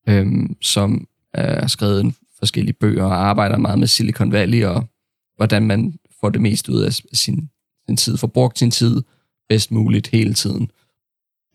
øhm, 0.10 0.56
som 0.62 1.08
øh, 1.38 1.44
har 1.44 1.68
skrevet 1.68 2.02
en 2.02 2.16
forskellige 2.40 2.74
bøger 2.74 3.04
og 3.04 3.26
arbejder 3.30 3.58
meget 3.58 3.80
med 3.80 3.88
Silicon 3.88 4.32
Valley 4.32 4.64
og 4.64 4.88
hvordan 5.36 5.68
man 5.68 5.94
får 6.20 6.30
det 6.30 6.42
mest 6.42 6.70
ud 6.70 6.82
af 6.82 6.94
sin, 6.94 7.50
sin 7.86 7.98
tid, 7.98 8.18
får 8.18 8.28
brugt 8.28 8.60
sin 8.60 8.72
tid 8.72 9.02
bedst 9.50 9.72
muligt 9.72 10.08
hele 10.08 10.34
tiden. 10.34 10.72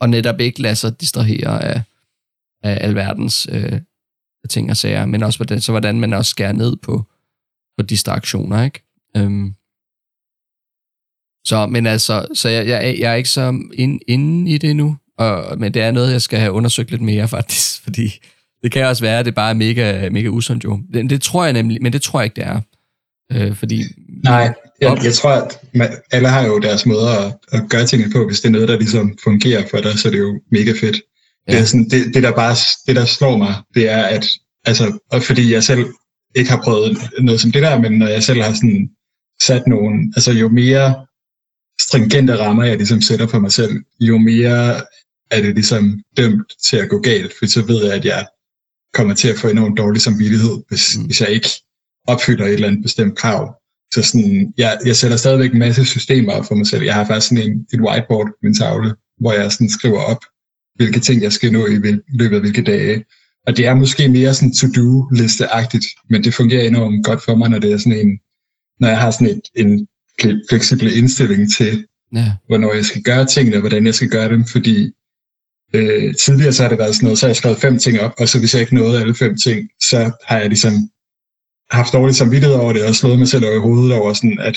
Og 0.01 0.11
netop 0.11 0.41
ikke 0.41 0.63
lade 0.63 0.77
sig 0.77 1.01
distrahere 1.01 1.65
af, 1.65 1.83
af 2.63 2.79
alverdens 2.81 3.49
øh, 3.53 3.81
ting 4.49 4.71
og 4.71 4.77
sager, 4.77 5.07
men 5.07 5.23
også 5.23 5.39
hvordan, 5.39 5.61
så 5.61 5.73
hvordan 5.73 6.01
man 6.01 6.13
også 6.13 6.31
skærer 6.31 6.53
ned 6.53 6.77
på, 6.77 7.05
på 7.79 7.83
distraktioner, 7.83 8.65
ikke? 8.65 8.83
Øhm. 9.17 9.55
Så, 11.45 11.67
men 11.67 11.87
altså, 11.87 12.27
så 12.35 12.49
jeg, 12.49 12.69
jeg, 12.69 12.97
jeg 12.99 13.13
er 13.13 13.15
ikke 13.15 13.29
så 13.29 13.61
inde 13.75 13.99
ind 14.09 14.49
i 14.49 14.59
det 14.59 14.77
nu, 14.77 14.97
og, 15.19 15.59
men 15.59 15.75
det 15.75 15.83
er 15.83 15.91
noget, 15.91 16.13
jeg 16.13 16.23
skal 16.23 16.39
have 16.39 16.53
undersøgt 16.53 16.91
lidt 16.91 17.03
mere 17.03 17.29
faktisk, 17.39 17.83
fordi 17.83 18.21
det 18.63 18.73
kan 18.73 18.87
også 18.87 19.03
være, 19.03 19.19
at 19.19 19.27
det 19.27 19.35
bare 19.35 19.51
er 19.51 19.55
mega, 19.55 20.09
mega 20.09 20.29
usundt 20.29 20.65
jo. 20.65 20.81
Det, 20.95 21.11
det 21.11 21.23
tror 21.23 21.45
jeg 21.45 21.53
nemlig, 21.53 21.83
men 21.83 21.93
det 21.93 22.03
tror 22.03 22.21
jeg 22.21 22.25
ikke, 22.25 22.37
det 22.37 22.45
er. 22.45 22.61
Øh, 23.33 23.57
fordi... 23.57 23.85
Nej, 24.25 24.55
jeg, 24.81 25.01
jeg 25.05 25.15
tror, 25.15 25.31
at 25.31 25.61
man, 25.75 25.97
alle 26.11 26.29
har 26.29 26.47
jo 26.47 26.59
deres 26.59 26.87
måder 26.87 27.09
at, 27.09 27.35
at 27.53 27.63
gøre 27.71 27.87
tingene 27.87 28.13
på. 28.13 28.27
Hvis 28.27 28.41
det 28.41 28.49
er 28.49 28.53
noget, 28.53 28.69
der 28.69 28.79
ligesom 28.79 29.19
fungerer 29.25 29.67
for 29.71 29.81
dig, 29.81 29.99
så 29.99 30.09
er 30.09 30.13
det 30.13 30.19
jo 30.19 30.41
mega 30.51 30.73
fedt. 30.81 30.97
Ja. 31.49 31.53
Det, 31.53 31.61
er 31.61 31.65
sådan, 31.65 31.89
det, 31.89 32.15
det, 32.15 32.23
der 32.23 32.33
bare 32.33 32.57
det, 32.87 32.97
der 32.97 33.05
slår 33.05 33.37
mig, 33.37 33.55
det 33.75 33.91
er, 33.91 34.03
at 34.03 34.27
altså, 34.65 34.99
og 35.11 35.23
fordi 35.23 35.53
jeg 35.53 35.65
selv 35.65 35.87
ikke 36.35 36.51
har 36.51 36.63
prøvet 36.63 36.99
noget 37.21 37.41
som 37.41 37.53
det 37.53 37.63
der, 37.63 37.81
men 37.81 37.93
når 37.93 38.07
jeg 38.07 38.23
selv 38.23 38.43
har 38.43 38.53
sådan 38.53 38.91
sat 39.43 39.67
nogen, 39.67 40.13
altså 40.17 40.33
jo 40.33 40.49
mere 40.49 41.07
stringente 41.81 42.39
rammer, 42.39 42.65
jeg 42.65 42.77
ligesom 42.77 43.01
sætter 43.01 43.27
for 43.27 43.39
mig 43.39 43.53
selv, 43.53 43.73
jo 44.01 44.19
mere 44.19 44.83
er 45.31 45.41
det 45.43 45.55
ligesom 45.55 46.03
dømt 46.17 46.53
til 46.69 46.77
at 46.77 46.89
gå 46.89 47.01
galt, 47.01 47.33
for 47.39 47.47
så 47.47 47.63
ved 47.63 47.85
jeg, 47.85 47.95
at 47.95 48.05
jeg 48.05 48.27
kommer 48.95 49.15
til 49.15 49.29
at 49.29 49.39
få 49.39 49.49
enormt 49.49 49.79
dårlig 49.79 50.03
samvittighed, 50.03 50.63
hvis, 50.69 50.99
mm. 50.99 51.05
hvis 51.05 51.21
jeg 51.21 51.31
ikke 51.31 51.49
opfylder 52.07 52.45
et 52.47 52.53
eller 52.53 52.69
andet 52.69 52.83
bestemt 52.83 53.17
krav. 53.17 53.55
Så 53.95 54.03
sådan, 54.03 54.55
jeg, 54.59 54.79
jeg 54.85 54.97
sætter 54.97 55.17
stadigvæk 55.17 55.53
en 55.53 55.59
masse 55.59 55.85
systemer 55.85 56.33
op 56.33 56.45
for 56.47 56.55
mig 56.55 56.67
selv. 56.67 56.83
Jeg 56.83 56.95
har 56.95 57.07
faktisk 57.07 57.29
sådan 57.29 57.45
en, 57.51 57.67
et 57.73 57.81
whiteboard 57.81 58.27
på 58.27 58.39
min 58.43 58.55
tavle, 58.55 58.95
hvor 59.21 59.33
jeg 59.33 59.53
sådan 59.53 59.71
skriver 59.71 60.01
op, 60.01 60.25
hvilke 60.79 61.01
ting 61.01 61.23
jeg 61.23 61.33
skal 61.33 61.53
nå 61.53 61.67
i 61.67 61.77
løbet 62.09 62.37
af 62.37 62.41
hvilke 62.41 62.63
dage. 62.63 63.05
Og 63.47 63.57
det 63.57 63.67
er 63.67 63.75
måske 63.75 64.09
mere 64.09 64.35
sådan 64.35 64.55
to-do-liste-agtigt, 64.55 65.87
men 66.11 66.25
det 66.25 66.35
fungerer 66.35 66.69
enormt 66.69 67.05
godt 67.05 67.25
for 67.25 67.35
mig, 67.35 67.49
når 67.51 67.59
det 67.59 67.73
er 67.73 67.79
sådan 67.79 67.99
en, 67.99 68.19
når 68.81 68.89
jeg 68.89 68.99
har 68.99 69.11
sådan 69.11 69.29
et, 69.29 69.43
en 69.55 69.89
fleksibel 70.51 70.97
indstilling 70.97 71.53
til, 71.57 71.87
ja. 72.15 72.33
hvornår 72.47 72.75
jeg 72.75 72.85
skal 72.85 73.03
gøre 73.03 73.27
tingene, 73.27 73.57
og 73.57 73.61
hvordan 73.61 73.87
jeg 73.87 73.95
skal 73.95 74.09
gøre 74.09 74.29
dem, 74.29 74.45
fordi 74.45 74.93
øh, 75.75 76.15
tidligere 76.15 76.53
så 76.53 76.63
har 76.63 76.69
det 76.69 76.79
været 76.79 76.95
sådan 76.95 77.07
noget, 77.07 77.19
så 77.19 77.27
har 77.27 77.29
jeg 77.29 77.37
skrevet 77.37 77.59
fem 77.59 77.79
ting 77.79 78.01
op, 78.01 78.15
og 78.19 78.29
så 78.29 78.39
hvis 78.39 78.55
jeg 78.55 78.61
ikke 78.61 78.75
nåede 78.75 79.01
alle 79.01 79.15
fem 79.15 79.37
ting, 79.37 79.69
så 79.83 80.11
har 80.29 80.39
jeg 80.39 80.49
ligesom 80.49 80.73
haft 81.71 81.93
dårlig 81.93 82.15
samvittighed 82.15 82.57
over 82.57 82.73
det, 82.73 82.85
og 82.85 82.95
slået 82.95 83.19
mig 83.19 83.29
selv 83.29 83.45
over 83.45 83.55
i 83.55 83.59
hovedet 83.59 83.93
over 83.93 84.13
sådan, 84.13 84.39
at 84.41 84.57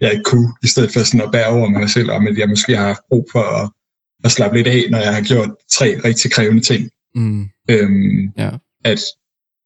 jeg 0.00 0.12
ikke 0.12 0.24
kunne, 0.24 0.52
i 0.62 0.66
stedet 0.66 0.92
for 0.92 1.00
sådan 1.00 1.20
at 1.20 1.32
bære 1.32 1.46
over 1.46 1.68
mig 1.68 1.90
selv, 1.90 2.10
om 2.10 2.26
at 2.26 2.38
jeg 2.38 2.48
måske 2.48 2.76
har 2.76 2.86
haft 2.86 3.00
brug 3.08 3.28
for 3.32 3.42
at, 3.62 3.70
at 4.24 4.32
slappe 4.32 4.56
lidt 4.56 4.66
af, 4.66 4.84
når 4.90 4.98
jeg 4.98 5.14
har 5.14 5.22
gjort 5.22 5.50
tre 5.72 6.00
rigtig 6.04 6.30
krævende 6.30 6.62
ting. 6.62 6.90
Mm. 7.14 7.48
Øhm, 7.70 8.32
ja. 8.38 8.50
At, 8.84 9.00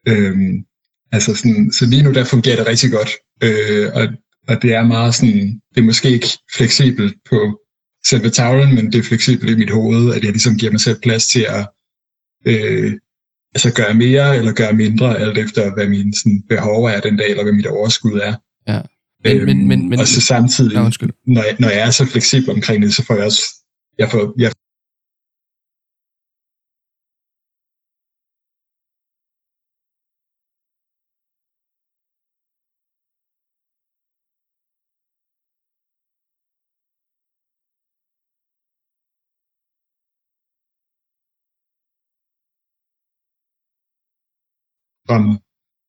øhm, 0.09 0.65
altså 1.13 1.35
sådan, 1.35 1.73
så 1.73 1.87
lige 1.87 2.03
nu 2.03 2.13
der 2.13 2.25
fungerer 2.25 2.57
det 2.57 2.67
rigtig 2.67 2.91
godt, 2.91 3.11
øh, 3.43 3.91
og, 3.95 4.09
og 4.49 4.63
det 4.63 4.75
er 4.75 4.85
meget 4.85 5.15
sådan, 5.15 5.61
det 5.75 5.81
er 5.81 5.85
måske 5.85 6.11
ikke 6.11 6.29
fleksibelt 6.57 7.15
på 7.31 7.61
selve 8.07 8.31
tavlen, 8.31 8.75
men 8.75 8.93
det 8.93 8.99
er 8.99 9.03
fleksibelt 9.03 9.51
i 9.51 9.57
mit 9.57 9.71
hoved, 9.71 10.15
at 10.15 10.25
jeg 10.25 10.33
ligesom 10.33 10.57
giver 10.57 10.73
mig 10.73 10.81
selv 10.81 11.01
plads 11.01 11.27
til 11.27 11.47
at 11.49 11.69
øh, 12.47 12.93
altså 13.55 13.73
gøre 13.75 13.95
mere 13.95 14.37
eller 14.37 14.53
gøre 14.53 14.73
mindre, 14.73 15.19
alt 15.19 15.39
efter 15.39 15.75
hvad 15.75 15.89
mine 15.89 16.15
sådan, 16.15 16.43
behov 16.49 16.85
er 16.85 17.01
den 17.01 17.17
dag, 17.17 17.31
eller 17.31 17.43
hvad 17.43 17.53
mit 17.53 17.67
overskud 17.67 18.21
er. 18.23 18.35
Ja. 18.69 18.81
Men, 19.25 19.37
øhm, 19.37 19.47
men, 19.47 19.69
men, 19.69 19.89
men, 19.89 19.99
og 19.99 20.07
så 20.07 20.21
samtidig, 20.21 20.73
ja, 20.73 20.91
når, 21.27 21.43
jeg, 21.43 21.57
når 21.59 21.69
jeg 21.69 21.87
er 21.87 21.91
så 21.91 22.07
fleksibel 22.07 22.51
omkring 22.51 22.83
det, 22.83 22.95
så 22.95 23.05
får 23.05 23.15
jeg 23.15 23.25
også, 23.25 23.43
jeg 23.99 24.09
får, 24.11 24.35
jeg. 24.39 24.53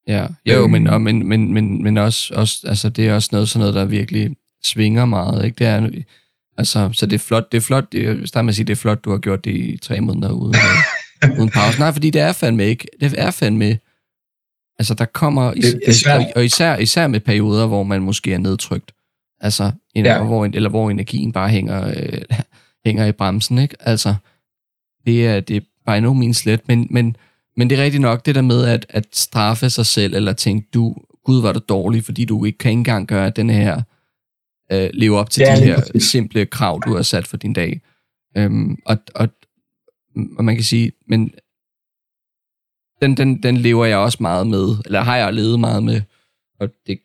Ja, 0.06 0.26
jo, 0.46 0.62
øhm. 0.62 0.70
men, 0.70 0.86
og, 0.86 1.00
men, 1.00 1.28
men, 1.28 1.52
men, 1.52 1.82
men 1.82 1.96
også, 1.96 2.34
også, 2.34 2.66
altså, 2.68 2.88
det 2.88 3.08
er 3.08 3.14
også 3.14 3.28
noget, 3.32 3.48
sådan 3.48 3.60
noget, 3.60 3.74
der 3.74 3.84
virkelig 3.84 4.36
svinger 4.64 5.04
meget, 5.04 5.44
ikke? 5.44 5.58
Det 5.58 5.66
er, 5.66 5.90
altså, 6.58 6.90
så 6.92 7.06
det 7.06 7.14
er 7.14 7.18
flot, 7.18 7.52
det 7.52 7.58
er 7.58 7.62
flot, 7.62 7.92
det, 7.92 8.28
starte 8.28 8.44
med 8.44 8.52
at 8.52 8.56
sige, 8.56 8.66
det 8.66 8.72
er 8.72 8.76
flot, 8.76 9.04
du 9.04 9.10
har 9.10 9.18
gjort 9.18 9.44
det 9.44 9.50
i 9.50 9.78
tre 9.82 10.00
måneder 10.00 10.30
uden, 10.30 10.54
uden 11.38 11.50
pause. 11.50 11.78
Nej, 11.78 11.92
fordi 11.92 12.10
det 12.10 12.20
er 12.20 12.32
fandme 12.32 12.66
ikke, 12.66 12.86
det 13.00 13.14
er 13.18 13.30
fandme, 13.30 13.78
altså 14.78 14.94
der 14.94 15.04
kommer, 15.04 15.54
det, 15.54 15.80
det 15.86 16.06
og, 16.06 16.24
og 16.36 16.44
især, 16.44 16.76
især 16.76 17.06
med 17.06 17.20
perioder, 17.20 17.66
hvor 17.66 17.82
man 17.82 18.02
måske 18.02 18.32
er 18.32 18.38
nedtrykt, 18.38 18.92
altså, 19.40 19.72
en, 19.94 20.04
ja. 20.04 20.22
hvor, 20.22 20.44
eller 20.44 20.70
hvor 20.70 20.90
energien 20.90 21.32
bare 21.32 21.48
hænger, 21.48 21.88
øh, 21.88 22.20
hænger 22.86 23.06
i 23.06 23.12
bremsen, 23.12 23.58
ikke? 23.58 23.76
Altså, 23.80 24.14
det 25.06 25.26
er, 25.26 25.40
det 25.40 25.56
er 25.56 25.60
bare 25.86 25.96
endnu 25.96 26.14
min 26.14 26.34
slet, 26.34 26.60
men, 26.68 26.86
men 26.90 27.16
men 27.58 27.70
det 27.70 27.78
er 27.78 27.82
rigtigt 27.82 28.00
nok, 28.00 28.26
det 28.26 28.34
der 28.34 28.42
med 28.42 28.64
at, 28.64 28.86
at 28.88 29.04
straffe 29.12 29.70
sig 29.70 29.86
selv, 29.86 30.14
eller 30.14 30.32
tænke, 30.32 30.68
du, 30.74 30.96
gud 31.24 31.42
var 31.42 31.52
du 31.52 31.60
dårlig, 31.68 32.04
fordi 32.04 32.24
du 32.24 32.44
ikke 32.44 32.58
kan 32.58 32.72
engang 32.72 33.06
gøre 33.06 33.30
den 33.30 33.50
her, 33.50 33.82
øh, 34.72 34.90
leve 34.92 35.18
op 35.18 35.30
til 35.30 35.40
ja, 35.40 35.56
de 35.56 35.64
her 35.64 35.76
præcis. 35.80 36.02
simple 36.10 36.46
krav, 36.46 36.80
du 36.86 36.94
har 36.94 37.02
sat 37.02 37.26
for 37.26 37.36
din 37.36 37.52
dag. 37.52 37.80
Øhm, 38.36 38.78
og, 38.86 38.98
og, 39.14 39.28
og 40.38 40.44
man 40.44 40.54
kan 40.54 40.64
sige, 40.64 40.92
men 41.06 41.34
den, 43.02 43.16
den, 43.16 43.42
den 43.42 43.56
lever 43.56 43.84
jeg 43.84 43.98
også 43.98 44.18
meget 44.20 44.46
med, 44.46 44.76
eller 44.84 45.00
har 45.00 45.16
jeg 45.16 45.34
levet 45.34 45.60
meget 45.60 45.82
med, 45.82 46.02
og 46.60 46.68
det, 46.86 47.00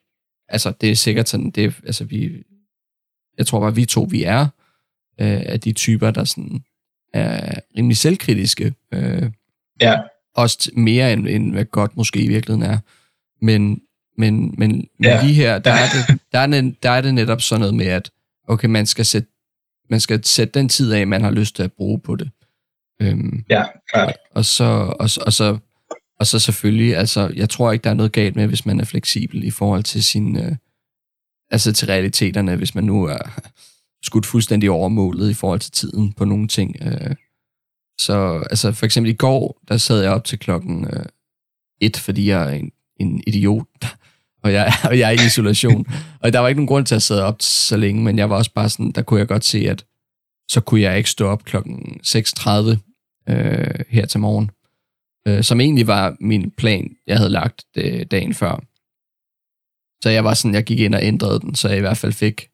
altså, 0.47 0.73
det 0.82 0.91
er 0.91 0.95
sikkert 0.95 1.30
sådan, 1.30 1.52
det, 1.52 1.82
altså, 1.86 2.06
vi, 2.06 2.43
jeg 3.38 3.47
tror 3.47 3.60
bare, 3.60 3.76
vi 3.76 3.86
to, 3.86 4.08
vi 4.10 4.23
er, 4.23 4.41
øh, 5.21 5.41
af 5.45 5.60
de 5.60 5.71
typer, 5.71 6.12
der 6.12 6.23
sådan 6.23 6.63
er 7.13 7.60
rimelig 7.78 7.97
selvkritiske. 7.97 8.73
Øh, 8.93 9.32
ja. 9.82 10.02
Også 10.36 10.71
mere 10.76 11.13
end, 11.13 11.28
end 11.28 11.52
hvad 11.52 11.65
godt 11.65 11.97
måske 11.97 12.19
i 12.23 12.28
virkeligheden 12.28 12.71
er. 12.71 12.78
Men, 13.45 13.82
men, 14.17 14.56
men, 14.58 14.88
ja. 15.04 15.21
lige 15.21 15.34
her, 15.34 15.60
der 15.60 15.71
er, 15.71 15.86
det, 15.89 16.19
der, 16.32 16.39
er 16.39 16.47
det, 16.47 16.84
der 16.84 16.89
er 16.89 17.02
det 17.02 17.13
netop 17.13 17.41
sådan 17.41 17.60
noget 17.60 17.76
med, 17.76 17.86
at 17.86 18.12
okay, 18.47 18.67
man 18.67 18.86
skal 18.86 19.06
sætte, 19.06 19.30
man 19.89 19.99
skal 19.99 20.23
sætte 20.26 20.60
den 20.60 20.69
tid 20.69 20.93
af, 20.93 21.08
man 21.08 21.21
har 21.21 21.32
lyst 21.32 21.56
til 21.56 21.63
at 21.63 21.73
bruge 21.73 21.99
på 21.99 22.15
det. 22.15 22.30
Øhm, 23.02 23.45
ja, 23.49 23.63
klart. 23.93 24.08
Og, 24.08 24.15
og, 24.32 24.45
så, 24.45 24.63
og, 24.99 25.10
og, 25.26 25.34
så, 25.34 25.58
og 26.19 26.28
så 26.28 26.39
selvfølgelig, 26.39 26.97
altså, 26.97 27.32
jeg 27.36 27.49
tror 27.49 27.71
ikke, 27.71 27.84
der 27.84 27.89
er 27.89 27.93
noget 27.93 28.12
galt 28.12 28.36
med, 28.36 28.47
hvis 28.47 28.65
man 28.65 28.80
er 28.80 28.86
fleksibel 28.86 29.43
i 29.43 29.52
forhold 29.52 29.84
til 29.84 30.04
sin, 30.04 30.38
øh, 30.38 30.56
altså 31.52 31.73
til 31.73 31.88
realiteterne, 31.88 32.56
hvis 32.56 32.76
man 32.76 32.84
nu 32.84 33.04
er 33.04 33.41
skudt 34.04 34.26
fuldstændig 34.26 34.71
over 34.71 34.89
målet 34.89 35.30
i 35.30 35.34
forhold 35.34 35.60
til 35.60 35.71
tiden 35.71 36.13
på 36.13 36.26
nogle 36.26 36.47
ting. 36.47 36.76
Øh, 36.82 37.15
så 37.99 38.43
altså, 38.49 38.71
for 38.71 38.86
eksempel 38.86 39.12
i 39.12 39.15
går, 39.15 39.60
der 39.67 39.78
sad 39.78 40.02
jeg 40.02 40.12
op 40.12 40.23
til 40.23 40.39
klokken 40.39 40.88
øh, 40.93 41.06
et, 41.82 41.97
fordi 41.97 42.30
jeg 42.30 42.43
er 42.43 42.49
en, 42.49 42.71
en 42.99 43.23
idiot, 43.28 43.97
og 44.43 44.53
jeg, 44.53 44.73
og 44.89 44.99
jeg 44.99 45.15
er 45.15 45.21
i 45.21 45.25
isolation. 45.25 45.86
og 46.19 46.34
der 46.34 46.39
var 46.39 46.47
ikke 46.47 46.60
nogen 46.60 46.67
grund 46.67 46.86
til 46.86 46.95
at 46.95 47.01
sidde 47.01 47.23
op 47.23 47.41
så 47.41 47.77
længe, 47.77 48.03
men 48.03 48.17
jeg 48.17 48.29
var 48.29 48.36
også 48.36 48.53
bare 48.53 48.69
sådan, 48.69 48.91
der 48.91 49.01
kunne 49.01 49.19
jeg 49.19 49.27
godt 49.27 49.45
se, 49.45 49.69
at 49.69 49.86
så 50.51 50.62
kunne 50.62 50.82
jeg 50.82 50.97
ikke 50.97 51.10
stå 51.10 51.27
op 51.27 51.43
klokken 51.43 51.99
6.30 52.08 52.51
øh, 53.29 53.86
her 53.89 54.06
til 54.06 54.19
morgen. 54.19 54.51
Øh, 55.27 55.43
som 55.43 55.62
egentlig 55.62 55.88
var 55.88 56.15
min 56.19 56.51
plan, 56.51 56.95
jeg 57.08 57.17
havde 57.17 57.29
lagt 57.29 57.65
øh, 57.77 58.06
dagen 58.06 58.34
før. 58.34 58.63
Så 60.03 60.10
jeg 60.10 60.23
var 60.23 60.34
sådan, 60.34 60.56
jeg 60.56 60.63
gik 60.63 60.79
ind 60.79 60.95
og 60.95 61.03
ændrede 61.03 61.39
den, 61.39 61.56
så 61.56 61.69
jeg 61.69 61.77
i 61.77 61.82
hvert 61.82 61.97
fald 61.97 62.13
fik 62.13 62.49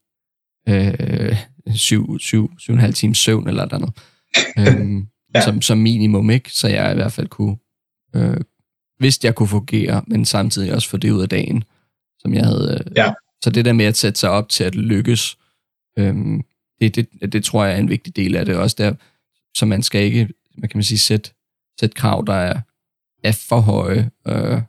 øh, 0.70 1.36
syv, 1.76 2.20
syv, 2.20 2.52
syv 2.60 2.72
og 2.72 2.76
en 2.76 2.82
halv 2.82 2.94
times 2.94 3.18
søvn 3.18 3.48
eller 3.48 3.80
noget. 3.80 3.94
øhm, 4.58 5.08
ja. 5.36 5.42
som, 5.42 5.62
som 5.62 5.78
minimum, 5.78 6.30
ikke? 6.30 6.52
Så 6.54 6.68
jeg 6.68 6.92
i 6.92 6.96
hvert 6.96 7.12
fald 7.12 7.28
kunne, 7.28 7.58
øh, 8.16 8.38
hvis 9.00 9.24
jeg 9.24 9.36
kunne 9.36 9.50
fungere, 9.50 10.04
men 10.08 10.26
samtidig 10.26 10.74
også 10.74 10.90
få 10.90 10.98
det 10.98 11.12
ud 11.12 11.22
af 11.22 11.30
dagen, 11.30 11.64
som 12.20 12.34
jeg 12.34 12.46
havde. 12.46 12.84
Øh, 12.86 12.92
ja. 12.96 13.14
Så 13.44 13.50
det 13.50 13.66
der 13.66 13.74
med 13.74 13.86
at 13.86 13.98
sætte 13.98 14.20
sig 14.20 14.30
op 14.30 14.50
til 14.50 14.64
at 14.64 14.76
lykkes, 14.76 15.38
øh, 15.98 16.16
det, 16.82 16.96
det, 16.96 17.34
det 17.34 17.44
tror 17.44 17.66
jeg 17.66 17.74
er 17.74 17.78
en 17.78 17.90
vigtig 17.90 18.16
del 18.16 18.36
af 18.36 18.46
det 18.46 18.56
også 18.56 18.76
der. 18.80 18.94
Så 19.56 19.66
man 19.66 19.84
skal 19.84 20.04
ikke, 20.04 20.30
hvad 20.58 20.70
kan 20.70 20.78
man 20.78 20.84
sige, 20.84 21.00
sætte, 21.00 21.32
sætte 21.80 21.96
krav, 21.96 22.24
der 22.28 22.34
er, 22.34 22.62
er 23.24 23.32
for 23.50 23.60
høje. 23.60 24.10
Øh, 24.28 24.62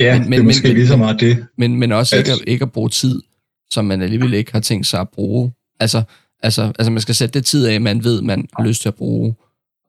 Ja, 0.00 0.18
men, 0.18 0.22
men, 0.22 0.32
det 0.32 0.38
er 0.38 0.42
måske 0.42 0.68
men, 0.68 0.76
lige 0.76 0.88
så 0.88 0.96
meget 0.96 1.20
det. 1.20 1.46
Men, 1.56 1.76
men 1.76 1.92
også 1.92 2.16
ikke, 2.16 2.32
at, 2.32 2.38
ikke 2.46 2.62
at 2.62 2.72
bruge 2.72 2.88
tid, 2.88 3.22
som 3.70 3.84
man 3.84 4.02
alligevel 4.02 4.34
ikke 4.34 4.52
har 4.52 4.60
tænkt 4.60 4.86
sig 4.86 5.00
at 5.00 5.08
bruge. 5.08 5.52
Altså, 5.80 6.02
Altså, 6.44 6.72
altså 6.78 6.90
man 6.90 7.00
skal 7.00 7.14
sætte 7.14 7.38
det 7.38 7.46
tid 7.46 7.66
af, 7.66 7.80
man 7.80 8.04
ved, 8.04 8.22
man 8.22 8.48
har 8.56 8.64
lyst 8.64 8.82
til 8.82 8.88
at 8.88 8.94
bruge, 8.94 9.34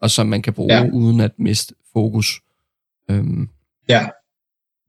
og 0.01 0.11
som 0.11 0.27
man 0.27 0.41
kan 0.41 0.53
bruge 0.53 0.73
ja. 0.73 0.89
uden 0.93 1.19
at 1.19 1.31
miste 1.37 1.75
fokus. 1.93 2.41
Øhm, 3.09 3.49
ja. 3.89 4.07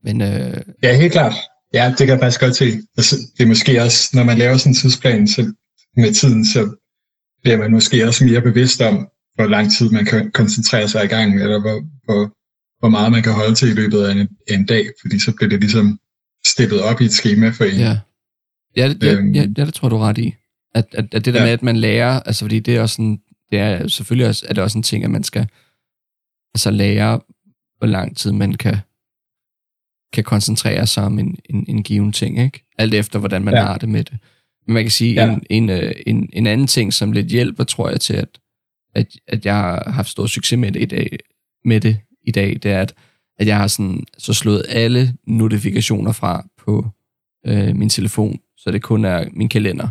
Men, 0.07 0.21
øh, 0.21 0.61
ja, 0.83 0.97
helt 0.97 1.13
klart. 1.13 1.35
Ja, 1.75 1.89
det 1.89 1.99
kan 1.99 2.09
jeg 2.09 2.19
faktisk 2.19 2.41
godt 2.41 2.57
se. 2.57 2.65
Altså, 2.97 3.17
det 3.39 3.45
er 3.45 3.49
måske 3.49 3.83
også, 3.83 4.11
når 4.13 4.25
man 4.25 4.39
laver 4.39 4.57
sådan 4.57 4.71
en 4.71 4.75
tidsplan 4.75 5.29
så 5.29 5.53
med 5.97 6.15
tiden, 6.15 6.47
så 6.47 6.61
bliver 7.43 7.59
man 7.59 7.71
måske 7.71 8.07
også 8.07 8.25
mere 8.25 8.43
bevidst 8.43 8.81
om, 8.81 9.09
hvor 9.35 9.47
lang 9.47 9.73
tid 9.73 9.91
man 9.91 10.05
kan 10.05 10.31
koncentrere 10.33 10.89
sig 10.89 11.05
i 11.05 11.07
gang, 11.07 11.43
eller 11.43 11.61
hvor, 11.61 11.79
hvor, 12.05 12.33
hvor 12.79 12.89
meget 12.89 13.13
man 13.13 13.23
kan 13.23 13.33
holde 13.33 13.55
til 13.55 13.69
i 13.69 13.75
løbet 13.75 14.03
af 14.03 14.13
en, 14.13 14.29
en 14.49 14.67
dag, 14.67 14.87
fordi 15.01 15.19
så 15.21 15.33
bliver 15.37 15.49
det 15.49 15.61
ligesom 15.61 15.99
steppet 16.47 16.81
op 16.83 17.01
i 17.01 17.05
et 17.05 17.13
schema 17.13 17.49
for 17.51 17.65
en. 17.65 17.81
Ja, 17.81 17.99
ja, 18.77 18.89
det, 18.89 19.19
øhm, 19.19 19.33
ja, 19.33 19.47
ja 19.59 19.65
det 19.65 19.75
tror 19.75 19.89
du 19.89 19.97
ret 19.97 20.19
i. 20.19 20.35
At, 20.75 20.87
at, 20.93 21.15
at 21.15 21.25
det 21.25 21.35
der 21.35 21.41
ja. 21.41 21.47
med, 21.47 21.53
at 21.53 21.63
man 21.63 21.77
lærer, 21.77 22.21
altså 22.21 22.45
fordi 22.45 22.61
det 22.61 22.77
er 22.77 22.81
også 22.81 22.95
sådan, 22.95 23.21
det 23.51 23.59
er 23.59 23.89
selvfølgelig 23.89 24.29
også, 24.29 24.47
er 24.49 24.55
det 24.55 24.63
også 24.63 24.79
en 24.79 24.83
ting, 24.83 25.05
at 25.05 25.11
man 25.11 25.25
skal 25.25 25.49
altså 26.55 26.71
lære, 26.71 27.21
hvor 27.79 27.87
lang 27.87 28.17
tid 28.17 28.33
man 28.33 28.55
kan 28.55 28.77
kan 30.13 30.25
koncentrere 30.25 30.87
sig 30.87 31.05
om 31.05 31.19
en, 31.19 31.37
en, 31.51 31.65
en 31.69 31.83
given 31.83 32.13
ting, 32.13 32.39
ikke? 32.39 32.65
Alt 32.79 32.95
efter, 32.95 33.19
hvordan 33.19 33.45
man 33.45 33.55
ja. 33.55 33.63
har 33.63 33.79
det 33.79 33.89
med 33.89 34.05
det. 34.05 34.19
Men 34.67 34.75
man 34.75 34.85
kan 34.85 34.91
sige, 34.91 35.15
ja. 35.15 35.33
en, 35.33 35.43
en, 35.51 35.71
øh, 35.71 35.93
en, 36.07 36.31
en 36.33 36.47
anden 36.47 36.67
ting, 36.67 36.93
som 36.93 37.13
lidt 37.13 37.27
hjælper, 37.27 37.65
tror 37.65 37.89
jeg, 37.91 38.01
til, 38.01 38.15
at, 38.15 38.29
at, 38.95 39.07
at 39.29 39.47
jeg 39.47 39.55
har 39.55 39.91
haft 39.91 40.09
stor 40.09 40.27
succes 40.27 40.59
med 40.59 40.73
det 40.73 40.83
i 40.83 40.85
dag, 40.85 41.19
med 41.65 41.81
det 41.81 41.99
i 42.23 42.31
dag, 42.31 42.59
det 42.63 42.71
er, 42.71 42.81
at, 42.81 42.95
at 43.39 43.47
jeg 43.47 43.57
har 43.57 43.67
sådan, 43.67 44.05
så 44.19 44.35
slået 44.35 44.65
alle 44.69 45.17
notifikationer 45.27 46.13
fra 46.13 46.47
på 46.59 46.87
øh, 47.47 47.77
min 47.77 47.89
telefon, 47.89 48.39
så 48.57 48.71
det 48.71 48.83
kun 48.83 49.05
er 49.05 49.25
min 49.33 49.49
kalender. 49.49 49.89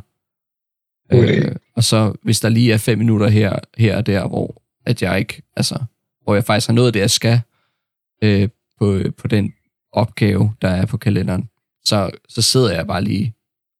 Okay. 1.11 1.45
Øh, 1.45 1.55
og 1.75 1.83
så 1.83 2.13
hvis 2.23 2.39
der 2.39 2.49
lige 2.49 2.73
er 2.73 2.77
fem 2.77 2.97
minutter 2.97 3.27
her, 3.27 3.59
her 3.77 3.97
og 3.97 4.05
der, 4.05 4.27
hvor 4.27 4.61
at 4.85 5.01
jeg 5.01 5.19
ikke, 5.19 5.41
altså, 5.55 5.79
hvor 6.23 6.33
jeg 6.33 6.43
faktisk 6.43 6.67
har 6.67 6.73
noget 6.73 6.87
af 6.87 6.93
det, 6.93 6.99
jeg 6.99 7.09
skal 7.09 7.41
øh, 8.23 8.49
på, 8.79 8.99
på 9.17 9.27
den 9.27 9.53
opgave, 9.95 10.53
der 10.61 10.67
er 10.67 10.85
på 10.85 10.97
kalenderen, 10.97 11.49
så, 11.85 12.11
så 12.29 12.41
sidder 12.41 12.73
jeg 12.73 12.87
bare 12.87 13.03
lige 13.03 13.35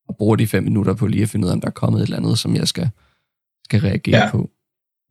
og 0.08 0.18
bruger 0.18 0.36
de 0.36 0.48
fem 0.48 0.64
minutter 0.64 0.94
på 0.94 1.08
lige 1.08 1.24
at 1.24 1.30
finde 1.30 1.46
ud 1.46 1.50
af, 1.50 1.54
om 1.54 1.62
der 1.62 1.68
er 1.68 1.72
kommet 1.72 2.00
et 2.00 2.04
eller 2.04 2.18
andet, 2.18 2.40
som 2.40 2.56
jeg 2.56 2.68
skal, 2.68 2.90
skal 3.64 3.80
reagere 3.80 4.24
ja. 4.24 4.32
på. 4.32 4.50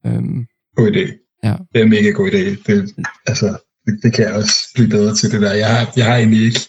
Øhm, 0.07 0.47
god 0.77 0.91
idé. 0.91 1.39
Ja. 1.45 1.57
Det 1.73 1.81
er 1.81 1.85
en 1.85 1.91
mega 1.91 2.11
god 2.11 2.31
idé. 2.31 2.63
Det, 2.67 2.95
altså, 3.27 3.59
det, 3.87 3.99
det 4.03 4.15
kan 4.15 4.25
jeg 4.25 4.35
også 4.35 4.55
blive 4.75 4.89
bedre 4.89 5.15
til 5.15 5.33
det 5.33 5.41
der. 5.41 5.53
Jeg 5.53 5.77
har, 5.77 5.93
jeg 5.97 6.07
har 6.07 6.17
egentlig 6.17 6.43
ikke 6.43 6.61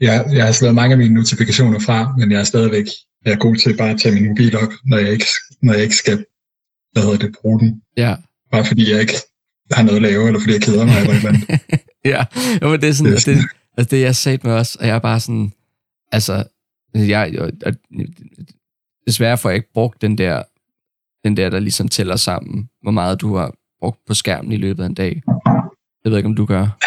jeg, 0.00 0.26
jeg 0.32 0.44
har 0.44 0.52
slået 0.52 0.74
mange 0.74 0.92
af 0.92 0.98
mine 0.98 1.14
notifikationer 1.14 1.78
fra, 1.78 2.16
men 2.16 2.30
jeg 2.32 2.40
er 2.40 2.44
stadigvæk 2.44 2.86
jeg 3.24 3.32
er 3.32 3.36
god 3.36 3.56
til 3.56 3.76
bare 3.76 3.90
at 3.90 4.00
tage 4.00 4.14
min 4.14 4.28
mobil 4.28 4.56
op, 4.56 4.72
når 4.84 4.98
jeg 4.98 5.12
ikke, 5.12 5.26
når 5.62 5.72
jeg 5.72 5.82
ikke 5.82 5.96
skal 5.96 6.24
hvad 6.92 7.02
hedder 7.02 7.18
det, 7.18 7.36
bruge 7.42 7.60
den. 7.60 7.82
Ja. 7.96 8.16
Bare 8.52 8.64
fordi 8.64 8.92
jeg 8.92 9.00
ikke 9.00 9.14
har 9.72 9.82
noget 9.82 9.96
at 9.96 10.02
lave, 10.02 10.26
eller 10.26 10.40
fordi 10.40 10.52
jeg 10.52 10.62
keder 10.62 10.84
mig 10.86 10.96
eller 11.00 11.22
noget. 11.22 11.60
ja, 12.12 12.24
men 12.62 12.80
det 12.80 12.88
er 12.88 12.92
sådan, 12.92 13.12
det, 13.12 13.28
er. 13.28 13.34
Det, 13.34 13.44
altså 13.76 13.96
det 13.96 14.02
jeg 14.02 14.16
sagde 14.16 14.38
med 14.44 14.52
os, 14.52 14.76
og 14.76 14.86
jeg 14.86 14.94
er 14.94 14.98
bare 14.98 15.20
sådan, 15.20 15.52
altså, 16.12 16.44
jeg, 16.94 17.30
jeg, 17.32 17.50
jeg, 17.64 17.74
desværre 19.06 19.38
får 19.38 19.48
jeg 19.48 19.56
ikke 19.56 19.72
brugt 19.74 20.02
den 20.02 20.18
der, 20.18 20.42
den 21.24 21.36
der, 21.36 21.50
der 21.50 21.58
ligesom 21.58 21.88
tæller 21.88 22.16
sammen, 22.16 22.68
hvor 22.82 22.90
meget 22.90 23.20
du 23.20 23.36
har 23.36 23.54
brugt 23.80 23.98
på 24.06 24.14
skærmen 24.14 24.52
i 24.52 24.56
løbet 24.56 24.82
af 24.82 24.86
en 24.86 24.94
dag. 24.94 25.22
Jeg 26.04 26.10
ved 26.10 26.16
ikke, 26.16 26.28
om 26.28 26.36
du 26.36 26.44
gør. 26.44 26.78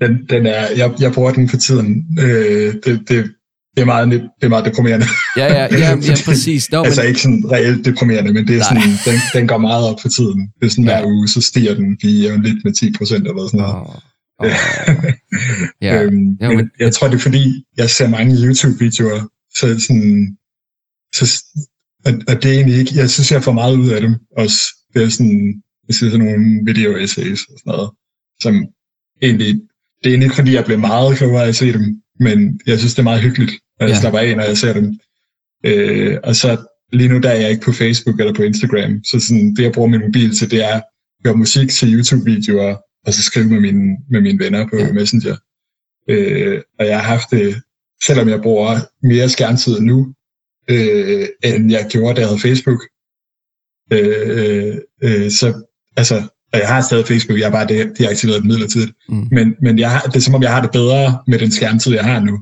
Den, 0.00 0.26
den 0.26 0.46
er, 0.46 0.66
jeg, 0.76 0.94
jeg 1.00 1.12
bruger 1.12 1.32
den 1.32 1.48
for 1.48 1.56
tiden. 1.56 2.18
Øh, 2.20 2.74
det, 2.84 3.08
det, 3.08 3.34
det 3.76 3.82
er 3.82 3.84
meget, 3.84 4.10
det 4.10 4.42
er 4.42 4.48
meget 4.48 4.64
deprimerende. 4.64 5.06
Ja, 5.36 5.46
ja, 5.46 5.68
ja, 5.72 5.96
ja 6.08 6.14
præcis. 6.24 6.72
No, 6.72 6.82
altså 6.82 7.00
men... 7.00 7.08
ikke 7.08 7.20
sådan 7.20 7.44
reelt 7.52 7.84
deprimerende, 7.84 8.32
men 8.32 8.46
det 8.46 8.56
er 8.56 8.64
sådan, 8.64 8.82
den, 8.82 9.20
den 9.34 9.48
går 9.48 9.58
meget 9.58 9.88
op 9.88 10.00
for 10.00 10.08
tiden. 10.08 10.52
Det 10.60 10.66
er 10.66 10.70
sådan, 10.70 10.84
ja. 10.84 11.00
hver 11.00 11.06
uge, 11.06 11.28
så 11.28 11.40
stiger 11.40 11.74
den 11.74 11.98
lige 12.02 12.42
lidt 12.42 12.64
med 12.64 12.72
10 12.72 12.92
procent 12.98 13.28
eller 13.28 13.46
sådan 13.46 13.60
noget. 13.60 13.76
Oh. 13.76 13.94
Oh. 14.40 14.50
ja. 15.86 16.02
øhm, 16.02 16.36
ja, 16.40 16.48
men... 16.48 16.70
Jeg 16.78 16.92
tror, 16.94 17.08
det 17.08 17.14
er 17.14 17.26
fordi, 17.28 17.64
jeg 17.76 17.90
ser 17.90 18.08
mange 18.08 18.34
YouTube-videoer, 18.46 19.20
så 19.58 19.80
sådan, 19.86 20.36
så, 21.14 21.44
og, 22.04 22.12
og 22.28 22.42
det 22.42 22.50
er 22.50 22.54
egentlig 22.54 22.78
ikke, 22.78 22.96
jeg 22.96 23.10
synes, 23.10 23.32
jeg 23.32 23.42
får 23.42 23.52
meget 23.52 23.76
ud 23.76 23.90
af 23.90 24.00
dem 24.00 24.14
også. 24.36 24.58
Det 24.94 25.02
er 25.02 25.08
sådan, 25.08 25.62
jeg 25.88 25.94
ser 25.94 26.10
sådan 26.10 26.26
nogle 26.26 26.60
video-essays 26.64 27.42
og 27.50 27.58
sådan 27.58 27.72
noget, 27.72 27.90
som 28.40 28.54
egentlig, 29.22 29.54
det 29.98 30.06
er 30.06 30.10
egentlig 30.10 30.26
ikke 30.26 30.36
fordi, 30.36 30.54
jeg 30.54 30.64
bliver 30.64 30.78
meget 30.78 31.16
klogere 31.16 31.44
af 31.44 31.48
at 31.48 31.56
se 31.56 31.72
dem, 31.72 32.02
men 32.20 32.60
jeg 32.66 32.78
synes, 32.78 32.94
det 32.94 32.98
er 32.98 33.10
meget 33.10 33.22
hyggeligt, 33.22 33.52
at 33.80 33.88
jeg 33.88 33.94
ja. 33.94 34.00
slapper 34.00 34.18
af, 34.18 34.36
når 34.36 34.44
jeg 34.44 34.58
ser 34.58 34.72
dem. 34.72 34.98
Øh, 35.64 36.18
og 36.24 36.36
så 36.36 36.50
lige 36.92 37.08
nu, 37.08 37.18
der 37.18 37.30
er 37.30 37.40
jeg 37.40 37.50
ikke 37.50 37.64
på 37.64 37.72
Facebook 37.72 38.20
eller 38.20 38.34
på 38.34 38.42
Instagram, 38.42 39.04
så 39.04 39.20
sådan, 39.20 39.54
det, 39.54 39.62
jeg 39.62 39.72
bruger 39.72 39.88
min 39.88 40.00
mobil 40.00 40.36
til, 40.36 40.50
det 40.50 40.64
er 40.64 40.74
at 40.74 40.84
gøre 41.24 41.36
musik 41.36 41.68
til 41.68 41.94
YouTube-videoer, 41.94 42.76
og 43.06 43.14
så 43.14 43.22
skrive 43.22 43.46
med 43.46 43.60
mine, 43.60 43.96
med 44.10 44.20
mine 44.20 44.38
venner 44.38 44.68
på 44.68 44.76
ja. 44.76 44.92
Messenger. 44.92 45.36
Øh, 46.08 46.60
og 46.78 46.86
jeg 46.86 47.00
har 47.00 47.08
haft 47.08 47.30
det, 47.30 47.62
selvom 48.04 48.28
jeg 48.28 48.40
bruger 48.42 48.78
mere 49.02 49.28
skærmtid 49.28 49.80
nu, 49.80 50.14
øh, 50.70 51.26
end 51.44 51.70
jeg 51.70 51.86
gjorde, 51.90 52.14
da 52.14 52.20
jeg 52.20 52.28
havde 52.28 52.40
Facebook, 52.40 52.82
øh, 53.92 54.76
øh, 55.02 55.30
så 55.30 55.62
altså, 55.96 56.28
og 56.52 56.58
jeg 56.58 56.68
har 56.68 56.80
stadig 56.80 57.06
Facebook, 57.06 57.38
jeg 57.38 57.46
har 57.46 57.52
bare 57.52 57.66
det, 57.66 57.98
deaktiveret 57.98 58.44
midlertidigt. 58.44 58.92
Mm. 59.08 59.28
Men, 59.30 59.54
men 59.62 59.78
jeg 59.78 59.90
har, 59.90 60.00
det 60.00 60.16
er 60.16 60.20
som 60.20 60.34
om, 60.34 60.42
jeg 60.42 60.52
har 60.52 60.62
det 60.62 60.70
bedre 60.70 61.22
med 61.26 61.38
den 61.38 61.50
skærmtid, 61.50 61.92
jeg 61.92 62.04
har 62.04 62.20
nu. 62.20 62.38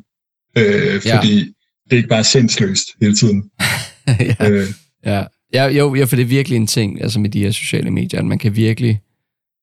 Øh, 0.59 1.01
fordi 1.01 1.39
ja. 1.39 1.45
det 1.85 1.93
er 1.93 1.97
ikke 1.97 2.09
bare 2.09 2.25
sindsløst 2.25 2.89
hele 3.01 3.17
tiden. 3.17 3.51
ja. 4.41 4.51
Øh. 4.51 4.67
ja. 5.05 5.25
Ja, 5.53 5.67
jo, 5.67 5.95
ja, 5.95 6.05
for 6.05 6.17
det 6.17 6.23
er 6.23 6.27
virkelig 6.27 6.57
en 6.57 6.67
ting 6.67 7.03
altså 7.03 7.21
med 7.21 7.31
de 7.31 7.43
her 7.43 7.51
sociale 7.51 7.91
medier, 7.91 8.21
at 8.21 8.27
man 8.27 8.39
kan 8.39 8.57
virkelig 8.57 9.01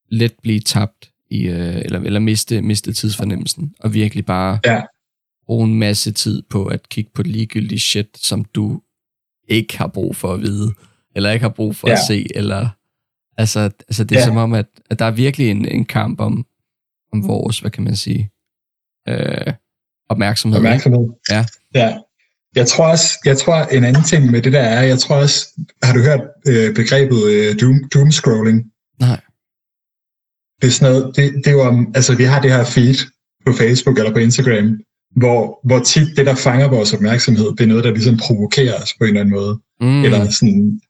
let 0.09 0.33
blive 0.41 0.59
tabt 0.59 1.11
i, 1.29 1.47
øh, 1.47 1.75
eller, 1.75 1.99
eller 1.99 2.19
miste, 2.19 2.61
miste 2.61 2.93
tidsfornemmelsen, 2.93 3.73
og 3.79 3.93
virkelig 3.93 4.25
bare 4.25 4.59
ja. 4.65 4.81
bruge 5.45 5.67
en 5.67 5.75
masse 5.75 6.11
tid 6.11 6.41
på 6.49 6.65
at 6.65 6.89
kigge 6.89 7.11
på 7.13 7.23
ligegyldige 7.23 7.79
shit, 7.79 8.17
som 8.17 8.45
du 8.45 8.81
ikke 9.47 9.77
har 9.77 9.87
brug 9.87 10.15
for 10.15 10.33
at 10.33 10.41
vide, 10.41 10.73
eller 11.15 11.31
ikke 11.31 11.43
har 11.43 11.49
brug 11.49 11.75
for 11.75 11.87
ja. 11.87 11.93
at 11.93 11.99
se, 12.07 12.27
eller 12.35 12.69
Altså, 13.37 13.59
altså 13.59 14.03
det 14.03 14.15
er 14.15 14.19
ja. 14.19 14.25
som 14.25 14.37
om, 14.37 14.53
at, 14.53 14.65
at 14.89 14.99
der 14.99 15.05
er 15.05 15.11
virkelig 15.11 15.51
en, 15.51 15.67
en 15.67 15.85
kamp 15.85 16.19
om, 16.19 16.45
om 17.13 17.27
vores, 17.27 17.59
hvad 17.59 17.71
kan 17.71 17.83
man 17.83 17.95
sige, 17.95 18.31
øh, 19.07 19.53
opmærksomhed. 20.09 20.57
Opmærksomhed. 20.57 21.09
Ja. 21.31 21.45
ja. 21.73 21.97
Jeg 22.55 22.67
tror 22.67 22.87
også, 22.87 23.19
jeg 23.25 23.37
tror 23.37 23.55
en 23.55 23.83
anden 23.83 24.03
ting 24.03 24.31
med 24.31 24.41
det 24.41 24.53
der 24.53 24.61
er, 24.61 24.81
jeg 24.81 24.99
tror 24.99 25.15
også, 25.15 25.47
har 25.83 25.93
du 25.93 25.99
hørt 25.99 26.21
øh, 26.47 26.75
begrebet 26.75 27.23
øh, 27.23 27.59
doom, 27.61 27.89
doom 27.93 28.11
scrolling? 28.11 28.71
Nej. 28.99 29.21
Det 30.65 30.71
er 30.71 30.75
sådan 30.75 30.93
noget, 30.93 31.15
det, 31.15 31.33
det 31.35 31.47
er 31.47 31.51
jo, 31.51 31.85
altså 31.95 32.15
vi 32.15 32.23
har 32.23 32.41
det 32.41 32.51
her 32.51 32.63
feed 32.63 32.95
på 33.45 33.53
Facebook 33.53 33.97
eller 33.97 34.13
på 34.13 34.19
Instagram, 34.19 34.79
hvor, 35.15 35.59
hvor 35.67 35.79
tit 35.79 36.17
det, 36.17 36.25
der 36.25 36.35
fanger 36.35 36.67
vores 36.67 36.93
opmærksomhed, 36.93 37.45
det 37.45 37.61
er 37.61 37.67
noget, 37.67 37.83
der 37.83 37.91
ligesom 37.91 38.17
provokerer 38.17 38.81
os 38.81 38.93
på 38.93 39.03
en 39.03 39.07
eller 39.07 39.21
anden 39.21 39.35
måde. 39.35 39.59
Mm. 39.81 40.03
Eller 40.03 40.29
sådan, 40.31 40.81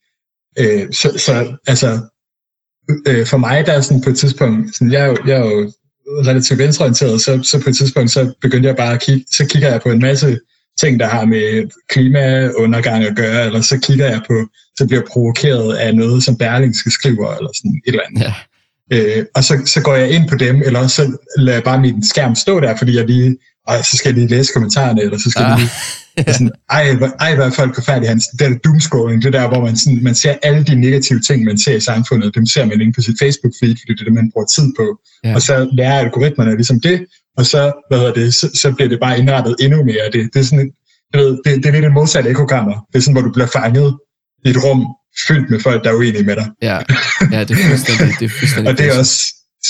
øh, 0.60 0.94
så, 0.94 1.18
så 1.18 1.58
altså, 1.68 2.00
øh, 3.08 3.26
for 3.26 3.38
mig, 3.38 3.66
der 3.66 3.74
er 3.74 3.82
sådan 3.82 4.02
på 4.02 4.10
et 4.10 4.18
tidspunkt, 4.18 4.76
sådan, 4.76 4.92
jeg, 4.92 5.02
er 5.02 5.08
jo, 5.08 5.18
jeg 5.28 5.38
er 5.38 5.46
jo 5.46 5.72
relativt 6.08 6.60
venstreorienteret, 6.60 7.22
så, 7.22 7.44
så 7.44 7.62
på 7.64 7.70
et 7.70 7.76
tidspunkt, 7.76 8.12
så 8.12 8.34
begyndte 8.42 8.68
jeg 8.68 8.76
bare 8.76 8.94
at 8.94 9.02
kigge, 9.02 9.26
så 9.32 9.46
kigger 9.46 9.70
jeg 9.70 9.82
på 9.82 9.90
en 9.90 10.00
masse 10.00 10.40
ting, 10.82 11.00
der 11.00 11.08
har 11.08 11.26
med 11.26 11.70
klimaundergang 11.90 13.04
at 13.04 13.16
gøre, 13.16 13.46
eller 13.46 13.62
så 13.62 13.80
kigger 13.80 14.06
jeg 14.06 14.22
på, 14.28 14.48
så 14.78 14.88
bliver 14.88 15.04
provokeret 15.12 15.76
af 15.76 15.96
noget, 15.96 16.24
som 16.24 16.38
Berlingske 16.38 16.92
skriver, 16.92 17.36
eller 17.36 17.50
sådan 17.56 17.82
et 17.86 17.92
eller 17.92 18.04
andet. 18.08 18.22
Ja. 18.22 18.34
Øh, 18.94 19.26
og 19.36 19.44
så, 19.44 19.62
så 19.66 19.82
går 19.82 19.96
jeg 19.96 20.10
ind 20.10 20.30
på 20.30 20.36
dem, 20.36 20.62
eller 20.66 20.88
så 20.88 21.18
lader 21.38 21.58
jeg 21.58 21.64
bare 21.64 21.82
min 21.82 22.06
skærm 22.06 22.36
stå 22.36 22.60
der, 22.60 22.78
fordi 22.78 22.98
jeg 22.98 23.06
lige 23.06 23.38
og 23.68 23.86
så 23.86 23.98
skal 23.98 24.10
jeg 24.10 24.16
lige 24.16 24.36
læse 24.36 24.54
kommentarerne, 24.54 25.02
eller 25.02 25.18
så 25.18 25.32
skal 25.32 25.44
ah. 25.44 25.50
jeg 25.50 25.60
lige... 25.60 25.72
Sådan, 26.34 26.52
ej, 26.70 26.84
ej, 27.20 27.36
hvad 27.36 27.46
er 27.46 27.50
folk 27.50 27.76
forfærdelige, 27.76 28.10
Hans. 28.10 28.26
Det 28.40 28.48
er 28.48 28.58
doomscrolling, 28.58 29.24
det 29.24 29.34
der, 29.34 29.48
hvor 29.48 29.62
man, 29.62 29.76
sådan, 29.78 30.04
man 30.04 30.16
ser 30.16 30.36
alle 30.44 30.64
de 30.64 30.76
negative 30.76 31.20
ting, 31.20 31.44
man 31.44 31.58
ser 31.58 31.76
i 31.76 31.80
samfundet, 31.80 32.36
dem 32.36 32.46
ser 32.46 32.66
man 32.66 32.82
inde 32.82 32.94
på 32.94 33.02
sit 33.02 33.24
Facebook-feed, 33.24 33.76
fordi 33.82 33.94
det 33.94 34.00
er 34.00 34.04
det, 34.04 34.14
man 34.14 34.32
bruger 34.32 34.46
tid 34.46 34.74
på. 34.80 35.00
Ja. 35.24 35.36
Og 35.36 35.42
så 35.42 35.70
lærer 35.74 36.00
algoritmerne 36.00 36.56
ligesom 36.56 36.80
det, 36.82 37.06
og 37.38 37.46
så, 37.46 37.72
hvad 37.90 38.00
hedder 38.00 38.14
det, 38.14 38.34
så, 38.34 38.50
så 38.54 38.72
bliver 38.72 38.90
det 38.90 39.00
bare 39.00 39.20
indrettet 39.20 39.56
endnu 39.60 39.84
mere. 39.84 40.06
Det, 40.14 40.30
det 40.34 40.40
er 40.40 40.44
sådan, 40.44 40.72
jeg 41.14 41.22
ved, 41.22 41.32
det, 41.46 41.64
det 41.64 41.66
er 41.66 41.72
lidt 41.72 41.86
en 41.86 41.94
modsatte 41.94 42.30
ekokammer. 42.30 42.76
Det 42.92 42.98
er 42.98 43.04
sådan, 43.04 43.14
hvor 43.14 43.28
du 43.28 43.32
bliver 43.32 43.48
fanget 43.48 43.98
i 44.46 44.50
et 44.50 44.64
rum 44.64 44.82
fyldt 45.28 45.50
med 45.50 45.60
folk, 45.60 45.84
der 45.84 45.90
er 45.90 45.96
uenige 45.96 46.24
med 46.24 46.36
dig. 46.36 46.48
Ja, 46.62 46.80
ja 47.32 47.44
det 47.44 47.52
er 47.52 47.70
fuldstændig, 47.70 48.16
det 48.20 48.26
er 48.26 48.30
fuldstændig 48.40 48.70
Og 48.72 48.78
det 48.78 48.86
er 48.86 49.00
også 49.00 49.18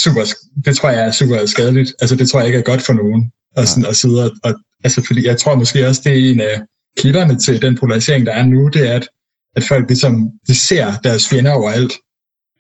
super, 0.04 0.22
det 0.66 0.78
tror 0.78 0.90
jeg 0.90 1.08
er 1.08 1.12
super 1.12 1.46
skadeligt. 1.46 1.94
Altså 2.02 2.16
det 2.16 2.30
tror 2.30 2.40
jeg 2.40 2.48
ikke 2.48 2.60
er 2.60 2.64
godt 2.64 2.82
for 2.82 2.94
nogen 2.94 3.32
og, 3.56 3.68
sådan, 3.68 3.86
og 3.86 3.96
sidde 3.96 4.24
og, 4.24 4.32
og, 4.44 4.54
altså 4.84 5.04
fordi 5.08 5.26
jeg 5.26 5.38
tror 5.38 5.56
måske 5.56 5.88
også, 5.88 6.02
det 6.04 6.12
er 6.12 6.32
en 6.32 6.42
af 6.42 6.62
kilderne 6.98 7.40
til 7.40 7.62
den 7.62 7.78
polarisering, 7.78 8.26
der 8.26 8.32
er 8.32 8.46
nu, 8.46 8.68
det 8.68 8.90
er, 8.90 8.96
at, 8.96 9.08
at 9.56 9.64
folk 9.64 9.88
ligesom, 9.88 10.30
de 10.48 10.56
ser 10.56 10.94
deres 11.04 11.30
fjender 11.30 11.52
overalt, 11.52 11.94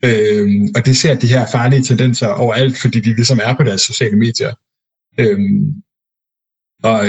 øhm, 0.05 0.69
og 0.75 0.85
de 0.85 0.95
ser 0.95 1.15
de 1.15 1.27
her 1.27 1.45
farlige 1.51 1.83
tendenser 1.83 2.27
overalt, 2.27 2.77
fordi 2.77 2.99
de 2.99 3.15
ligesom 3.15 3.39
er 3.43 3.55
på 3.55 3.63
deres 3.63 3.81
sociale 3.81 4.17
medier. 4.17 4.53
Øhm, 5.19 5.73
og, 6.83 6.99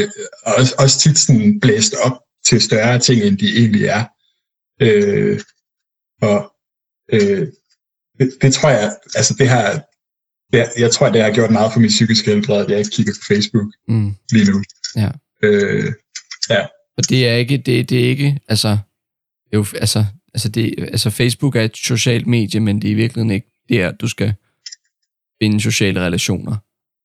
og 0.47 0.55
også, 0.59 0.74
også 0.79 0.99
tit 0.99 1.18
sådan 1.18 1.61
blæst 1.61 1.95
op 2.05 2.12
til 2.47 2.61
større 2.61 2.99
ting, 2.99 3.22
end 3.22 3.39
de 3.39 3.59
egentlig 3.59 3.85
er. 3.85 4.05
Øh, 4.83 5.41
og 6.23 6.53
øh, 7.12 7.47
det, 8.19 8.33
det 8.43 8.55
tror 8.55 8.71
jeg, 8.71 8.97
altså 9.14 9.35
det 9.39 9.49
har, 9.49 9.83
jeg, 10.53 10.71
jeg 10.79 10.91
tror, 10.91 11.11
det 11.11 11.23
har 11.23 11.33
gjort 11.33 11.51
meget 11.51 11.73
for 11.73 11.81
mit 11.81 11.89
psykiske 11.89 12.31
helbred, 12.31 12.64
at 12.64 12.71
jeg 12.71 12.79
ikke 12.79 12.91
kigger 12.91 13.12
på 13.12 13.35
Facebook 13.35 13.67
mm. 13.89 14.14
lige 14.33 14.51
nu. 14.51 14.62
Ja. 14.97 15.11
Øh, 15.43 15.93
ja. 16.51 16.67
Og 16.97 17.09
det 17.09 17.29
er 17.29 17.35
ikke, 17.35 17.57
det, 17.57 17.91
det 17.91 18.05
er 18.05 18.09
ikke, 18.09 18.41
altså, 18.49 18.79
jo, 19.55 19.67
altså, 19.75 20.05
altså, 20.35 20.49
det, 20.49 20.75
altså 20.79 21.11
Facebook 21.11 21.57
er 21.57 21.62
et 21.62 21.77
socialt 21.77 22.27
medie, 22.27 22.61
men 22.61 22.83
det 22.83 22.89
er 22.89 22.93
i 22.93 22.95
virkeligheden 22.95 23.31
ikke 23.31 23.51
der, 23.69 23.93
du 23.93 24.09
skal 24.09 24.35
finde 25.43 25.61
sociale 25.61 26.01
relationer. 26.01 26.57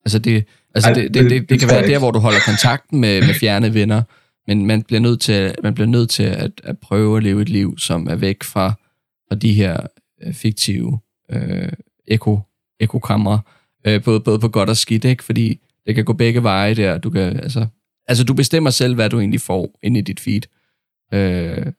Altså 0.06 0.20
det, 0.20 0.46
altså 0.76 0.90
Ej, 0.90 0.94
det, 0.94 1.14
det, 1.14 1.24
det, 1.24 1.32
det, 1.32 1.50
det 1.50 1.60
kan 1.60 1.70
være 1.70 1.88
der, 1.88 2.00
hvor 2.00 2.12
du 2.12 2.20
holder 2.20 2.40
kontakten 2.46 3.00
med, 3.00 3.22
med 3.22 3.34
fjerne 3.34 3.74
venner, 3.74 4.02
men 4.48 4.66
man 4.66 4.84
bliver 4.84 5.00
nødt 5.00 5.22
til, 5.22 5.56
man 5.64 5.74
bliver 5.74 5.88
nødt 5.88 6.10
til 6.10 6.24
at, 6.24 6.52
at 6.64 6.80
prøve 6.80 7.18
at 7.18 7.24
leve 7.24 7.42
et 7.42 7.50
liv, 7.50 7.78
som 7.78 8.08
er 8.08 8.16
væk 8.16 8.44
fra, 8.44 8.74
fra 9.32 9.36
de 9.36 9.54
her 9.54 9.88
øh, 10.22 10.34
fiktive 10.34 11.00
øh, 11.30 11.72
eko 12.08 12.40
ekokammer, 12.80 13.40
øh, 13.88 14.04
både, 14.04 14.20
både 14.20 14.40
på 14.40 14.48
godt 14.48 14.70
og 14.70 14.78
skidt, 14.78 15.06
ikke? 15.06 15.24
fordi 15.24 15.60
det 15.86 15.96
kan 15.96 16.06
gå 16.06 16.14
begge 16.14 16.44
veje 16.44 16.76
der. 16.76 16.98
Du 16.98 17.10
kan, 17.10 17.40
altså, 17.40 17.68
altså, 18.08 18.24
du 18.24 18.34
bestemmer 18.34 18.70
selv, 18.70 18.96
hvad 18.96 19.10
du 19.10 19.20
egentlig 19.20 19.42
får 19.42 19.80
ind 19.84 19.98
i 19.98 20.02
dit 20.02 20.20
feed. 20.20 20.42
Øh, 21.14 21.74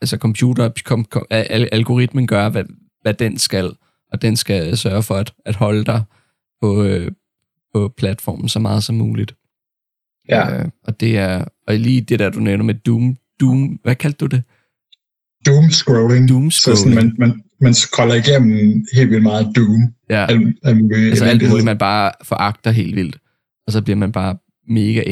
altså, 0.00 0.16
computer, 0.16 0.70
kom, 0.84 1.04
kom, 1.04 1.26
al, 1.30 1.68
algoritmen 1.72 2.26
gør, 2.26 2.48
hvad, 2.48 2.64
hvad 3.02 3.14
den 3.14 3.38
skal, 3.38 3.70
og 4.12 4.22
den 4.22 4.36
skal 4.36 4.76
sørge 4.76 5.02
for 5.02 5.14
at, 5.14 5.34
at 5.44 5.54
holde 5.54 5.84
dig 5.84 6.02
på, 6.60 6.84
øh, 6.84 7.12
på 7.74 7.88
platformen 7.96 8.48
så 8.48 8.58
meget 8.58 8.84
som 8.84 8.94
muligt. 8.94 9.34
Ja. 10.28 10.60
Øh, 10.60 10.68
og 10.84 11.00
det 11.00 11.18
er, 11.18 11.44
og 11.66 11.74
lige 11.74 12.00
det 12.00 12.18
der, 12.18 12.30
du 12.30 12.40
nævner 12.40 12.64
med 12.64 12.74
Doom, 12.74 13.16
Doom, 13.40 13.80
hvad 13.82 13.96
kaldte 13.96 14.18
du 14.18 14.26
det? 14.26 14.42
Doom 15.46 15.70
scrolling. 15.70 16.28
Doom 16.28 16.50
scrolling. 16.50 16.78
Så 16.78 16.82
sådan, 16.82 16.94
man, 16.94 17.14
man, 17.18 17.42
man 17.60 17.74
scroller 17.74 18.14
igennem 18.14 18.84
helt 18.94 19.10
vildt 19.10 19.22
meget 19.22 19.52
Doom. 19.56 19.94
Ja. 20.10 20.26
Al, 20.26 20.54
al, 20.62 20.90
altså 20.94 21.24
alt 21.24 21.48
muligt, 21.48 21.64
man 21.64 21.78
bare 21.78 22.12
foragter 22.22 22.70
helt 22.70 22.96
vildt. 22.96 23.16
Og 23.66 23.72
så 23.72 23.82
bliver 23.82 23.96
man 23.96 24.12
bare 24.12 24.36
mega 24.68 25.02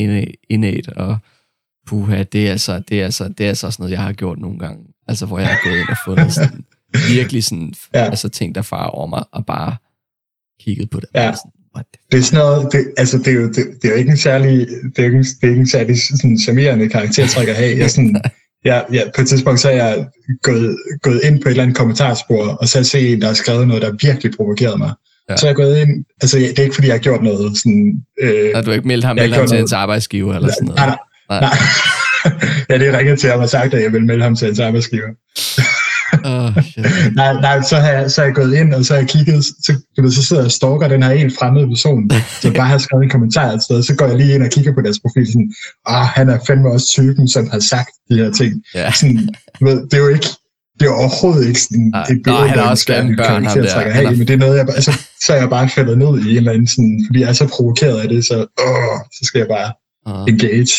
indad, 0.48 0.96
og 0.96 1.18
puha, 1.86 2.22
det 2.22 2.46
er, 2.46 2.50
altså, 2.50 2.82
det, 2.88 3.00
er 3.00 3.04
altså, 3.04 3.28
det 3.28 3.44
er 3.44 3.48
altså 3.48 3.70
sådan 3.70 3.82
noget, 3.82 3.92
jeg 3.92 4.02
har 4.02 4.12
gjort 4.12 4.38
nogle 4.38 4.58
gange. 4.58 4.84
Altså, 5.08 5.26
hvor 5.26 5.38
jeg 5.38 5.48
har 5.48 5.60
gået 5.64 5.78
ind 5.78 5.88
og 5.88 5.96
fundet 6.04 6.32
sådan, 6.40 6.64
virkelig 7.08 7.44
sådan, 7.44 7.74
ja. 7.94 8.04
altså 8.04 8.28
ting, 8.28 8.54
der 8.54 8.62
farer 8.62 8.88
over 8.88 9.06
mig, 9.06 9.24
og 9.32 9.46
bare 9.46 9.76
kigget 10.60 10.90
på 10.90 11.00
det. 11.00 11.08
Ja. 11.14 11.32
Sådan, 11.32 11.50
det 12.12 12.18
er 12.18 12.22
sådan 12.22 12.44
noget, 12.44 12.72
det, 12.72 12.94
altså 12.96 13.18
det 13.18 13.26
er, 13.26 13.32
jo, 13.32 13.48
det, 13.48 13.56
det 13.82 13.84
er 13.84 13.88
jo 13.88 13.94
ikke 13.94 14.10
en 14.10 14.16
særlig, 14.16 14.68
det 14.96 14.98
er 14.98 15.04
ikke, 15.04 15.18
det 15.18 15.42
er 15.42 15.48
ikke 15.48 15.60
en 15.60 15.66
særlig 15.66 16.02
sådan, 16.02 16.38
charmerende 16.38 16.88
karaktertræk 16.88 17.48
at 17.48 17.56
have. 17.56 17.78
Jeg 17.78 17.90
sådan, 17.90 18.16
ja, 18.64 18.80
ja, 18.92 19.02
på 19.16 19.20
et 19.20 19.28
tidspunkt 19.28 19.60
så 19.60 19.70
er 19.70 19.74
jeg 19.74 20.06
gået, 20.42 20.76
gået 21.02 21.20
ind 21.24 21.42
på 21.42 21.48
et 21.48 21.50
eller 21.50 21.62
andet 21.62 21.76
kommentarspor, 21.76 22.46
og 22.46 22.68
så 22.68 22.78
har 22.78 22.80
jeg 22.80 22.86
set 22.86 23.12
en, 23.12 23.20
der 23.20 23.26
har 23.26 23.34
skrevet 23.34 23.68
noget, 23.68 23.82
der 23.82 23.92
virkelig 24.02 24.32
provokerede 24.36 24.78
mig. 24.78 24.92
Ja. 25.30 25.36
Så 25.36 25.46
er 25.46 25.48
jeg 25.48 25.56
gået 25.56 25.78
ind, 25.78 26.04
altså 26.22 26.38
det 26.38 26.58
er 26.58 26.62
ikke 26.62 26.74
fordi, 26.74 26.86
jeg 26.86 26.94
har 26.94 27.00
gjort 27.00 27.22
noget 27.22 27.58
sådan... 27.58 28.02
Øh, 28.22 28.50
har 28.54 28.62
du 28.62 28.70
ikke 28.70 28.88
meldt 28.88 29.04
ham, 29.04 29.16
meldt 29.16 29.34
ham 29.34 29.46
til 29.46 29.56
hans 29.56 29.72
arbejdsgiver 29.72 30.34
eller 30.34 30.48
sådan 30.52 30.68
noget? 30.68 30.78
Nej, 30.78 30.96
nej. 31.30 31.40
nej. 31.40 31.50
nej. 32.24 32.48
ja, 32.70 32.78
det 32.78 32.88
er 32.88 32.98
ringet 32.98 33.20
til 33.20 33.30
ham 33.30 33.40
og 33.40 33.48
sagt, 33.48 33.74
at 33.74 33.82
jeg 33.82 33.92
vil 33.92 34.04
melde 34.04 34.22
ham 34.22 34.36
til 34.36 34.46
hans 34.46 34.60
arbejdsgiver. 34.60 35.08
Oh, 36.24 36.56
nej, 37.20 37.32
nej, 37.40 37.62
så 37.62 37.76
har, 37.76 37.90
jeg, 37.90 38.10
så 38.10 38.20
har 38.20 38.26
jeg 38.26 38.34
gået 38.34 38.54
ind, 38.54 38.74
og 38.74 38.84
så 38.84 38.92
har 38.92 39.00
jeg 39.00 39.08
kigget, 39.08 39.44
så, 39.44 39.72
så 40.10 40.22
sidder 40.26 40.42
jeg 40.42 40.46
og 40.46 40.52
stalker 40.52 40.88
den 40.88 41.02
her 41.02 41.14
helt 41.14 41.38
fremmede 41.38 41.66
person, 41.66 42.10
så 42.42 42.52
bare 42.52 42.68
har 42.68 42.78
skrevet 42.78 43.04
en 43.04 43.10
kommentar 43.10 43.52
et 43.52 43.62
sted, 43.62 43.82
så 43.82 43.94
går 43.94 44.06
jeg 44.06 44.16
lige 44.16 44.34
ind 44.34 44.42
og 44.42 44.50
kigger 44.50 44.74
på 44.74 44.80
deres 44.80 45.00
profil, 45.00 45.26
sådan, 45.26 45.52
ah, 45.86 46.06
han 46.06 46.28
er 46.28 46.38
fandme 46.46 46.68
også 46.70 46.86
typen, 46.86 47.28
som 47.28 47.50
har 47.50 47.58
sagt 47.58 47.90
de 48.10 48.14
her 48.16 48.30
ting. 48.32 48.62
Yeah. 48.76 48.94
Sådan, 48.94 49.28
ved, 49.60 49.76
det 49.88 49.94
er 49.94 50.02
jo 50.06 50.08
ikke, 50.08 50.28
det 50.80 50.86
er 50.86 50.92
overhovedet 50.92 51.48
ikke 51.48 51.60
sådan 51.60 51.94
et 52.10 52.22
billede, 52.24 52.48
der 52.58 52.62
er 52.62 52.84
gerne 52.86 53.16
børn, 53.16 53.44
ham 53.44 53.58
der. 53.58 53.90
Have, 53.90 54.16
men 54.16 54.26
det 54.28 54.34
er 54.34 54.42
noget, 54.46 54.56
jeg, 54.58 54.68
altså, 54.68 54.92
så 55.24 55.32
er 55.32 55.36
jeg 55.36 55.50
bare 55.50 55.68
faldet 55.68 55.98
ned 55.98 56.12
i 56.26 56.30
en 56.30 56.36
eller 56.36 56.52
anden 56.52 56.66
sådan, 56.66 57.04
fordi 57.06 57.20
jeg 57.20 57.28
er 57.28 57.32
så 57.32 57.46
provokeret 57.56 58.00
af 58.00 58.08
det, 58.08 58.26
så, 58.26 58.36
åh, 58.68 58.98
så 59.16 59.20
skal 59.22 59.38
jeg 59.38 59.48
bare 59.48 59.70
uh. 60.06 60.28
engage. 60.28 60.76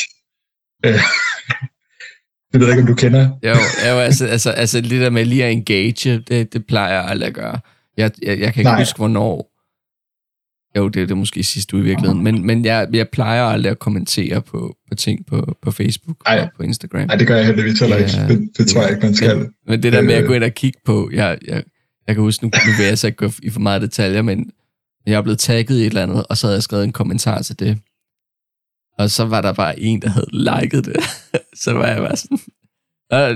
Øh. 2.53 2.59
Det 2.59 2.59
ved 2.59 2.67
jeg 2.67 2.77
ikke, 2.77 2.81
om 2.81 2.95
du 2.95 3.01
kender. 3.01 3.29
Jo, 3.43 3.55
jo 3.89 3.99
altså, 3.99 4.25
altså, 4.25 4.49
altså 4.49 4.81
det 4.81 4.91
der 4.91 5.09
med 5.09 5.25
lige 5.25 5.45
at 5.45 5.51
engage, 5.51 6.17
det, 6.19 6.53
det 6.53 6.65
plejer 6.65 6.93
jeg 6.93 7.05
aldrig 7.05 7.27
at 7.27 7.33
gøre. 7.33 7.59
Jeg, 7.97 8.11
jeg, 8.21 8.39
jeg 8.39 8.53
kan 8.53 8.61
ikke 8.61 8.63
Nej. 8.63 8.79
huske, 8.81 8.97
hvornår. 8.97 9.47
Jo, 10.77 10.87
det, 10.87 10.95
det 10.95 11.11
er 11.11 11.15
måske 11.15 11.43
sidste 11.43 11.73
uge 11.75 11.83
i 11.83 11.85
virkeligheden. 11.85 12.23
Men, 12.23 12.45
men 12.45 12.65
jeg, 12.65 12.87
jeg 12.93 13.09
plejer 13.09 13.43
aldrig 13.43 13.71
at 13.71 13.79
kommentere 13.79 14.41
på, 14.41 14.75
på 14.89 14.95
ting 14.95 15.25
på, 15.25 15.57
på 15.61 15.71
Facebook 15.71 16.17
Ej. 16.25 16.39
og 16.39 16.49
på 16.57 16.63
Instagram. 16.63 17.07
Nej, 17.07 17.15
det 17.15 17.27
gør 17.27 17.35
jeg 17.35 17.45
heldigvis 17.45 17.79
heller 17.79 17.97
ikke. 17.97 18.11
Ja, 18.17 18.27
det, 18.27 18.49
det 18.57 18.67
tror 18.67 18.81
jeg 18.81 18.91
ikke, 18.91 19.05
man 19.05 19.15
skal. 19.15 19.37
Men, 19.37 19.53
men 19.67 19.83
det 19.83 19.93
der 19.93 20.01
med 20.01 20.13
at 20.13 20.27
gå 20.27 20.33
ind 20.33 20.43
og 20.43 20.51
kigge 20.51 20.79
på, 20.85 21.09
jeg, 21.13 21.37
jeg, 21.47 21.63
jeg 22.07 22.15
kan 22.15 22.23
huske, 22.23 22.45
nu, 22.45 22.51
nu 22.67 22.71
vil 22.77 22.85
jeg 22.85 22.97
så 22.97 23.07
ikke 23.07 23.17
gå 23.17 23.31
i 23.43 23.49
for 23.49 23.59
meget 23.59 23.81
detaljer, 23.81 24.21
men 24.21 24.51
jeg 25.05 25.13
er 25.13 25.21
blevet 25.21 25.39
tagget 25.39 25.75
i 25.77 25.81
et 25.81 25.85
eller 25.85 26.03
andet, 26.03 26.25
og 26.29 26.37
så 26.37 26.47
havde 26.47 26.55
jeg 26.55 26.63
skrevet 26.63 26.83
en 26.83 26.91
kommentar 26.91 27.41
til 27.41 27.59
det. 27.59 27.77
Og 29.01 29.09
så 29.09 29.25
var 29.25 29.41
der 29.41 29.53
bare 29.53 29.79
en, 29.79 30.01
der 30.01 30.09
havde 30.09 30.29
liket 30.31 30.85
det. 30.85 30.95
så 31.63 31.73
var 31.73 31.87
jeg 31.87 31.97
bare 31.97 32.17
sådan... 32.17 32.39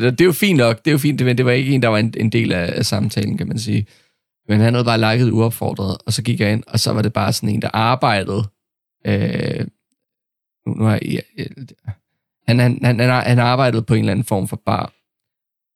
Det 0.01 0.21
er 0.21 0.25
jo 0.25 0.31
fint 0.31 0.57
nok, 0.57 0.77
det 0.85 0.87
er 0.87 0.91
jo 0.91 0.97
fint, 0.97 1.25
men 1.25 1.37
det 1.37 1.45
var 1.45 1.51
ikke 1.51 1.71
en, 1.71 1.81
der 1.81 1.87
var 1.87 1.97
en, 1.97 2.13
en 2.17 2.29
del 2.31 2.51
af, 2.51 2.73
af 2.77 2.85
samtalen, 2.85 3.37
kan 3.37 3.47
man 3.47 3.59
sige. 3.59 3.87
Men 4.47 4.59
han 4.59 4.73
havde 4.73 4.85
bare 4.85 5.15
liket 5.15 5.31
uopfordret, 5.31 5.97
og 6.05 6.13
så 6.13 6.23
gik 6.23 6.39
jeg 6.39 6.53
ind, 6.53 6.63
og 6.67 6.79
så 6.79 6.93
var 6.93 7.01
det 7.01 7.13
bare 7.13 7.33
sådan 7.33 7.49
en, 7.49 7.61
der 7.61 7.69
arbejdede. 7.73 8.43
Øh, 9.07 9.67
nu, 10.67 10.73
nu 10.73 10.83
har 10.83 10.99
jeg, 11.01 11.23
han, 12.47 12.59
han, 12.59 12.79
han, 12.83 12.99
han 12.99 13.39
arbejdede 13.39 13.81
på 13.81 13.93
en 13.93 13.99
eller 13.99 14.11
anden 14.11 14.25
form 14.25 14.47
for 14.47 14.61
bar. 14.65 14.93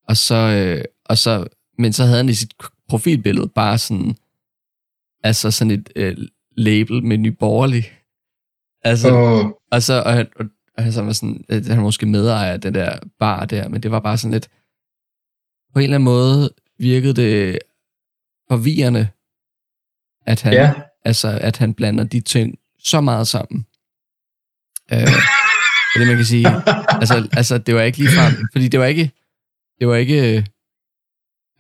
Og 0.07 0.17
så, 0.17 0.35
øh, 0.35 0.83
og 1.05 1.17
så, 1.17 1.47
men 1.77 1.93
så 1.93 2.03
havde 2.03 2.17
han 2.17 2.29
i 2.29 2.33
sit 2.33 2.53
profilbillede 2.89 3.47
bare 3.47 3.77
sådan, 3.77 4.15
altså 5.23 5.51
sådan 5.51 5.71
et 5.71 5.89
øh, 5.95 6.17
label 6.57 7.03
med 7.03 7.17
nyborgerlig. 7.17 7.98
Altså, 8.83 9.11
oh. 9.11 9.51
og 9.71 9.83
så, 9.83 10.03
og, 10.05 10.25
og, 10.35 10.45
og 10.77 10.83
han 10.83 10.93
så 10.93 11.01
var 11.01 11.11
sådan, 11.11 11.45
at 11.49 11.65
han 11.65 11.81
måske 11.81 12.05
medejer 12.05 12.53
af 12.53 12.61
den 12.61 12.73
der 12.73 12.99
bar 13.19 13.45
der, 13.45 13.67
men 13.67 13.83
det 13.83 13.91
var 13.91 13.99
bare 13.99 14.17
sådan 14.17 14.31
lidt, 14.31 14.49
på 15.73 15.79
en 15.79 15.83
eller 15.83 15.95
anden 15.95 16.05
måde 16.05 16.49
virkede 16.77 17.13
det 17.13 17.59
forvirrende, 18.47 19.07
at 20.25 20.41
han, 20.41 20.53
ja. 20.53 20.73
altså, 21.05 21.39
at 21.41 21.57
han 21.57 21.73
blander 21.73 22.03
de 22.03 22.21
ting 22.21 22.59
så 22.79 23.01
meget 23.01 23.27
sammen. 23.27 23.65
Øh, 24.93 25.07
det 25.95 26.07
man 26.07 26.15
kan 26.15 26.25
sige. 26.25 26.47
Altså, 27.01 27.29
altså, 27.31 27.57
det 27.57 27.75
var 27.75 27.81
ikke 27.81 27.97
lige 27.97 28.09
frem, 28.09 28.47
fordi 28.51 28.67
det 28.67 28.79
var 28.79 28.85
ikke, 28.85 29.11
det 29.79 29.87
var 29.87 29.95
ikke 29.95 30.45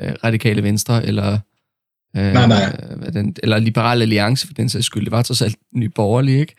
øh, 0.01 0.13
radikale 0.23 0.63
venstre, 0.63 1.05
eller 1.05 1.39
øh, 2.17 2.33
nej, 2.33 2.47
nej. 2.47 2.75
Den, 3.13 3.35
eller 3.43 3.57
liberal 3.57 4.01
alliance 4.01 4.47
for 4.47 4.53
den 4.53 4.69
sags 4.69 4.85
skyld. 4.85 5.03
Det 5.03 5.11
var 5.11 5.21
trods 5.21 5.41
alt 5.41 5.55
nye 5.73 5.89
borgerlige, 5.89 6.39
ikke? 6.39 6.55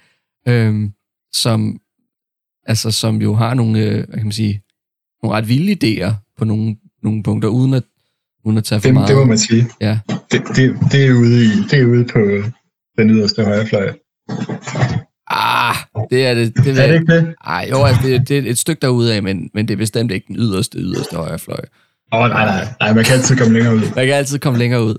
Øh, 0.48 0.90
som, 1.32 1.80
altså, 2.66 2.90
som 2.90 3.22
jo 3.22 3.34
har 3.34 3.54
nogle, 3.54 3.78
øh, 3.78 3.94
hvad 3.94 4.16
kan 4.16 4.24
man 4.24 4.32
sige, 4.32 4.62
nogle 5.22 5.36
ret 5.36 5.48
vilde 5.48 5.72
idéer 5.72 6.12
på 6.38 6.44
nogle, 6.44 6.76
nogle 7.02 7.22
punkter, 7.22 7.48
uden 7.48 7.74
at, 7.74 7.82
uden 8.44 8.58
at 8.58 8.64
tage 8.64 8.80
for 8.80 8.88
det, 8.88 8.94
meget. 8.94 9.08
Det 9.08 9.16
må 9.16 9.24
man 9.24 9.38
sige. 9.38 9.66
Ja. 9.80 9.98
Det, 10.08 10.42
det, 10.56 10.76
det, 10.92 11.06
er 11.06 11.12
ude 11.12 11.44
i, 11.44 11.48
det 11.70 11.80
er 11.80 11.86
ude 11.86 12.04
på 12.04 12.20
den 12.98 13.10
yderste 13.10 13.44
højrefløj. 13.44 13.92
Ah, 15.32 15.74
det 16.10 16.26
er 16.26 16.34
det. 16.34 16.56
det 16.56 16.78
er 16.78 16.86
det 16.86 16.94
ikke 16.94 17.12
det? 17.12 17.34
Ej, 17.46 17.66
jo, 17.70 17.84
altså, 17.84 18.08
det, 18.08 18.28
det 18.28 18.38
er 18.38 18.50
et 18.50 18.58
stykke 18.58 18.80
derude 18.80 19.14
af, 19.14 19.22
men, 19.22 19.50
men 19.54 19.68
det 19.68 19.74
er 19.74 19.78
bestemt 19.78 20.10
ikke 20.12 20.26
den 20.28 20.36
yderste, 20.36 20.78
yderste 20.78 21.16
højrefløj. 21.16 21.60
Åh, 22.12 22.20
oh, 22.20 22.28
nej, 22.28 22.44
nej, 22.44 22.68
nej, 22.80 22.94
man 22.94 23.04
kan 23.04 23.14
altid 23.14 23.36
komme 23.36 23.54
længere 23.54 23.74
ud. 23.74 23.80
Man 23.80 24.06
kan 24.06 24.14
altid 24.14 24.38
komme 24.38 24.58
længere 24.58 24.84
ud. 24.84 24.96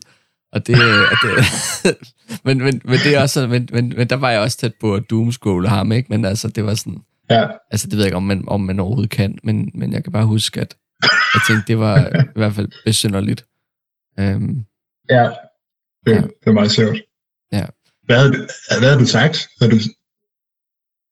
Og 0.53 0.67
det, 0.67 0.75
og 1.11 1.17
det 1.23 1.45
men, 2.45 2.57
men, 2.57 2.81
men, 2.85 2.99
det 2.99 3.15
er 3.15 3.21
også, 3.21 3.47
men, 3.47 3.69
men, 3.71 3.93
men 3.97 4.09
der 4.09 4.15
var 4.15 4.31
jeg 4.31 4.39
også 4.39 4.57
tæt 4.57 4.73
på 4.81 4.95
at 4.95 5.03
doomscrolle 5.09 5.69
ham, 5.69 5.91
ikke? 5.91 6.07
Men 6.09 6.25
altså, 6.25 6.47
det 6.47 6.65
var 6.65 6.73
sådan, 6.73 6.97
ja. 7.29 7.47
altså 7.71 7.87
det 7.87 7.97
ved 7.97 8.03
jeg 8.03 8.07
ikke, 8.07 8.17
om 8.17 8.23
man, 8.23 8.43
om 8.47 8.61
man 8.61 8.79
overhovedet 8.79 9.11
kan, 9.11 9.37
men, 9.43 9.71
men 9.73 9.93
jeg 9.93 10.03
kan 10.03 10.13
bare 10.13 10.25
huske, 10.25 10.61
at 10.61 10.75
jeg 11.03 11.41
tænkte, 11.47 11.67
det 11.67 11.79
var 11.79 12.07
i 12.07 12.23
hvert 12.35 12.53
fald 12.53 12.67
besynderligt. 12.85 13.45
Um, 14.17 14.65
ja, 15.09 15.29
det, 16.05 16.11
ja, 16.11 16.21
det 16.21 16.45
var 16.45 16.51
meget 16.51 16.71
sjovt. 16.71 16.97
Ja. 17.51 17.65
Hvad 18.05 18.17
havde, 18.17 18.47
hvad 18.79 18.89
havde 18.89 18.99
du 19.01 19.05
sagt? 19.05 19.47
Havde 19.61 19.71
du... 19.71 19.77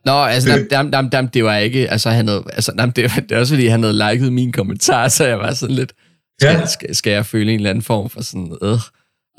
Nå, 0.05 0.11
altså, 0.11 0.57
det, 0.57 0.67
dam, 0.71 0.91
dam, 0.91 1.09
dam, 1.09 1.27
det 1.27 1.43
var 1.43 1.55
ikke, 1.55 1.89
altså, 1.89 2.09
han 2.09 2.27
havde, 2.27 2.43
altså, 2.53 2.71
dam, 2.77 2.91
det, 2.91 3.03
var, 3.03 3.19
det 3.29 3.31
var 3.31 3.39
også 3.39 3.53
fordi, 3.53 3.67
han 3.67 3.83
havde 3.83 4.11
liket 4.11 4.33
min 4.33 4.51
kommentar, 4.51 5.07
så 5.17 5.25
jeg 5.25 5.39
var 5.39 5.53
sådan 5.53 5.75
lidt, 5.75 5.93
skal, 6.39 6.51
ja. 6.51 6.65
skal, 6.65 6.95
skal 6.95 7.11
jeg 7.11 7.25
føle 7.25 7.51
en 7.51 7.59
eller 7.59 7.69
anden 7.69 7.81
form 7.81 8.09
for 8.09 8.21
sådan, 8.21 8.57
øh, 8.61 8.79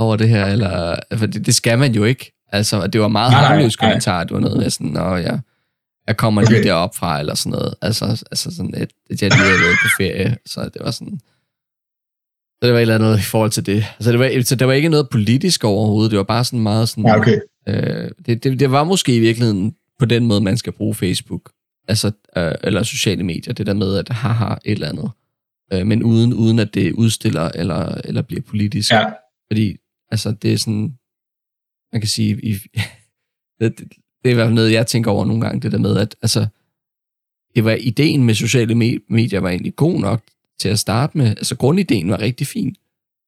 over 0.01 0.16
det 0.16 0.28
her, 0.28 0.46
eller, 0.46 0.96
for 1.14 1.26
det, 1.26 1.46
det 1.46 1.55
skal 1.55 1.78
man 1.78 1.94
jo 1.94 2.05
ikke. 2.05 2.32
Altså, 2.53 2.86
det 2.86 3.01
var 3.01 3.09
meget 3.09 3.32
harmløs 3.32 3.76
kommentar, 3.76 4.24
det 4.24 4.32
var 4.32 4.40
noget 4.40 4.59
med 4.59 4.70
sådan, 4.70 4.96
og 4.96 5.22
ja, 5.22 5.38
jeg 6.07 6.16
kommer 6.16 6.42
okay. 6.42 6.53
lige 6.53 6.64
derop 6.64 6.94
fra, 6.94 7.20
eller 7.20 7.34
sådan 7.34 7.51
noget. 7.51 7.74
Altså, 7.82 8.05
altså 8.05 8.55
sådan 8.57 8.74
et, 8.74 8.90
et 9.11 9.22
jeg 9.22 9.30
lige 9.30 9.42
havde 9.42 9.76
på 9.82 9.88
ferie, 9.98 10.36
så 10.46 10.61
det 10.64 10.82
var 10.84 10.90
sådan, 10.90 11.20
så 12.61 12.66
det 12.66 12.72
var 12.72 12.78
et 12.78 12.82
eller 12.82 12.94
andet 12.94 13.18
i 13.18 13.22
forhold 13.22 13.51
til 13.51 13.66
det. 13.66 13.84
Altså, 13.98 14.12
det 14.12 14.18
var, 14.20 14.42
så 14.44 14.55
det 14.55 14.66
var 14.66 14.72
ikke 14.72 14.88
noget 14.88 15.09
politisk 15.11 15.64
overhovedet, 15.64 16.11
det 16.11 16.16
var 16.16 16.24
bare 16.24 16.44
sådan 16.44 16.61
meget 16.61 16.88
sådan, 16.88 17.07
ja, 17.07 17.18
okay. 17.18 17.40
øh, 17.68 18.11
det, 18.26 18.44
det, 18.44 18.61
det 18.61 18.70
var 18.70 18.84
måske 18.84 19.16
i 19.16 19.20
virkeligheden 19.20 19.74
på 19.98 20.05
den 20.05 20.26
måde, 20.26 20.40
man 20.40 20.57
skal 20.57 20.72
bruge 20.72 20.94
Facebook, 20.94 21.51
altså, 21.88 22.11
øh, 22.36 22.53
eller 22.62 22.82
sociale 22.82 23.22
medier, 23.24 23.55
det 23.55 23.66
der 23.66 23.74
med, 23.74 23.96
at 23.96 24.09
haha, 24.09 24.55
et 24.64 24.72
eller 24.72 24.88
andet. 24.88 25.11
Øh, 25.72 25.86
men 25.86 26.03
uden, 26.03 26.32
uden 26.34 26.59
at 26.59 26.74
det 26.74 26.92
udstiller, 26.92 27.51
eller, 27.55 28.01
eller 28.05 28.22
bliver 28.22 28.42
politisk. 28.42 28.92
Ja. 28.92 29.05
Fordi 29.51 29.76
Altså, 30.11 30.30
det 30.30 30.52
er 30.52 30.56
sådan, 30.58 30.98
man 31.92 32.00
kan 32.00 32.08
sige, 32.08 32.40
i, 32.42 32.52
det, 33.61 33.78
det, 33.78 33.88
er 34.24 34.30
i 34.30 34.34
hvert 34.34 34.46
fald 34.46 34.54
noget, 34.54 34.72
jeg 34.72 34.86
tænker 34.86 35.11
over 35.11 35.24
nogle 35.24 35.42
gange, 35.42 35.61
det 35.61 35.72
der 35.72 35.78
med, 35.78 35.96
at 35.96 36.16
altså, 36.22 36.46
det 37.54 37.64
var 37.64 37.72
ideen 37.72 38.24
med 38.24 38.34
sociale 38.34 38.74
medier 39.08 39.40
var 39.40 39.48
egentlig 39.48 39.76
god 39.76 40.00
nok 40.00 40.22
til 40.61 40.68
at 40.68 40.78
starte 40.78 41.18
med. 41.18 41.26
Altså, 41.26 41.56
grundideen 41.56 42.11
var 42.11 42.20
rigtig 42.20 42.46
fin. 42.46 42.76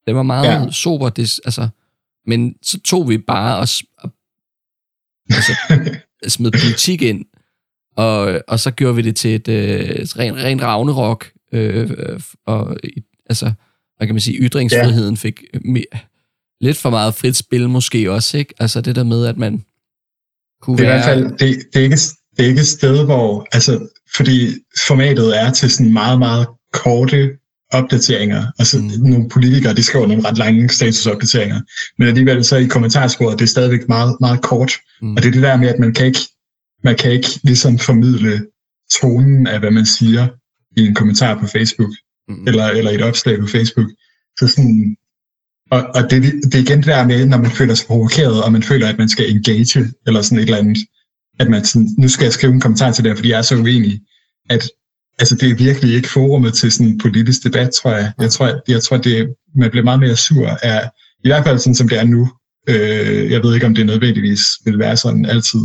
Det 0.07 0.15
var 0.15 0.23
meget 0.23 0.67
ja. 0.67 0.71
sober, 0.71 1.09
det, 1.09 1.41
altså, 1.45 1.69
men 2.27 2.57
så 2.63 2.81
tog 2.81 3.09
vi 3.09 3.19
bare 3.19 3.59
og, 3.59 3.69
og 3.99 4.11
altså, 5.31 5.53
smed 6.35 6.51
politik 6.51 7.03
ind, 7.03 7.25
og, 7.97 8.43
og 8.49 8.61
så 8.61 8.71
gjorde 8.71 8.97
vi 8.97 9.03
det 9.03 9.17
til 9.17 9.35
et, 9.35 9.49
øh, 9.49 9.81
et 9.81 10.19
rent 10.19 10.37
ren 10.37 10.63
ravnerok, 10.63 11.33
øh, 11.53 11.91
øh, 11.91 12.21
og 12.47 12.77
altså, 13.27 13.53
hvad 13.97 14.07
kan 14.07 14.15
man 14.15 14.21
sige, 14.21 14.39
ytringsfriheden 14.39 15.17
fik 15.17 15.45
mere, 15.65 15.85
lidt 16.63 16.79
for 16.79 16.91
meget 16.91 17.15
frit 17.15 17.37
spil 17.37 17.69
måske 17.69 18.13
også, 18.13 18.39
ikke? 18.39 18.55
Altså 18.59 18.81
det 18.81 18.97
der 18.97 19.05
med, 19.05 19.27
at 19.27 19.37
man, 19.37 19.65
kunne 20.63 20.79
det 20.79 20.87
er 20.87 20.89
være... 20.89 20.99
i 20.99 21.21
hvert 21.21 21.39
fald, 21.39 21.49
det, 21.49 21.67
det, 21.73 21.81
er 21.81 21.85
ikke, 21.85 21.97
det 22.37 22.45
er 22.45 22.49
ikke 22.49 22.61
et 22.61 22.67
sted, 22.67 23.05
hvor, 23.05 23.47
altså, 23.53 23.89
fordi 24.17 24.49
formatet 24.87 25.41
er 25.41 25.53
til 25.53 25.71
sådan 25.71 25.93
meget, 25.93 26.19
meget 26.19 26.47
korte 26.73 27.31
opdateringer. 27.73 28.47
Altså 28.59 28.79
mm. 28.79 29.09
nogle 29.11 29.29
politikere, 29.29 29.75
de 29.75 29.83
skriver 29.83 30.07
nogle 30.07 30.29
ret 30.29 30.39
lange 30.39 30.69
statusopdateringer. 30.69 31.61
Men 31.99 32.09
alligevel 32.09 32.45
så 32.45 32.57
i 32.57 32.67
kommentarsporet, 32.67 33.39
det 33.39 33.45
er 33.45 33.49
stadigvæk 33.49 33.89
meget, 33.89 34.17
meget 34.21 34.43
kort. 34.43 34.73
Mm. 35.03 35.17
Og 35.17 35.23
det 35.23 35.29
er 35.29 35.33
det 35.33 35.43
der 35.43 35.57
med, 35.57 35.69
at 35.69 35.79
man 35.79 35.95
kan 35.95 36.07
ikke, 36.07 36.21
man 36.85 36.97
kan 36.97 37.13
ikke 37.13 37.29
ligesom 37.43 37.79
formidle 37.79 38.47
tonen 39.01 39.47
af, 39.47 39.59
hvad 39.61 39.71
man 39.71 39.87
siger 39.87 40.29
i 40.77 40.87
en 40.87 40.95
kommentar 40.95 41.39
på 41.41 41.47
Facebook, 41.47 41.91
mm. 42.29 42.47
eller, 42.47 42.67
eller 42.67 42.91
et 42.91 43.03
opslag 43.03 43.41
på 43.41 43.47
Facebook. 43.47 43.87
Så 44.39 44.49
sådan, 44.49 44.97
og, 45.73 45.83
og 45.95 46.11
det, 46.11 46.23
det 46.23 46.55
er 46.55 46.59
igen 46.59 46.79
det 46.79 46.87
der 46.87 47.07
med, 47.07 47.27
når 47.27 47.39
man 47.39 47.51
føler 47.51 47.75
sig 47.75 47.87
provokeret, 47.87 48.43
og 48.45 48.53
man 48.53 48.63
føler, 48.63 48.89
at 48.89 48.99
man 48.99 49.09
skal 49.09 49.31
engage, 49.31 49.93
eller 50.07 50.23
sådan 50.23 50.39
et 50.39 50.43
eller 50.43 50.59
andet, 50.59 50.79
at 51.41 51.51
man 51.51 51.65
sådan, 51.65 51.89
nu 51.99 52.09
skal 52.09 52.25
jeg 52.25 52.33
skrive 52.33 52.53
en 52.53 52.61
kommentar 52.61 52.93
til 52.93 53.05
det, 53.05 53.17
fordi 53.17 53.31
jeg 53.31 53.39
er 53.39 53.43
så 53.43 53.57
uenig, 53.57 54.01
at 54.51 54.71
altså, 55.19 55.35
det 55.35 55.51
er 55.51 55.55
virkelig 55.55 55.95
ikke 55.95 56.09
forumet 56.09 56.55
til 56.55 56.73
sådan 56.73 56.87
en 56.87 56.99
politisk 56.99 57.45
debat, 57.45 57.71
tror 57.83 57.91
jeg. 57.91 58.13
Jeg 58.21 58.31
tror, 58.31 58.47
jeg, 58.47 58.61
jeg 58.69 58.83
tror 58.83 58.97
det, 58.97 59.35
man 59.57 59.71
bliver 59.71 59.85
meget 59.85 60.01
mere 60.01 60.17
sur 60.17 60.49
af, 60.49 60.91
i 61.25 61.29
hvert 61.29 61.45
fald 61.45 61.59
sådan, 61.59 61.75
som 61.75 61.89
det 61.89 61.99
er 61.99 62.05
nu. 62.05 62.31
Øh, 62.69 63.31
jeg 63.31 63.43
ved 63.43 63.55
ikke, 63.55 63.67
om 63.67 63.75
det 63.75 63.87
nødvendigvis 63.87 64.43
vil 64.65 64.79
være 64.79 64.97
sådan 64.97 65.25
altid, 65.27 65.61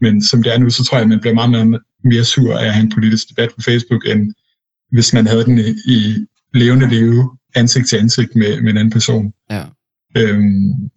men 0.00 0.22
som 0.22 0.42
det 0.42 0.54
er 0.54 0.58
nu, 0.58 0.70
så 0.70 0.84
tror 0.84 0.96
jeg, 0.96 1.02
at 1.02 1.08
man 1.08 1.20
bliver 1.20 1.34
meget 1.34 1.50
mere, 1.50 1.80
mere 2.04 2.24
sur 2.24 2.56
af 2.56 2.66
at 2.66 2.74
have 2.74 2.84
en 2.84 2.92
politisk 2.94 3.28
debat 3.28 3.48
på 3.56 3.60
Facebook, 3.62 4.08
end 4.08 4.32
hvis 4.92 5.12
man 5.12 5.26
havde 5.26 5.44
den 5.44 5.58
i, 5.58 5.74
i 5.86 6.26
levende 6.54 6.88
leve 6.88 7.37
ansigt 7.54 7.88
til 7.88 7.96
ansigt 7.96 8.36
med, 8.36 8.60
med 8.60 8.70
en 8.70 8.76
anden 8.76 8.90
person. 8.90 9.32
Ja. 9.50 9.64
Øhm, 10.16 10.90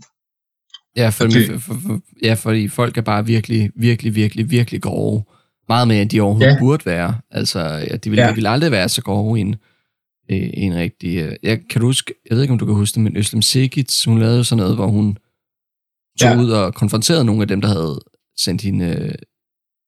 ja, 0.96 1.10
for, 1.10 1.26
okay. 1.26 1.48
for, 1.48 1.60
for, 1.60 1.80
for, 1.88 2.02
ja, 2.24 2.34
fordi 2.34 2.68
folk 2.68 2.98
er 2.98 3.02
bare 3.02 3.26
virkelig, 3.26 3.72
virkelig, 3.76 4.16
virkelig, 4.16 4.52
virkelig 4.52 4.82
grove. 4.82 5.24
Meget 5.68 5.88
mere, 5.88 6.02
end 6.02 6.10
de 6.10 6.22
overhovedet 6.22 6.54
ja. 6.54 6.60
burde 6.60 6.86
være. 6.86 7.16
Altså, 7.32 7.60
ja, 7.60 7.96
de, 7.96 8.10
vil, 8.10 8.20
ja. 8.20 8.30
de 8.30 8.36
vil 8.36 8.48
aldrig 8.48 8.72
være 8.72 8.90
så 8.90 9.02
grove 9.02 9.38
i 9.38 9.42
en, 9.42 9.56
i 10.30 10.62
en 10.62 10.76
rigtig... 10.76 11.18
Øh, 11.18 11.36
jeg, 11.44 11.60
kan 11.70 11.82
du 11.82 11.88
huske, 11.88 12.14
jeg 12.30 12.36
ved 12.36 12.42
ikke, 12.42 12.52
om 12.52 12.60
du 12.60 12.66
kan 12.66 12.76
huske 12.76 12.96
det, 12.96 13.04
men 13.04 13.18
Øslem 13.18 13.42
Sikic, 13.42 14.04
hun 14.06 14.20
lavede 14.20 14.44
sådan 14.44 14.62
noget, 14.62 14.76
hvor 14.76 14.88
hun 14.88 15.18
tog 16.20 16.30
ja. 16.30 16.40
ud 16.42 16.52
og 16.52 16.74
konfronterede 16.74 17.26
nogle 17.26 17.42
af 17.42 17.48
dem, 17.48 17.62
der 17.62 17.68
havde 17.68 18.00
sendt 18.38 18.62
hende... 18.62 19.16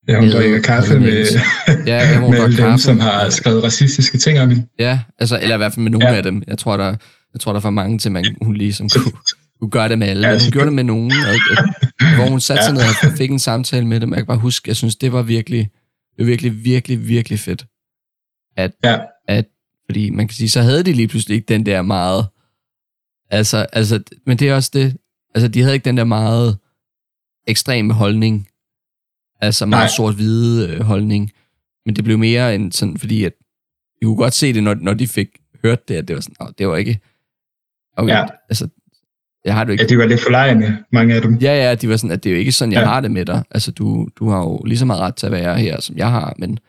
Ja, 0.08 0.20
hun 0.20 0.30
drikker 0.32 0.62
kaffe 0.62 1.00
med, 1.00 1.28
ja, 1.68 1.98
ja, 1.98 2.20
hun 2.20 2.32
med 2.34 2.40
alle 2.40 2.58
dem, 2.58 2.78
som 2.78 3.00
har 3.00 3.30
skrevet 3.30 3.64
racistiske 3.64 4.18
ting 4.18 4.40
om 4.40 4.50
hende. 4.50 4.68
Ja, 4.80 5.00
altså, 5.20 5.40
eller 5.42 5.56
i 5.56 5.58
hvert 5.58 5.74
fald 5.74 5.84
med 5.84 5.92
nogle 5.92 6.10
ja. 6.10 6.16
af 6.16 6.24
dem. 6.24 6.44
Jeg 6.48 6.58
tror, 6.58 6.78
der, 6.78 6.96
jeg 7.34 7.42
tror, 7.42 7.52
der 7.52 7.58
er 7.58 7.62
for 7.62 7.70
mange 7.70 7.98
til, 7.98 8.12
man, 8.12 8.36
hun 8.42 8.56
ligesom 8.56 8.90
kunne, 8.90 9.12
kunne 9.60 9.70
gøre 9.70 9.90
det 9.90 10.00
med 10.00 10.08
alle. 10.08 10.28
Ja, 10.28 10.34
hun 10.34 10.52
gjorde 10.52 10.66
det 10.66 10.74
med 10.74 10.84
nogen, 10.84 11.12
og, 11.12 11.58
og, 11.58 11.66
hvor 12.16 12.30
hun 12.30 12.40
satte 12.40 12.64
sig 12.64 12.74
ned 12.74 12.82
og 12.82 13.18
fik 13.18 13.32
en 13.32 13.40
samtale 13.40 13.88
med 13.88 14.00
dem. 14.00 14.10
Jeg 14.10 14.18
kan 14.18 14.26
bare 14.26 14.38
huske, 14.38 14.70
jeg 14.70 14.76
synes, 14.76 14.96
det 14.96 15.14
var 15.14 15.22
virkelig, 15.22 15.70
det 16.18 16.26
var 16.26 16.26
virkelig, 16.26 16.66
virkelig, 16.66 17.08
virkelig 17.08 17.40
fedt. 17.40 17.66
At, 18.58 18.72
ja. 18.84 18.98
at, 19.28 19.46
fordi 19.86 20.10
man 20.10 20.28
kan 20.28 20.36
sige, 20.36 20.50
så 20.50 20.62
havde 20.62 20.84
de 20.84 20.94
lige 20.94 21.08
pludselig 21.08 21.36
ikke 21.36 21.48
den 21.48 21.66
der 21.66 21.82
meget, 21.82 22.26
altså, 23.30 23.58
altså, 23.74 24.00
men 24.26 24.38
det 24.38 24.50
er 24.50 24.56
også 24.56 24.72
det, 24.74 24.98
altså 25.36 25.48
de 25.48 25.62
havde 25.62 25.74
ikke 25.74 25.86
den 25.86 25.98
der 25.98 26.04
meget 26.04 26.58
ekstreme 27.48 27.94
holdning, 27.94 28.48
altså 29.46 29.66
meget 29.66 29.92
sort-hvide 29.92 30.70
øh, 30.70 30.82
holdning, 30.82 31.32
men 31.86 31.96
det 31.96 32.04
blev 32.04 32.18
mere 32.18 32.56
en 32.56 32.72
sådan, 32.72 32.98
fordi 32.98 33.24
at, 33.24 33.34
vi 34.02 34.06
kunne 34.06 34.18
godt 34.18 34.34
se 34.34 34.54
det, 34.54 34.64
når, 34.64 34.76
når 34.76 34.94
de 34.94 35.08
fik 35.08 35.28
hørt 35.64 35.88
det, 35.88 35.96
at 35.96 36.08
det 36.08 36.16
var 36.16 36.22
sådan, 36.22 36.36
oh, 36.40 36.48
det 36.58 36.68
var 36.68 36.78
ikke, 36.78 37.00
okay, 37.98 38.14
ja. 38.14 38.26
altså, 38.50 38.68
jeg 39.46 39.54
har 39.54 39.64
det 39.64 39.72
ikke. 39.72 39.84
Ja, 39.84 39.88
de 39.88 39.98
var 39.98 40.06
lidt 40.06 40.22
forlejende, 40.22 40.78
mange 40.92 41.16
af 41.16 41.22
dem. 41.22 41.38
Ja, 41.38 41.70
ja, 41.70 41.76
de 41.76 41.90
var 41.90 41.98
sådan, 41.98 42.12
at 42.12 42.24
det 42.24 42.30
er 42.30 42.34
jo 42.34 42.40
ikke 42.40 42.52
sådan, 42.52 42.72
jeg 42.72 42.82
ja. 42.82 42.86
har 42.86 43.02
det 43.02 43.12
med 43.12 43.26
dig. 43.26 43.44
Altså, 43.52 43.72
du, 43.72 44.08
du 44.20 44.30
har 44.30 44.40
jo 44.40 44.64
lige 44.66 44.78
så 44.78 44.86
meget 44.86 45.02
ret 45.02 45.16
til 45.16 45.26
at 45.26 45.32
være 45.32 45.58
her, 45.58 45.82
som 45.82 45.98
jeg 45.98 46.12
har, 46.12 46.36
men 46.40 46.60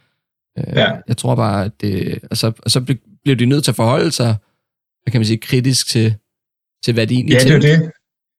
øh, 0.59 0.65
ja. 0.77 0.93
jeg 1.09 1.17
tror 1.17 1.35
bare, 1.35 1.65
at 1.65 1.73
det... 1.81 2.19
Og 2.31 2.37
så, 2.37 2.53
og 2.59 2.71
så 2.71 2.81
bliver 3.23 3.37
de 3.37 3.47
nødt 3.47 3.65
til 3.65 3.71
at 3.71 3.77
forholde 3.77 4.13
sig, 4.13 4.37
hvad 5.03 5.13
kan 5.13 5.21
man 5.21 5.27
sige, 5.27 5.39
kritisk 5.39 5.89
til, 5.89 6.15
til 6.85 6.95
hvad 6.95 7.07
de 7.07 7.15
egentlig 7.15 7.35
Ja, 7.35 7.57
det 7.57 7.71
er 7.73 7.79
det. 7.79 7.91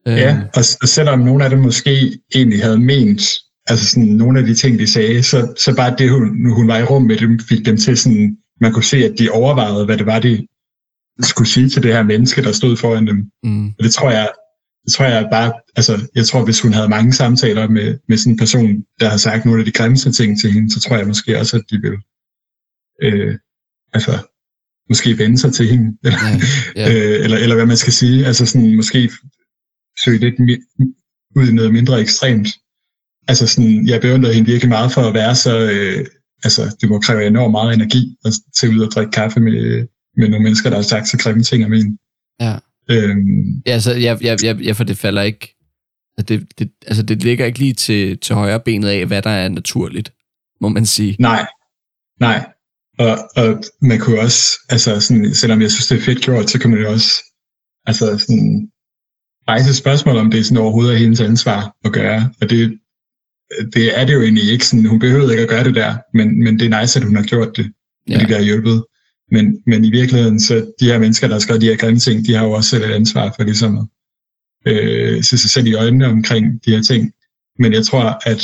Øh, 0.08 0.18
ja, 0.18 0.42
og, 0.56 0.64
og 0.82 0.88
selvom 0.88 1.20
nogle 1.20 1.44
af 1.44 1.50
dem 1.50 1.60
måske 1.60 2.20
egentlig 2.36 2.64
havde 2.64 2.80
ment, 2.80 3.22
altså 3.68 3.86
sådan 3.86 4.03
nogle 4.03 4.39
af 4.39 4.45
de 4.45 4.55
ting, 4.55 4.80
de 4.80 4.88
sagde, 4.88 5.24
så, 5.24 5.53
så 5.57 5.76
bare 5.76 5.95
det, 5.97 6.11
hun, 6.11 6.51
hun 6.51 6.68
var 6.68 6.78
i 6.78 6.84
rum 6.84 7.03
med 7.03 7.18
dem, 7.18 7.39
fik 7.39 7.66
dem 7.66 7.78
til 7.78 7.97
sådan, 7.97 8.38
man 8.61 8.74
kunne 8.74 8.84
se, 8.84 8.97
at 8.97 9.16
de 9.20 9.30
overvejede, 9.30 9.86
hvad 9.86 9.97
det 9.97 10.05
var, 10.05 10.20
de 10.20 10.47
skulle 11.22 11.49
sige 11.49 11.70
til 11.70 11.84
det 11.84 11.93
her 11.93 12.03
menneske, 12.03 12.43
der 12.43 12.51
stod 12.51 12.78
foran 12.78 13.07
dem. 13.07 13.32
Mm. 13.43 13.68
Og 13.68 13.84
det 13.84 13.93
tror 13.93 14.11
jeg, 14.11 14.30
det 14.86 14.93
tror 14.93 15.05
jeg 15.05 15.28
bare, 15.32 15.53
altså, 15.76 16.09
jeg 16.16 16.26
tror, 16.26 16.45
hvis 16.45 16.61
hun 16.61 16.74
havde 16.74 16.89
mange 16.89 17.13
samtaler 17.13 17.68
med, 17.68 17.97
med 18.07 18.18
sådan 18.18 18.34
en 18.34 18.38
person, 18.38 18.84
der 18.99 19.09
har 19.09 19.18
sagt 19.18 19.45
nogle 19.45 19.59
af 19.61 19.66
de 19.66 19.72
grimmeste 19.72 20.11
ting 20.11 20.39
til 20.39 20.51
hende, 20.51 20.74
så 20.74 20.80
tror 20.80 20.97
jeg 20.97 21.07
måske 21.07 21.39
også, 21.39 21.57
at 21.57 21.63
de 21.70 21.82
vil, 21.82 21.97
øh, 23.03 23.36
altså, 23.93 24.11
måske 24.89 25.18
vende 25.18 25.38
sig 25.38 25.53
til 25.53 25.68
hende, 25.68 25.97
eller, 26.03 26.20
ja. 26.76 26.89
øh, 26.91 27.24
eller, 27.24 27.38
eller 27.38 27.55
hvad 27.55 27.66
man 27.66 27.78
skal 27.78 27.93
sige, 27.93 28.26
altså 28.26 28.45
sådan, 28.45 28.76
måske 28.76 29.11
søge 30.03 30.18
lidt 30.18 30.36
ud 31.36 31.47
i 31.47 31.53
noget 31.53 31.74
mindre 31.74 32.01
ekstremt. 32.01 32.47
Altså 33.28 33.47
sådan, 33.47 33.88
jeg 33.88 34.01
beundrer 34.01 34.32
hende 34.32 34.51
virkelig 34.51 34.69
meget 34.69 34.91
for 34.91 35.01
at 35.01 35.13
være 35.13 35.36
så, 35.36 35.59
øh, 35.59 36.05
altså, 36.43 36.76
det 36.82 36.89
må 36.89 36.99
kræve 36.99 37.28
enormt 37.28 37.51
meget 37.51 37.73
energi 37.73 38.17
at 38.26 38.34
tage 38.59 38.73
ud 38.73 38.80
og 38.80 38.91
drikke 38.91 39.11
kaffe 39.11 39.39
med, 39.39 39.88
med 40.17 40.30
nogle 40.30 40.43
mennesker, 40.43 40.69
der 40.69 40.78
har 40.78 40.84
sagt 40.84 41.07
så 41.07 41.17
grimme 41.17 41.43
ting 41.43 41.65
om 41.65 41.73
en. 41.73 41.99
Ja. 42.39 42.57
Øhm, 42.89 43.61
ja, 43.67 43.80
så 43.80 43.93
jeg, 43.93 44.17
jeg, 44.21 44.43
jeg, 44.43 44.61
jeg, 44.61 44.76
for 44.76 44.84
det 44.84 44.97
falder 44.97 45.21
ikke, 45.21 45.55
det, 46.28 46.47
det, 46.59 46.71
altså 46.88 47.03
det 47.03 47.23
ligger 47.23 47.45
ikke 47.45 47.59
lige 47.59 47.73
til, 47.73 48.17
til 48.19 48.36
højre 48.36 48.59
benet 48.59 48.88
af, 48.88 49.05
hvad 49.05 49.21
der 49.21 49.30
er 49.30 49.49
naturligt, 49.49 50.13
må 50.61 50.69
man 50.69 50.86
sige. 50.86 51.15
Nej, 51.19 51.47
nej. 52.19 52.45
Og, 52.99 53.17
og 53.36 53.63
man 53.82 53.99
kunne 53.99 54.19
også, 54.19 54.59
altså 54.69 54.99
sådan, 54.99 55.34
selvom 55.34 55.61
jeg 55.61 55.71
synes, 55.71 55.88
det 55.88 55.97
er 55.97 56.01
fedt 56.01 56.21
gjort, 56.21 56.49
så 56.49 56.59
kan 56.59 56.69
man 56.69 56.80
jo 56.80 56.91
også 56.91 57.23
altså 57.86 58.17
sådan, 58.17 58.69
rejse 59.47 59.76
spørgsmål 59.76 60.17
om 60.17 60.32
det 60.32 60.45
sådan 60.45 60.63
overhovedet 60.63 60.93
er 60.93 60.97
hendes 60.97 61.21
ansvar 61.21 61.76
at 61.86 61.91
gøre. 61.91 62.30
Og 62.41 62.49
det, 62.49 62.80
det 63.74 63.99
er 63.99 64.06
det 64.06 64.14
jo 64.14 64.22
egentlig 64.22 64.51
ikke. 64.51 64.68
Sådan, 64.68 64.86
hun 64.86 64.99
behøvede 64.99 65.32
ikke 65.32 65.43
at 65.43 65.49
gøre 65.49 65.64
det 65.64 65.76
der, 65.76 65.97
men, 66.14 66.43
men 66.43 66.60
det 66.60 66.74
er 66.74 66.82
nice, 66.82 66.99
at 66.99 67.06
hun 67.06 67.16
har 67.16 67.24
gjort 67.24 67.58
det, 67.58 67.72
ja. 68.10 68.20
det 68.20 68.36
har 68.36 68.41
hjulpet. 68.41 68.86
Men, 69.32 69.64
men 69.68 69.86
i 69.86 69.91
virkeligheden, 69.91 70.39
så 70.39 70.74
de 70.80 70.86
her 70.86 70.99
mennesker, 70.99 71.28
der 71.28 71.39
skrevet 71.39 71.62
de 71.62 71.68
her 71.68 71.78
grimme 71.78 71.99
ting, 71.99 72.28
de 72.28 72.34
har 72.34 72.45
jo 72.45 72.51
også 72.51 72.70
selv 72.70 72.84
et 72.84 72.93
ansvar 72.93 73.34
for 73.36 73.43
ligesom 73.43 73.78
at 73.78 73.88
øh, 74.74 75.24
se 75.24 75.38
sig 75.38 75.49
selv 75.49 75.68
i 75.68 75.74
øjnene 75.74 76.08
omkring 76.08 76.66
de 76.66 76.72
her 76.72 76.82
ting. 76.82 77.14
Men 77.60 77.74
jeg 77.74 77.86
tror, 77.86 78.20
at, 78.26 78.41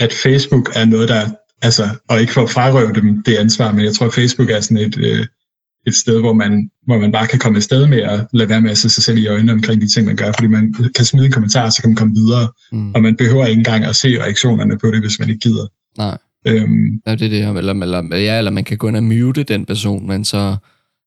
at 0.00 0.12
Facebook 0.12 0.70
er 0.74 0.84
noget, 0.84 1.08
der, 1.08 1.30
altså, 1.62 1.88
og 2.08 2.20
ikke 2.20 2.32
for 2.32 2.42
at 2.42 2.50
frarøve 2.50 2.92
dem 2.94 3.22
det 3.22 3.36
ansvar, 3.36 3.72
men 3.72 3.84
jeg 3.84 3.94
tror, 3.94 4.06
at 4.06 4.14
Facebook 4.14 4.50
er 4.50 4.60
sådan 4.60 4.76
et, 4.76 4.98
øh, 4.98 5.26
et 5.86 5.94
sted, 5.94 6.20
hvor 6.20 6.32
man, 6.32 6.70
hvor 6.86 6.98
man 6.98 7.12
bare 7.12 7.26
kan 7.26 7.38
komme 7.38 7.56
afsted 7.56 7.86
med 7.86 7.98
at 7.98 8.26
lade 8.32 8.48
være 8.48 8.60
med 8.60 8.70
at 8.70 8.78
se 8.78 8.88
sig 8.88 9.02
selv 9.02 9.18
i 9.18 9.26
øjnene 9.26 9.52
omkring 9.52 9.82
de 9.82 9.88
ting, 9.88 10.06
man 10.06 10.16
gør, 10.16 10.32
fordi 10.32 10.46
man 10.46 10.74
kan 10.96 11.04
smide 11.04 11.26
en 11.26 11.32
kommentar, 11.32 11.70
så 11.70 11.82
kan 11.82 11.90
man 11.90 11.96
komme 11.96 12.14
videre, 12.14 12.48
mm. 12.72 12.94
og 12.94 13.02
man 13.02 13.16
behøver 13.16 13.46
ikke 13.46 13.58
engang 13.58 13.84
at 13.84 13.96
se 13.96 14.22
reaktionerne 14.22 14.78
på 14.78 14.90
det, 14.90 15.00
hvis 15.00 15.18
man 15.18 15.28
ikke 15.28 15.40
gider. 15.40 15.66
Nej. 15.98 16.18
Øhm, 16.46 17.02
ja, 17.06 17.14
det 17.14 17.22
er 17.22 17.52
det. 17.52 17.58
Eller, 17.58 17.72
eller, 17.72 18.16
ja, 18.16 18.38
eller 18.38 18.50
man 18.50 18.64
kan 18.64 18.78
gå 18.78 18.88
ind 18.88 18.96
og 18.96 19.02
mute 19.02 19.42
den 19.42 19.66
person, 19.66 20.06
men 20.06 20.24
så 20.24 20.56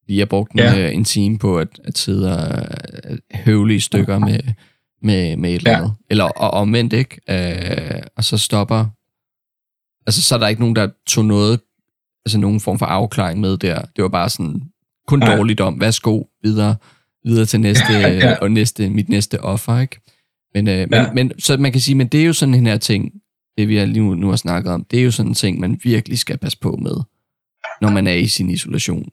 lige 0.08 0.18
har 0.18 0.26
brugt 0.26 0.52
en, 0.52 0.58
ja. 0.58 0.86
Øh, 0.88 0.94
en 0.94 1.04
time 1.04 1.38
på 1.38 1.58
at, 1.58 1.68
at 1.84 1.98
sidde 1.98 2.36
og 2.36 2.66
øh, 3.10 3.18
høvle 3.34 3.74
i 3.74 3.80
stykker 3.80 4.18
med, 4.18 4.38
med, 5.02 5.36
med 5.36 5.50
et 5.50 5.56
eller 5.56 5.76
andet. 5.76 5.88
Ja. 5.88 5.94
Eller 6.10 6.24
og, 6.24 6.50
omvendt, 6.50 6.92
ikke? 6.92 7.20
Øh, 7.30 8.02
og 8.16 8.24
så 8.24 8.38
stopper... 8.38 8.86
Altså, 10.06 10.22
så 10.22 10.34
er 10.34 10.38
der 10.38 10.48
ikke 10.48 10.62
nogen, 10.62 10.76
der 10.76 10.88
tog 11.06 11.24
noget, 11.24 11.60
altså 12.26 12.38
nogen 12.38 12.60
form 12.60 12.78
for 12.78 12.86
afklaring 12.86 13.40
med 13.40 13.56
der. 13.56 13.82
Det 13.96 14.02
var 14.02 14.08
bare 14.08 14.30
sådan, 14.30 14.62
kun 15.06 15.22
ja. 15.22 15.36
dårligt 15.36 15.60
om, 15.60 15.80
værsgo, 15.80 16.22
videre, 16.42 16.76
videre 17.24 17.46
til 17.46 17.60
næste, 17.60 17.92
ja, 17.92 18.08
ja. 18.28 18.34
og 18.34 18.50
næste, 18.50 18.90
mit 18.90 19.08
næste 19.08 19.40
offer, 19.40 19.78
ikke? 19.78 20.00
Men, 20.54 20.68
øh, 20.68 20.74
ja. 20.74 20.86
men, 20.86 21.14
men, 21.14 21.40
så 21.40 21.56
man 21.56 21.72
kan 21.72 21.80
sige, 21.80 21.94
men 21.94 22.06
det 22.06 22.20
er 22.20 22.24
jo 22.24 22.32
sådan 22.32 22.54
en 22.54 22.66
her 22.66 22.76
ting, 22.76 23.12
det 23.58 23.68
vi 23.68 23.84
lige 23.84 24.00
nu, 24.00 24.14
nu 24.14 24.28
har 24.28 24.36
snakket 24.36 24.72
om, 24.72 24.84
det 24.84 24.98
er 24.98 25.04
jo 25.04 25.10
sådan 25.10 25.30
en 25.30 25.34
ting, 25.34 25.60
man 25.60 25.80
virkelig 25.82 26.18
skal 26.18 26.38
passe 26.38 26.58
på 26.58 26.76
med, 26.76 26.96
når 27.80 27.90
man 27.90 28.06
er 28.06 28.12
i 28.12 28.26
sin 28.26 28.50
isolation. 28.50 29.08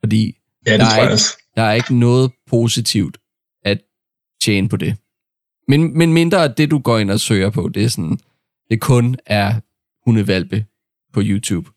Fordi 0.00 0.36
ja, 0.66 0.72
det 0.72 0.80
der, 0.80 0.86
er 0.86 1.10
ikke, 1.10 1.22
der 1.56 1.62
er 1.62 1.72
ikke 1.72 1.94
noget 1.94 2.30
positivt 2.46 3.18
at 3.64 3.80
tjene 4.42 4.68
på 4.68 4.76
det. 4.76 4.96
Men, 5.68 5.98
men 5.98 6.12
mindre 6.12 6.44
at 6.44 6.58
det, 6.58 6.70
du 6.70 6.78
går 6.78 6.98
ind 6.98 7.10
og 7.10 7.20
søger 7.20 7.50
på, 7.50 7.68
det 7.74 7.84
er 7.84 7.88
sådan, 7.88 8.18
det 8.70 8.80
kun 8.80 9.16
er 9.26 9.60
hundevalpe 10.04 10.64
på 11.12 11.20
YouTube. 11.24 11.70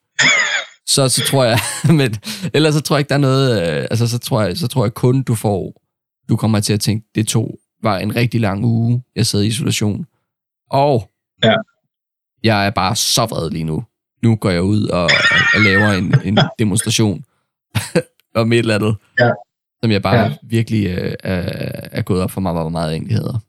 Så, 0.87 1.09
så 1.09 1.23
tror 1.27 1.43
jeg, 1.43 1.59
men 1.99 2.15
ellers 2.53 2.73
så 2.73 2.81
tror 2.81 2.95
jeg 2.95 2.99
ikke, 2.99 3.09
der 3.09 3.15
er 3.15 3.19
noget, 3.19 3.61
øh, 3.61 3.87
altså 3.91 4.07
så 4.07 4.19
tror 4.19 4.41
jeg, 4.41 4.57
så 4.57 4.67
tror 4.67 4.85
jeg 4.85 4.93
kun, 4.93 5.23
du 5.23 5.35
får, 5.35 5.81
du 6.29 6.35
kommer 6.35 6.59
til 6.59 6.73
at 6.73 6.79
tænke, 6.79 7.07
det 7.15 7.27
to 7.27 7.59
var 7.83 7.97
en 7.97 8.15
rigtig 8.15 8.41
lang 8.41 8.65
uge, 8.65 9.03
jeg 9.15 9.25
sad 9.25 9.41
i 9.41 9.47
isolation. 9.47 10.05
Og 10.69 11.09
ja 11.43 11.55
jeg 12.43 12.65
er 12.65 12.69
bare 12.69 12.95
så 12.95 13.25
vred 13.25 13.49
lige 13.49 13.63
nu. 13.63 13.83
Nu 14.23 14.35
går 14.35 14.49
jeg 14.49 14.61
ud 14.61 14.87
og, 14.87 15.03
og 15.53 15.61
laver 15.61 15.91
en, 15.91 16.15
en 16.23 16.39
demonstration 16.59 17.23
om 18.35 18.53
et 18.53 18.59
eller 18.59 18.75
andet, 18.75 18.95
ja. 19.19 19.31
som 19.83 19.91
jeg 19.91 20.01
bare 20.01 20.15
ja. 20.15 20.35
virkelig 20.43 20.87
øh, 20.87 21.13
er, 21.23 21.89
er 21.91 22.01
gået 22.01 22.21
op 22.21 22.31
for 22.31 22.41
mig, 22.41 22.51
hvor 22.51 22.69
meget 22.69 22.91
egentlig 22.91 23.15
hedder. 23.15 23.39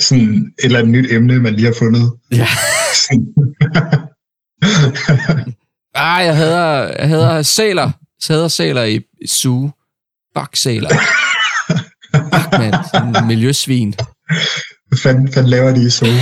sådan 0.00 0.54
et 0.58 0.64
eller 0.64 0.78
andet 0.78 0.92
nyt 0.92 1.12
emne, 1.12 1.40
man 1.40 1.54
lige 1.54 1.66
har 1.66 1.74
fundet. 1.78 2.12
Ja. 2.30 2.46
ah, 5.94 6.24
jeg 6.24 6.36
hader, 6.36 6.92
jeg 6.98 7.08
hader 7.08 7.42
sæler. 7.42 7.90
Jeg 8.28 8.36
hader 8.36 8.48
sæler 8.48 8.84
i, 8.84 9.00
zoo. 9.28 9.70
Fuck 10.38 10.56
sæler. 10.56 10.88
Fuck, 12.14 12.58
mand. 12.58 12.74
Sådan 12.92 13.26
miljøsvin. 13.26 13.94
Hvad 14.88 14.98
fanden, 14.98 15.32
fanden 15.32 15.50
laver 15.50 15.74
de 15.74 15.86
i 15.86 15.90
zoo? 15.90 16.06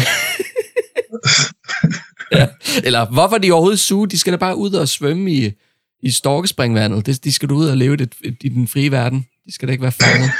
ja. 2.39 2.49
Eller 2.85 3.11
hvorfor 3.11 3.39
de 3.39 3.53
overhovedet 3.53 3.81
suge? 3.81 4.09
De 4.09 4.19
skal 4.19 4.33
da 4.33 4.37
bare 4.37 4.57
ud 4.57 4.73
og 4.73 4.89
svømme 4.89 5.33
i, 5.33 5.53
i 6.03 6.11
storkespringvandet. 6.11 7.07
De, 7.07 7.15
de 7.15 7.33
skal 7.33 7.49
du 7.49 7.57
ud 7.57 7.67
og 7.67 7.77
leve 7.77 7.97
det, 7.97 8.15
i 8.41 8.49
den 8.49 8.69
frie 8.69 8.91
verden. 8.91 9.27
De 9.47 9.55
skal 9.55 9.69
da 9.69 9.73
ikke 9.73 9.83
være 9.83 9.93
fanget. 9.93 10.31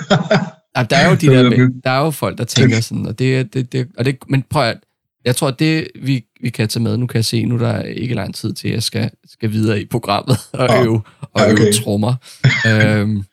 ja, 0.76 0.82
der 0.82 0.96
er 0.96 1.08
jo 1.08 1.14
de 1.14 1.26
der, 1.26 1.68
der 1.84 1.90
er 1.90 2.04
jo 2.04 2.10
folk, 2.10 2.38
der 2.38 2.44
tænker 2.44 2.80
sådan, 2.80 3.06
og 3.06 3.18
det, 3.18 3.54
det, 3.54 3.72
det, 3.72 3.88
og 3.98 4.04
det 4.04 4.18
men 4.28 4.44
prøv 4.50 4.68
at, 4.68 4.78
jeg 5.24 5.36
tror, 5.36 5.48
at 5.48 5.58
det, 5.58 5.88
vi, 6.02 6.24
vi 6.42 6.50
kan 6.50 6.68
tage 6.68 6.82
med, 6.82 6.96
nu 6.96 7.06
kan 7.06 7.16
jeg 7.16 7.24
se, 7.24 7.44
nu 7.44 7.58
der 7.58 7.68
er 7.68 7.82
ikke 7.82 8.14
lang 8.14 8.34
tid 8.34 8.52
til, 8.52 8.68
at 8.68 8.74
jeg 8.74 8.82
skal, 8.82 9.10
skal 9.24 9.52
videre 9.52 9.80
i 9.80 9.86
programmet 9.86 10.36
og 10.52 10.84
øve, 10.84 11.02
og 11.20 11.42
øve 11.48 11.52
okay. 11.52 11.72
trommer. 11.72 12.14
øhm, 12.68 13.24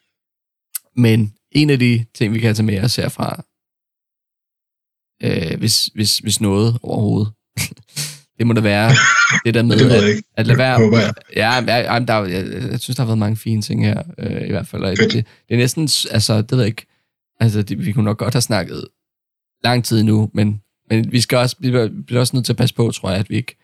men 0.96 1.34
en 1.52 1.70
af 1.70 1.78
de 1.78 2.04
ting, 2.14 2.34
vi 2.34 2.40
kan 2.40 2.54
tage 2.54 2.66
med 2.66 2.84
os 2.84 2.96
herfra, 2.96 3.44
øh, 5.22 5.58
hvis, 5.58 5.86
hvis, 5.86 6.18
hvis 6.18 6.40
noget 6.40 6.78
overhovedet, 6.82 7.32
det 8.38 8.46
må 8.46 8.52
da 8.52 8.60
være 8.60 8.90
det 9.44 9.54
der 9.54 9.62
med, 9.62 9.78
det 9.78 9.90
at, 9.90 10.22
at 10.36 10.46
lade 10.46 10.58
være... 10.58 10.78
Håber 10.78 10.98
jeg. 10.98 11.14
Ja, 11.36 11.50
jeg, 11.50 12.08
der, 12.08 12.24
jeg, 12.24 12.46
jeg 12.70 12.80
synes, 12.80 12.96
der 12.96 13.02
har 13.02 13.06
været 13.06 13.18
mange 13.18 13.36
fine 13.36 13.62
ting 13.62 13.86
her, 13.86 14.02
øh, 14.18 14.48
i 14.48 14.50
hvert 14.50 14.66
fald. 14.66 14.82
det, 14.82 14.98
det, 14.98 15.26
det 15.48 15.54
er 15.54 15.56
næsten, 15.56 15.88
altså, 16.10 16.42
det 16.42 16.50
ved 16.50 16.58
jeg 16.58 16.66
ikke, 16.66 16.86
altså, 17.40 17.62
det, 17.62 17.86
vi 17.86 17.92
kunne 17.92 18.04
nok 18.04 18.18
godt 18.18 18.34
have 18.34 18.42
snakket 18.42 18.84
lang 19.64 19.84
tid 19.84 20.02
nu, 20.02 20.30
men, 20.34 20.62
men 20.90 21.12
vi 21.12 21.20
skal 21.20 21.38
også, 21.38 21.56
vi 21.58 21.70
bliver 22.06 22.20
også 22.20 22.36
nødt 22.36 22.44
til 22.46 22.52
at 22.52 22.56
passe 22.56 22.74
på, 22.74 22.90
tror 22.90 23.10
jeg, 23.10 23.18
at 23.18 23.30
vi 23.30 23.36
ikke 23.36 23.56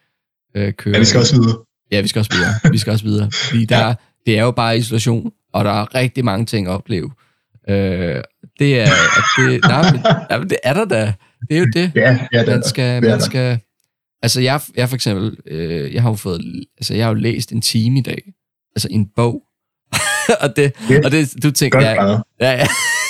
øh, 0.55 0.73
kører... 0.73 0.95
Ja, 0.95 0.99
vi 0.99 1.05
skal 1.05 1.21
også 1.21 1.37
videre. 1.37 1.57
Ja, 1.93 2.01
vi 2.01 2.09
skal 2.09 2.21
også 2.21 2.33
videre. 2.35 2.73
Vi 2.73 2.79
skal 2.79 2.91
også 2.91 3.05
videre. 3.05 3.31
Fordi 3.33 3.65
der, 3.75 3.87
ja. 3.87 3.95
det 4.27 4.39
er 4.39 4.43
jo 4.43 4.51
bare 4.51 4.79
isolation, 4.79 5.33
og 5.53 5.65
der 5.65 5.71
er 5.71 5.95
rigtig 5.95 6.25
mange 6.25 6.47
ting 6.47 6.67
at 6.67 6.73
opleve. 6.73 7.11
Øh, 7.69 8.23
det 8.59 8.81
er, 8.81 8.89
det, 9.37 9.61
nej, 9.65 10.39
men, 10.39 10.51
det 10.51 10.59
er 10.65 10.73
der 10.73 10.85
da. 10.85 11.13
Det 11.49 11.57
er 11.57 11.61
jo 11.61 11.67
det. 11.75 11.93
Ja, 11.95 12.19
ja 12.33 12.41
det 12.41 12.49
man 12.49 12.63
skal, 12.65 13.03
det 13.03 13.11
man 13.11 13.21
skal, 13.21 13.59
altså 14.23 14.41
jeg, 14.41 14.61
jeg 14.77 14.89
for 14.89 14.95
eksempel, 14.95 15.37
øh, 15.47 15.95
jeg 15.95 16.03
har 16.03 16.11
jo 16.11 16.15
fået, 16.17 16.65
altså 16.79 16.95
jeg 16.95 17.05
har 17.05 17.11
jo 17.11 17.15
læst 17.15 17.53
en 17.53 17.61
time 17.61 17.99
i 17.99 18.03
dag, 18.03 18.23
altså 18.77 18.89
en 18.91 19.09
bog, 19.17 19.43
og 20.43 20.57
det, 20.57 20.73
yeah. 20.91 21.03
og 21.05 21.11
det, 21.11 21.35
du 21.43 21.51
tænker, 21.51 21.81
ja, 21.81 22.11
ja, 22.41 22.51
ja, 22.51 22.67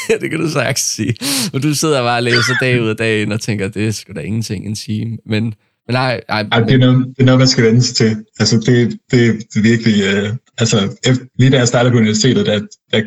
det 0.20 0.30
kan 0.30 0.40
du 0.40 0.50
sagtens 0.50 0.80
sige. 0.80 1.14
Og 1.52 1.62
du 1.62 1.74
sidder 1.74 2.02
bare 2.02 2.18
og 2.18 2.22
læser 2.22 2.54
dag 2.60 2.82
ud 2.82 2.88
af 2.88 2.96
dag 2.96 3.22
ind 3.22 3.32
og 3.32 3.40
tænker, 3.40 3.68
det 3.68 3.86
er 3.86 3.90
sgu 3.90 4.12
da 4.12 4.20
ingenting 4.20 4.66
en 4.66 4.74
time, 4.74 5.18
men, 5.26 5.44
men 5.44 5.54
nej, 5.90 6.20
nej 6.28 6.46
Ej, 6.52 6.60
det, 6.60 6.74
er 6.74 6.78
noget, 6.78 7.06
det 7.06 7.22
er 7.22 7.24
noget, 7.24 7.38
man 7.38 7.48
skal 7.48 7.64
vende 7.64 7.82
sig 7.82 7.96
til. 7.96 8.24
Altså, 8.38 8.56
det, 8.56 8.98
det, 9.10 9.44
det 9.52 9.58
er 9.58 9.62
virkelig... 9.62 10.02
Øh, 10.02 10.34
altså, 10.58 10.96
efter, 11.06 11.24
lige 11.38 11.50
da 11.50 11.58
jeg 11.58 11.68
startede 11.68 11.92
på 11.92 11.98
universitetet, 11.98 12.46
der, 12.46 12.60
der 12.92 13.02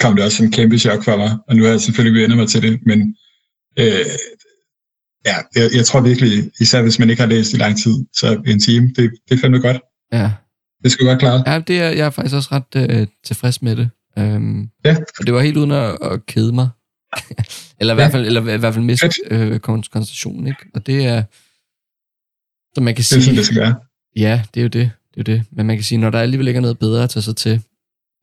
kom 0.00 0.14
det 0.16 0.24
også 0.24 0.36
som 0.36 0.46
en 0.46 0.52
kæmpe 0.52 0.78
chok 0.78 1.04
for 1.04 1.16
mig, 1.16 1.38
og 1.48 1.56
nu 1.56 1.62
har 1.62 1.70
jeg 1.70 1.80
selvfølgelig 1.80 2.22
vendt 2.22 2.36
mig 2.36 2.48
til 2.48 2.62
det, 2.62 2.80
men 2.86 3.16
øh, 3.78 4.06
ja, 5.26 5.36
jeg, 5.56 5.70
jeg 5.74 5.84
tror 5.86 6.00
virkelig, 6.00 6.50
især 6.60 6.82
hvis 6.82 6.98
man 6.98 7.10
ikke 7.10 7.22
har 7.22 7.28
læst 7.28 7.52
i 7.52 7.56
lang 7.56 7.78
tid, 7.78 7.94
så 8.12 8.42
en 8.46 8.60
time, 8.60 8.86
det, 8.96 9.10
det 9.28 9.36
er 9.36 9.40
fandme 9.40 9.58
godt. 9.58 9.80
Ja. 10.12 10.30
Det 10.82 10.92
skal 10.92 11.06
godt 11.06 11.18
klare. 11.18 11.42
Ja, 11.46 11.58
det 11.58 11.80
er, 11.80 11.90
jeg 11.90 12.06
er 12.06 12.10
faktisk 12.10 12.34
også 12.34 12.48
ret 12.52 12.90
øh, 12.90 13.06
tilfreds 13.24 13.62
med 13.62 13.76
det. 13.76 13.90
Um, 14.16 14.70
ja. 14.84 14.96
Og 15.18 15.26
det 15.26 15.34
var 15.34 15.40
helt 15.40 15.56
uden 15.56 15.70
at, 15.70 15.98
at 16.02 16.26
kede 16.26 16.52
mig. 16.52 16.68
eller, 17.80 17.94
i 17.94 17.96
ja. 17.96 18.02
hvert 18.02 18.12
fald, 18.12 18.26
eller 18.26 18.54
i 18.54 18.58
hvert 18.58 18.74
fald 18.74 18.84
miste 18.84 19.10
øh, 19.30 19.58
koncentrationen, 19.60 20.46
ikke? 20.46 20.60
Og 20.74 20.86
det 20.86 21.06
er, 21.06 21.22
så 22.74 22.80
man 22.80 22.94
kan 22.94 23.04
sige... 23.04 23.16
Det 23.16 23.22
er 23.22 23.24
sådan, 23.24 23.36
det 23.36 23.46
skal 23.46 23.60
være. 23.60 23.74
Ja, 24.16 24.42
det 24.54 24.60
er 24.60 24.64
jo 24.64 24.68
det. 24.68 24.90
Det 25.14 25.28
er 25.28 25.32
jo 25.32 25.36
det. 25.36 25.44
Men 25.52 25.66
man 25.66 25.76
kan 25.76 25.84
sige, 25.84 25.98
når 25.98 26.10
der 26.10 26.20
alligevel 26.20 26.48
ikke 26.48 26.58
er 26.58 26.62
noget 26.62 26.78
bedre 26.78 27.02
at 27.02 27.10
tage 27.10 27.22
sig 27.22 27.36
til, 27.36 27.62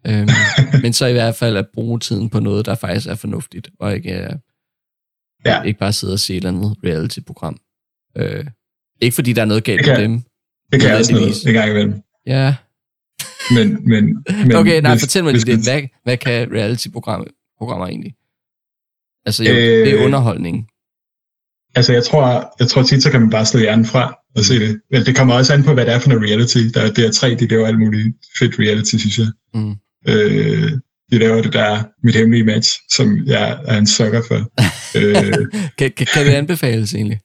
øhm, 0.07 0.29
men 0.83 0.93
så 0.93 1.05
i 1.05 1.11
hvert 1.11 1.35
fald 1.35 1.57
at 1.57 1.67
bruge 1.73 1.99
tiden 1.99 2.29
på 2.29 2.39
noget, 2.39 2.65
der 2.65 2.75
faktisk 2.75 3.07
er 3.07 3.15
fornuftigt, 3.15 3.69
og 3.79 3.95
ikke 3.95 4.09
er 4.09 4.37
Ja. 5.45 5.61
Ikke 5.61 5.79
bare 5.79 5.93
sidde 5.93 6.13
og 6.13 6.19
se 6.19 6.33
et 6.33 6.37
eller 6.37 6.49
andet 6.49 6.77
reality-program. 6.83 7.57
Øh, 8.17 8.45
ikke 9.01 9.15
fordi 9.15 9.33
der 9.33 9.41
er 9.41 9.45
noget 9.45 9.63
galt 9.63 9.87
med 9.87 9.97
dem. 9.97 10.21
Det 10.71 10.81
kan 10.81 10.89
jeg 10.89 10.97
også 10.97 11.13
noget 11.13 11.47
en 11.47 11.53
gang 11.53 11.69
imellem. 11.69 12.01
Ja. 12.25 12.55
Men, 13.54 13.89
men, 13.89 14.26
men 14.47 14.56
okay, 14.56 14.82
nej, 14.82 14.91
hvis, 14.91 15.02
fortæl 15.02 15.24
mig 15.24 15.34
hvis, 15.34 15.43
det. 15.43 15.64
Hvad, 15.64 15.82
hvad 16.04 16.18
kan 16.18 16.52
reality-programmer 16.52 17.28
programmer 17.58 17.88
egentlig? 17.88 18.14
Altså, 19.26 19.43
jo, 19.43 19.52
øh, 19.52 19.86
det 19.86 19.93
er 19.93 20.06
underholdning. 20.06 20.68
Altså, 21.76 21.93
jeg 21.93 22.04
tror, 22.04 22.56
jeg 22.60 22.68
tror 22.68 22.84
tit, 22.84 23.04
så 23.04 23.12
kan 23.12 23.22
man 23.22 23.30
bare 23.30 23.45
slå 23.45 23.60
hjernen 23.60 23.86
fra 23.86 24.16
og 24.36 24.43
se 24.43 24.60
det. 24.60 24.82
Men 24.91 25.06
det 25.06 25.16
kommer 25.16 25.34
også 25.34 25.54
an 25.54 25.64
på, 25.64 25.74
hvad 25.74 25.86
det 25.86 25.93
er 25.93 25.99
for 25.99 26.10
noget 26.10 26.30
reality. 26.30 26.58
Der 26.74 26.82
er 26.82 26.89
DR3, 26.89 27.36
de 27.39 27.47
laver 27.47 27.68
alt 27.68 27.80
muligt 27.80 28.16
fedt 28.39 28.60
reality, 28.60 28.95
synes 28.95 29.18
jeg. 29.18 29.28
Mm. 29.54 29.76
Øh, 30.08 30.72
de 31.12 31.18
laver 31.18 31.41
det 31.41 31.54
der 31.54 31.84
mit 32.04 32.16
hemmelige 32.16 32.43
match, 32.43 32.80
som 32.89 33.28
jeg 33.28 33.60
er 33.66 33.78
en 33.78 33.88
sukker 33.88 34.22
for. 34.28 34.36
øh, 34.97 35.47
kan, 35.78 35.91
kan, 35.91 36.08
kan 36.14 36.26
det 36.26 36.32
anbefales 36.32 36.93
egentlig? 36.93 37.20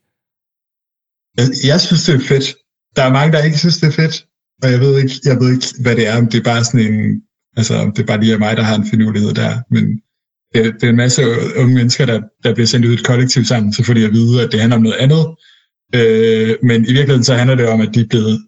Jeg, 1.36 1.46
jeg 1.64 1.80
synes, 1.80 2.04
det 2.04 2.14
er 2.14 2.20
fedt. 2.20 2.54
Der 2.96 3.02
er 3.02 3.12
mange, 3.12 3.32
der 3.32 3.44
ikke 3.44 3.58
synes, 3.58 3.78
det 3.78 3.86
er 3.86 3.92
fedt. 3.92 4.26
Og 4.62 4.70
jeg 4.72 4.80
ved 4.80 4.98
ikke, 5.02 5.14
jeg 5.24 5.36
ved 5.40 5.52
ikke 5.52 5.66
hvad 5.80 5.96
det 5.96 6.06
er. 6.06 6.16
Om 6.16 6.26
det 6.26 6.38
er 6.38 6.42
bare 6.42 6.64
sådan 6.64 6.92
en... 6.92 7.22
Altså, 7.56 7.74
om 7.74 7.92
det 7.92 8.02
er 8.02 8.06
bare 8.06 8.20
lige 8.20 8.38
mig, 8.38 8.56
der 8.56 8.62
har 8.62 8.76
en 8.76 8.90
finurlighed 8.90 9.34
der. 9.34 9.58
Men 9.70 9.84
det, 10.54 10.74
det 10.74 10.84
er 10.84 10.90
en 10.90 10.96
masse 10.96 11.22
unge 11.56 11.74
mennesker, 11.74 12.06
der, 12.06 12.20
der 12.42 12.54
bliver 12.54 12.66
sendt 12.66 12.86
ud 12.86 12.90
i 12.90 12.94
et 12.94 13.06
kollektiv 13.06 13.44
sammen, 13.44 13.72
så 13.72 13.84
får 13.84 13.94
de 13.94 14.04
at 14.04 14.12
vide, 14.12 14.42
at 14.42 14.52
det 14.52 14.60
handler 14.60 14.76
om 14.76 14.82
noget 14.82 14.96
andet. 14.96 15.26
Øh, 15.94 16.56
men 16.62 16.84
i 16.84 16.92
virkeligheden 16.92 17.24
så 17.24 17.34
handler 17.34 17.56
det 17.56 17.68
om, 17.68 17.80
at 17.80 17.94
de 17.94 18.00
er 18.00 18.06
blevet 18.10 18.40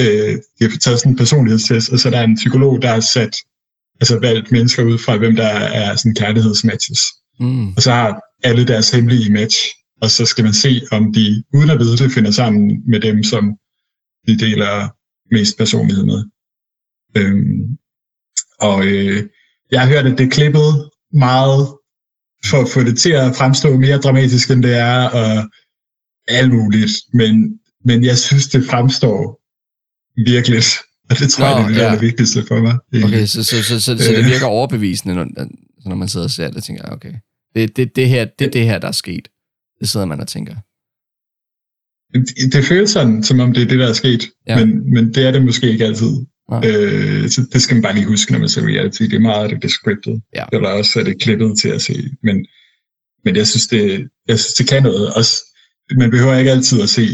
øh, 0.00 0.34
de 0.58 0.70
har 0.70 0.78
taget 0.80 0.98
sådan 0.98 1.12
en 1.12 1.16
personlighedstest, 1.16 1.92
og 1.92 1.98
så 1.98 2.10
der 2.10 2.18
er 2.18 2.24
en 2.24 2.34
psykolog, 2.36 2.82
der 2.82 2.88
har 2.88 3.00
sat 3.00 3.36
altså 4.00 4.18
valgt 4.18 4.52
mennesker 4.52 4.82
ud 4.82 4.98
fra, 4.98 5.16
hvem 5.16 5.36
der 5.36 5.48
er 5.82 5.96
sådan 5.96 6.14
kærlighedsmatches. 6.14 7.00
Mm. 7.40 7.68
Og 7.68 7.82
så 7.82 7.90
har 7.90 8.20
alle 8.44 8.66
deres 8.66 8.90
hemmelige 8.90 9.32
match, 9.32 9.56
og 10.02 10.10
så 10.10 10.26
skal 10.26 10.44
man 10.44 10.52
se, 10.52 10.82
om 10.90 11.12
de, 11.12 11.44
uden 11.54 11.70
at 11.70 11.78
vide 11.78 11.96
det, 11.96 12.12
finder 12.12 12.30
sammen 12.30 12.82
med 12.86 13.00
dem, 13.00 13.22
som 13.22 13.44
de 14.26 14.38
deler 14.38 14.88
mest 15.30 15.58
personlighed 15.58 16.04
med. 16.04 16.24
Øhm, 17.16 17.78
og 18.60 18.86
øh, 18.86 19.28
jeg 19.70 19.80
har 19.80 19.88
hørt, 19.88 20.06
at 20.06 20.18
det 20.18 20.26
er 20.26 20.30
klippet 20.30 20.90
meget 21.12 21.66
for 22.44 22.62
at 22.62 22.68
få 22.68 22.80
det 22.82 22.98
til 22.98 23.10
at 23.10 23.36
fremstå 23.36 23.76
mere 23.76 23.98
dramatisk, 23.98 24.50
end 24.50 24.62
det 24.62 24.74
er, 24.74 25.08
og 25.08 25.50
alt 26.28 26.52
muligt. 26.52 26.92
Men, 27.12 27.60
men 27.84 28.04
jeg 28.04 28.18
synes, 28.18 28.48
det 28.48 28.64
fremstår 28.64 29.40
virkelig 30.24 30.62
og 31.10 31.18
det 31.18 31.30
tror 31.30 31.48
Nå, 31.48 31.60
jeg, 31.60 31.68
det 31.68 31.82
er 31.82 31.86
ja. 31.86 31.92
det 31.92 32.00
vigtigste 32.00 32.44
for 32.48 32.60
mig. 32.60 32.78
Okay, 33.04 33.26
så, 33.26 33.44
så, 33.44 33.62
så, 33.62 33.80
så, 33.80 33.98
så 33.98 34.12
det 34.12 34.24
virker 34.24 34.46
overbevisende, 34.46 35.14
når, 35.14 35.26
når 35.86 35.96
man 35.96 36.08
sidder 36.08 36.26
og 36.26 36.30
ser 36.30 36.50
det, 36.50 36.64
tænker 36.64 36.82
jeg, 36.84 36.92
okay, 36.92 37.14
det, 37.54 37.76
det, 37.76 37.96
det, 37.96 38.08
her, 38.08 38.24
det 38.38 38.52
det 38.52 38.64
her, 38.64 38.78
der 38.78 38.88
er 38.88 38.92
sket. 38.92 39.28
Det 39.80 39.88
sidder 39.88 40.06
man 40.06 40.20
og 40.20 40.28
tænker. 40.28 40.56
Det, 42.14 42.52
det 42.52 42.64
føles 42.64 42.90
sådan, 42.90 43.22
som 43.22 43.40
om 43.40 43.52
det 43.52 43.62
er 43.62 43.66
det, 43.66 43.78
der 43.78 43.88
er 43.88 43.92
sket, 43.92 44.30
ja. 44.46 44.64
men, 44.64 44.94
men 44.94 45.14
det 45.14 45.26
er 45.26 45.30
det 45.30 45.44
måske 45.44 45.70
ikke 45.70 45.84
altid. 45.84 46.16
Øh, 46.64 47.28
så 47.28 47.46
det 47.52 47.62
skal 47.62 47.74
man 47.74 47.82
bare 47.82 47.94
lige 47.94 48.06
huske, 48.06 48.32
når 48.32 48.38
man 48.38 48.48
ser 48.48 48.62
reality. 48.62 49.02
Det 49.02 49.14
er 49.14 49.18
meget 49.18 49.42
af 49.42 49.48
det, 49.48 49.62
det 49.62 49.70
scriptet. 49.70 50.22
Ja. 50.34 50.44
Eller 50.52 50.68
også 50.68 51.00
er 51.00 51.04
det 51.04 51.20
klippet 51.20 51.58
til 51.58 51.68
at 51.68 51.82
se. 51.82 52.10
Men, 52.22 52.46
men 53.24 53.36
jeg 53.36 53.46
synes, 53.46 53.66
det, 53.66 54.08
jeg 54.28 54.38
synes, 54.38 54.54
det 54.54 54.68
kan 54.68 54.82
noget. 54.82 55.14
Også, 55.14 55.32
man 55.96 56.10
behøver 56.10 56.38
ikke 56.38 56.50
altid 56.50 56.82
at 56.82 56.88
se 56.88 57.08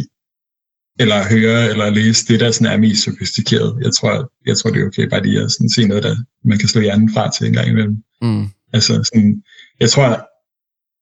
eller 1.00 1.28
høre 1.28 1.70
eller 1.70 1.90
læse 1.90 2.26
det, 2.26 2.40
der 2.40 2.50
sådan 2.50 2.72
er 2.72 2.76
mest 2.76 3.04
sofistikeret. 3.04 3.78
Jeg 3.84 3.92
tror, 3.92 4.32
jeg 4.46 4.56
tror 4.56 4.70
det 4.70 4.82
er 4.82 4.86
okay 4.86 5.08
bare 5.08 5.22
lige 5.22 5.40
at 5.40 5.52
sådan 5.52 5.70
se 5.70 5.86
noget, 5.86 6.02
der 6.02 6.16
man 6.44 6.58
kan 6.58 6.68
slå 6.68 6.80
hjernen 6.80 7.12
fra 7.12 7.30
til 7.30 7.46
en 7.46 7.52
gang 7.52 7.68
imellem. 7.68 7.96
Mm. 8.22 8.46
Altså 8.72 8.92
sådan, 8.92 9.42
jeg 9.80 9.90
tror, 9.90 10.28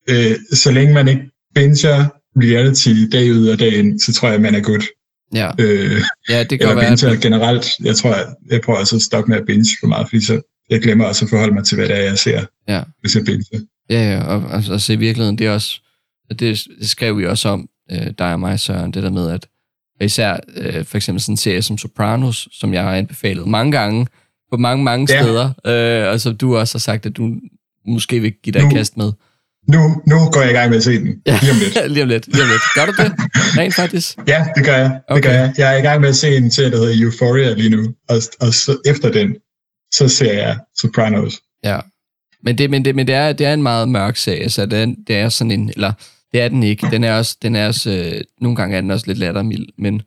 øh, 0.09 0.37
så 0.53 0.71
længe 0.71 0.93
man 0.93 1.07
ikke 1.07 1.29
binger 1.55 2.09
reality 2.37 2.89
dag 3.11 3.31
ud 3.31 3.47
og 3.47 3.59
dag 3.59 3.73
ind, 3.73 3.99
så 3.99 4.13
tror 4.13 4.29
jeg, 4.29 4.41
man 4.41 4.55
er 4.55 4.61
godt. 4.61 4.85
Ja, 5.33 5.51
øh, 5.59 6.01
ja 6.29 6.43
det 6.43 6.59
kan 6.59 6.75
være. 6.75 6.91
Eller 6.91 7.21
generelt, 7.21 7.65
jeg 7.83 7.95
tror, 7.95 8.15
jeg, 8.15 8.25
jeg 8.51 8.61
prøver 8.61 8.79
også 8.79 8.95
at 8.95 9.01
stoppe 9.01 9.29
med 9.29 9.37
at 9.37 9.45
binge 9.45 9.77
for 9.79 9.87
meget, 9.87 10.07
fordi 10.09 10.25
så 10.25 10.41
jeg 10.69 10.81
glemmer 10.81 11.05
også 11.05 11.25
at 11.25 11.29
forholde 11.29 11.53
mig 11.53 11.65
til, 11.65 11.75
hvad 11.75 11.87
det 11.87 11.97
er, 11.97 12.01
jeg 12.01 12.17
ser, 12.17 12.45
ja. 12.67 12.83
hvis 13.01 13.15
jeg 13.15 13.25
binger. 13.25 13.59
Ja, 13.89 14.13
ja, 14.13 14.23
og, 14.23 14.43
og, 14.43 14.63
og 14.69 14.81
se 14.81 14.97
virkeligheden, 14.97 15.37
det 15.37 15.47
er 15.47 15.51
også, 15.51 15.81
det, 16.29 16.39
det 16.39 16.89
skrev 16.89 17.17
vi 17.17 17.25
også 17.25 17.49
om, 17.49 17.69
øh, 17.91 18.07
dig 18.17 18.33
og 18.33 18.39
mig, 18.39 18.59
Søren, 18.59 18.91
det 18.91 19.03
der 19.03 19.09
med, 19.09 19.29
at 19.31 19.47
især 20.01 20.39
øh, 20.55 20.85
for 20.85 20.97
eksempel 20.97 21.21
sådan 21.21 21.33
en 21.33 21.37
serie 21.37 21.61
som 21.61 21.77
Sopranos, 21.77 22.47
som 22.51 22.73
jeg 22.73 22.83
har 22.83 22.95
anbefalet 22.95 23.47
mange 23.47 23.71
gange, 23.71 24.07
på 24.51 24.57
mange, 24.57 24.83
mange 24.83 25.13
ja. 25.13 25.21
steder, 25.21 25.53
øh, 25.65 26.11
og 26.13 26.21
som 26.21 26.37
du 26.37 26.57
også 26.57 26.73
har 26.75 26.79
sagt, 26.79 27.05
at 27.05 27.17
du 27.17 27.35
måske 27.87 28.19
vil 28.19 28.33
give 28.43 28.53
dig 28.53 28.63
nu, 28.63 28.69
kast 28.69 28.97
med. 28.97 29.11
Nu, 29.67 30.01
nu 30.07 30.15
går 30.31 30.41
jeg 30.41 30.51
i 30.51 30.53
gang 30.53 30.69
med 30.69 30.77
at 30.77 30.83
se 30.83 30.99
den. 30.99 31.21
Lige 31.25 31.51
om 31.51 31.57
lidt. 31.59 31.77
lige 31.93 32.03
om 32.03 32.09
lidt. 32.09 32.27
Lige 32.27 32.43
om 32.43 32.49
lidt. 32.49 32.61
Gør 32.75 32.85
du 32.85 32.91
det? 32.91 33.11
Rent 33.57 33.75
faktisk? 33.75 34.17
Ja, 34.27 34.45
det 34.55 34.65
gør 34.65 34.77
jeg. 34.77 35.01
Okay. 35.07 35.15
Det 35.15 35.23
gør 35.23 35.31
jeg. 35.31 35.53
Jeg 35.57 35.73
er 35.73 35.77
i 35.77 35.81
gang 35.81 36.01
med 36.01 36.09
at 36.09 36.15
se 36.15 36.37
en 36.37 36.51
serie, 36.51 36.71
der 36.71 36.77
hedder 36.77 37.03
Euphoria 37.03 37.53
lige 37.53 37.69
nu, 37.69 37.93
og, 38.09 38.17
og 38.39 38.53
så, 38.53 38.77
efter 38.85 39.11
den, 39.11 39.35
så 39.93 40.07
ser 40.07 40.33
jeg 40.33 40.57
Sopranos. 40.77 41.41
Ja. 41.63 41.79
Men 42.43 42.57
det, 42.57 42.69
men 42.69 42.85
det, 42.85 42.95
men 42.95 43.07
det, 43.07 43.15
er, 43.15 43.33
det 43.33 43.47
er 43.47 43.53
en 43.53 43.63
meget 43.63 43.89
mørk 43.89 44.17
sag. 44.17 44.41
Altså, 44.41 44.65
det 44.65 44.79
er, 44.79 44.95
det 45.07 45.15
er 45.15 45.29
sådan 45.29 45.51
en... 45.51 45.69
Eller, 45.69 45.91
det 46.31 46.41
er 46.41 46.47
den 46.47 46.63
ikke. 46.63 46.87
Den 46.91 47.03
er 47.03 47.13
også... 47.13 47.37
Den 47.41 47.55
er 47.55 47.67
også 47.67 47.91
øh, 47.91 48.21
nogle 48.41 48.55
gange 48.55 48.77
er 48.77 48.81
den 48.81 48.91
også 48.91 49.07
lidt 49.07 49.17
lattermild, 49.17 49.65
men, 49.77 50.01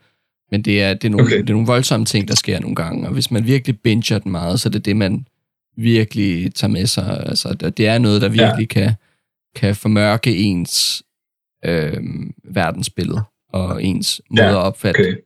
men 0.51 0.63
det 0.63 0.83
er, 0.83 0.95
det, 0.95 1.05
er 1.05 1.11
nogle, 1.11 1.27
okay. 1.27 1.39
det 1.39 1.51
er 1.51 1.55
nogle 1.55 1.67
voldsomme 1.67 2.07
ting, 2.07 2.29
der 2.29 2.35
sker 2.35 2.61
nogle 2.61 2.77
gange. 2.77 3.07
Og 3.07 3.13
hvis 3.13 3.31
man 3.31 3.47
virkelig 3.47 3.81
binger 3.81 4.19
den 4.19 4.33
meget, 4.33 4.61
så 4.61 4.69
er 4.69 4.71
det 4.71 4.85
det, 4.85 4.97
man 4.97 5.27
virkelig 5.77 6.55
tager 6.55 6.71
med 6.71 6.87
sig. 6.87 7.23
Altså, 7.27 7.53
det 7.53 7.87
er 7.87 7.99
noget, 7.99 8.23
der 8.23 8.29
virkelig 8.29 8.69
ja. 8.77 8.81
kan, 8.81 8.93
kan 9.57 9.77
formørke 9.77 10.37
ens 10.37 11.03
øh, 11.65 12.03
verdensbillede 12.45 13.23
og 13.49 13.83
ens 13.83 14.21
måde 14.31 14.45
ja, 14.45 14.51
at 14.51 14.57
opfatte 14.57 15.01
okay. 15.01 15.17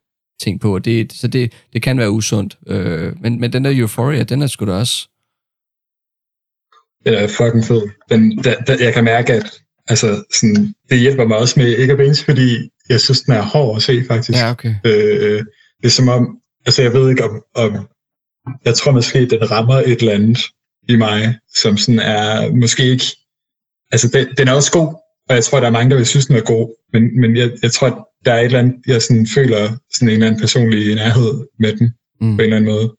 ting 0.41 0.61
på. 0.61 0.79
Det, 0.79 1.13
så 1.13 1.29
det, 1.29 1.53
det 1.73 1.83
kan 1.83 1.99
være 1.99 2.11
usundt. 2.11 2.59
Øh, 2.67 3.23
men, 3.23 3.41
men 3.41 3.53
den 3.53 3.65
der 3.65 3.79
Euphoria, 3.79 4.23
den 4.23 4.43
er 4.43 4.47
sgu 4.47 4.67
da 4.67 4.73
også... 4.73 5.09
Den 7.05 7.15
er 7.15 7.29
fucking 7.29 7.65
fed. 7.65 7.83
Den, 8.11 8.39
der, 8.39 8.61
der, 8.61 8.85
jeg 8.85 8.95
kan 8.95 9.05
mærke, 9.05 9.33
at 9.33 9.63
altså, 9.89 10.25
sådan, 10.35 10.75
det 10.91 10.99
hjælper 10.99 11.25
mig 11.25 11.37
også 11.37 11.61
med 11.61 11.77
ikke 11.77 11.93
at 11.93 11.99
binge, 11.99 12.25
fordi 12.25 12.71
jeg 12.89 13.01
synes, 13.01 13.21
den 13.21 13.35
er 13.35 13.43
hård 13.43 13.77
at 13.77 13.83
se, 13.83 14.05
faktisk. 14.09 14.39
Ja, 14.39 14.51
okay. 14.51 14.75
Øh, 14.85 15.45
det 15.81 15.87
er 15.87 15.91
som 15.91 16.09
om, 16.09 16.39
altså 16.67 16.83
jeg 16.83 16.93
ved 16.93 17.11
ikke 17.11 17.25
om, 17.25 17.43
om 17.55 17.89
jeg 18.65 18.75
tror 18.75 18.93
måske, 18.93 19.27
den 19.27 19.51
rammer 19.51 19.75
et 19.75 20.01
eller 20.01 20.13
andet 20.13 20.39
i 20.89 20.97
mig, 20.97 21.39
som 21.55 21.77
sådan 21.77 22.01
er 22.01 22.55
måske 22.55 22.83
ikke, 22.83 23.05
altså 23.93 24.09
den, 24.09 24.27
den 24.39 24.49
er 24.49 24.53
også 24.53 24.73
god, 24.73 24.95
og 25.29 25.35
jeg 25.35 25.45
tror, 25.45 25.61
der 25.61 25.67
er 25.67 25.71
mange, 25.71 25.91
der 25.91 25.97
vil 25.97 26.07
synes, 26.07 26.27
den 26.27 26.37
er 26.37 26.41
god, 26.41 26.75
men, 26.93 27.21
men 27.21 27.37
jeg, 27.37 27.51
jeg 27.63 27.73
tror, 27.73 28.09
der 28.25 28.33
er 28.33 28.39
et 28.39 28.45
eller 28.45 28.59
andet, 28.59 28.77
jeg 28.87 29.03
sådan 29.03 29.27
føler 29.27 29.77
sådan 29.95 30.09
en 30.09 30.15
eller 30.15 30.27
anden 30.27 30.41
personlig 30.41 30.95
nærhed 30.95 31.47
med 31.59 31.77
den, 31.77 31.95
mm. 32.21 32.37
på 32.37 32.43
en 32.43 32.45
eller 32.45 32.57
anden 32.57 32.73
måde. 32.73 32.97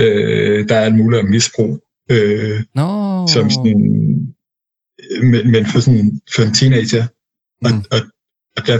Øh, 0.00 0.68
der 0.68 0.76
er 0.76 0.86
en 0.86 0.96
mulighed 0.96 1.24
at 1.24 1.30
misbrug. 1.30 1.80
Øh, 2.10 2.62
no. 2.74 3.26
Som 3.26 3.50
sådan, 3.50 4.34
men, 5.22 5.50
men 5.50 5.66
for, 5.66 5.80
sådan, 5.80 6.20
for 6.34 6.42
en 6.42 6.54
teenager. 6.54 7.06
Mm. 7.62 7.66
Og, 7.66 7.72
og, 7.92 8.06
og 8.56 8.66
der, 8.66 8.78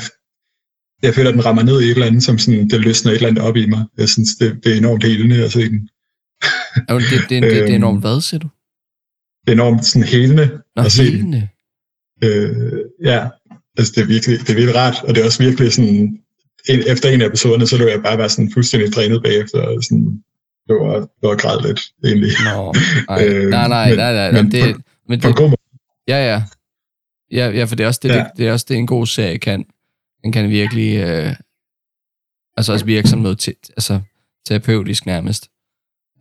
jeg 1.03 1.14
føler, 1.14 1.28
at 1.30 1.34
den 1.34 1.45
rammer 1.45 1.62
ned 1.62 1.80
i 1.80 1.84
et 1.84 1.91
eller 1.91 2.07
andet, 2.07 2.22
som 2.22 2.39
sådan, 2.39 2.68
det 2.70 2.80
løsner 2.80 3.12
et 3.12 3.16
eller 3.16 3.28
andet 3.28 3.45
op 3.45 3.57
i 3.57 3.66
mig. 3.66 3.84
Jeg 3.99 4.09
synes, 4.09 4.34
det, 4.34 4.64
det 4.64 4.72
er 4.72 4.76
enormt 4.76 5.05
helende 5.05 5.45
at 5.45 5.53
se 5.53 5.68
den. 5.68 5.89
det, 7.01 7.11
det, 7.11 7.30
det, 7.30 7.43
det, 7.43 7.53
det 7.53 7.70
er 7.70 7.76
enormt 7.76 8.01
hvad, 8.05 8.20
siger 8.20 8.41
du? 8.41 8.49
Enormt 9.49 9.84
sådan 9.84 10.09
helende 10.09 10.61
Nå, 10.76 10.82
at 10.82 10.92
se 10.92 11.05
helende. 11.05 11.49
Øh, 12.24 12.80
ja, 13.05 13.28
altså 13.78 13.92
det 13.97 14.03
er, 14.03 14.07
virkelig, 14.07 14.40
det 14.40 14.51
er 14.51 14.55
virkelig 14.55 14.76
rart, 14.76 15.03
og 15.03 15.14
det 15.14 15.20
er 15.20 15.24
også 15.24 15.42
virkelig 15.42 15.72
sådan, 15.72 16.20
en, 16.68 16.82
efter 16.86 17.09
en 17.09 17.22
af 17.22 17.26
episoderne, 17.26 17.66
så 17.66 17.76
lå 17.76 17.88
jeg 17.88 18.03
bare 18.03 18.18
være 18.18 18.28
sådan 18.28 18.51
fuldstændig 18.53 18.92
drænet 18.92 19.22
bagefter, 19.22 19.62
og 19.62 19.82
sådan, 19.82 20.22
det 20.68 20.76
var, 20.76 20.94
det 20.99 21.28
var 21.28 21.36
græd 21.36 21.66
lidt, 21.66 21.80
egentlig. 22.05 22.32
Nå, 22.44 22.74
ej, 23.14 23.28
øh, 23.28 23.51
nej, 23.51 23.68
nej, 23.68 23.94
nej, 23.94 24.12
nej, 24.12 24.32
nej, 24.32 24.42
men, 24.42 24.53
det, 24.53 24.74
på, 24.74 24.80
men 25.09 25.20
på 25.20 25.28
det, 25.28 25.40
måde. 25.40 25.57
Ja, 26.09 26.26
ja. 26.32 26.42
Ja, 27.30 27.51
ja, 27.51 27.64
for 27.64 27.76
det 27.76 27.84
er 27.84 27.88
også 27.88 28.01
det, 28.03 28.09
ja. 28.09 28.14
det, 28.14 28.26
det, 28.36 28.49
er 28.49 28.53
også 28.53 28.66
det, 28.68 28.76
en 28.76 28.86
god 28.86 29.07
serie 29.07 29.38
kan. 29.38 29.64
Den 30.24 30.32
kan 30.32 30.51
virkelig, 30.51 30.97
øh, 30.97 31.34
altså 32.57 32.72
også 32.72 32.84
virke 32.84 33.09
som 33.09 33.18
noget, 33.18 33.49
t- 33.49 33.70
altså 33.76 34.01
terapeutisk 34.47 35.07
nærmest, 35.07 35.51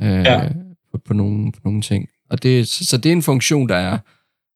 øh, 0.01 0.07
ja. 0.07 0.49
på, 0.91 0.97
på, 1.05 1.13
nogle, 1.13 1.51
på 1.51 1.59
nogle 1.63 1.81
ting. 1.81 2.09
Og 2.35 2.43
det, 2.43 2.67
så, 2.67 2.85
så 2.85 2.97
det 2.97 3.09
er 3.09 3.13
en 3.13 3.21
funktion, 3.23 3.69
der 3.69 3.75
er, 3.75 3.97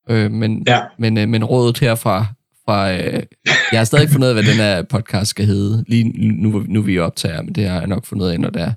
øh, 0.10 0.32
men, 0.32 0.64
ja. 0.68 0.82
men, 0.98 1.18
øh, 1.18 1.30
men 1.30 1.44
rådet 1.44 1.80
herfra, 1.80 2.26
fra, 2.66 2.92
øh, 2.94 3.24
jeg 3.72 3.80
har 3.80 3.84
stadig 3.84 4.02
ikke 4.04 4.12
fundet 4.12 4.28
ud 4.28 4.38
af, 4.38 4.44
hvad 4.44 4.54
den 4.54 4.62
her 4.62 4.84
podcast 4.84 5.30
skal 5.30 5.46
hedde, 5.46 5.86
lige 5.88 6.04
nu, 6.42 6.64
nu 6.68 6.82
vi 6.82 7.00
optager, 7.00 7.42
men 7.42 7.56
det 7.56 7.68
har 7.68 7.80
jeg 7.80 7.88
nok 7.88 8.06
fundet 8.06 8.26
ud 8.26 8.30
af, 8.32 8.40
når 8.40 8.50
det 8.50 8.62
er, 8.62 8.74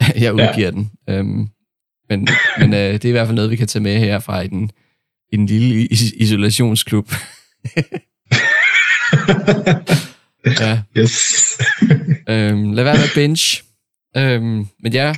jeg 0.24 0.34
udgiver 0.34 0.66
ja. 0.66 0.70
den. 0.70 0.90
Øhm, 1.08 1.48
men 2.08 2.28
men 2.58 2.74
øh, 2.74 2.92
det 2.92 3.04
er 3.04 3.08
i 3.08 3.12
hvert 3.12 3.26
fald 3.26 3.34
noget, 3.34 3.50
vi 3.50 3.56
kan 3.56 3.66
tage 3.68 3.82
med 3.82 3.98
herfra 3.98 4.40
i 4.40 4.46
den, 4.48 4.70
i 5.32 5.36
den 5.36 5.46
lille 5.46 5.86
is- 5.86 6.12
isolationsklub. 6.16 7.12
ja. 10.60 10.82
Yes. 10.98 11.58
øhm, 12.28 12.72
lad 12.72 12.84
være 12.84 12.96
med 12.96 13.14
binge. 13.14 13.62
Øhm, 14.16 14.66
men 14.82 14.92
ja, 14.92 15.14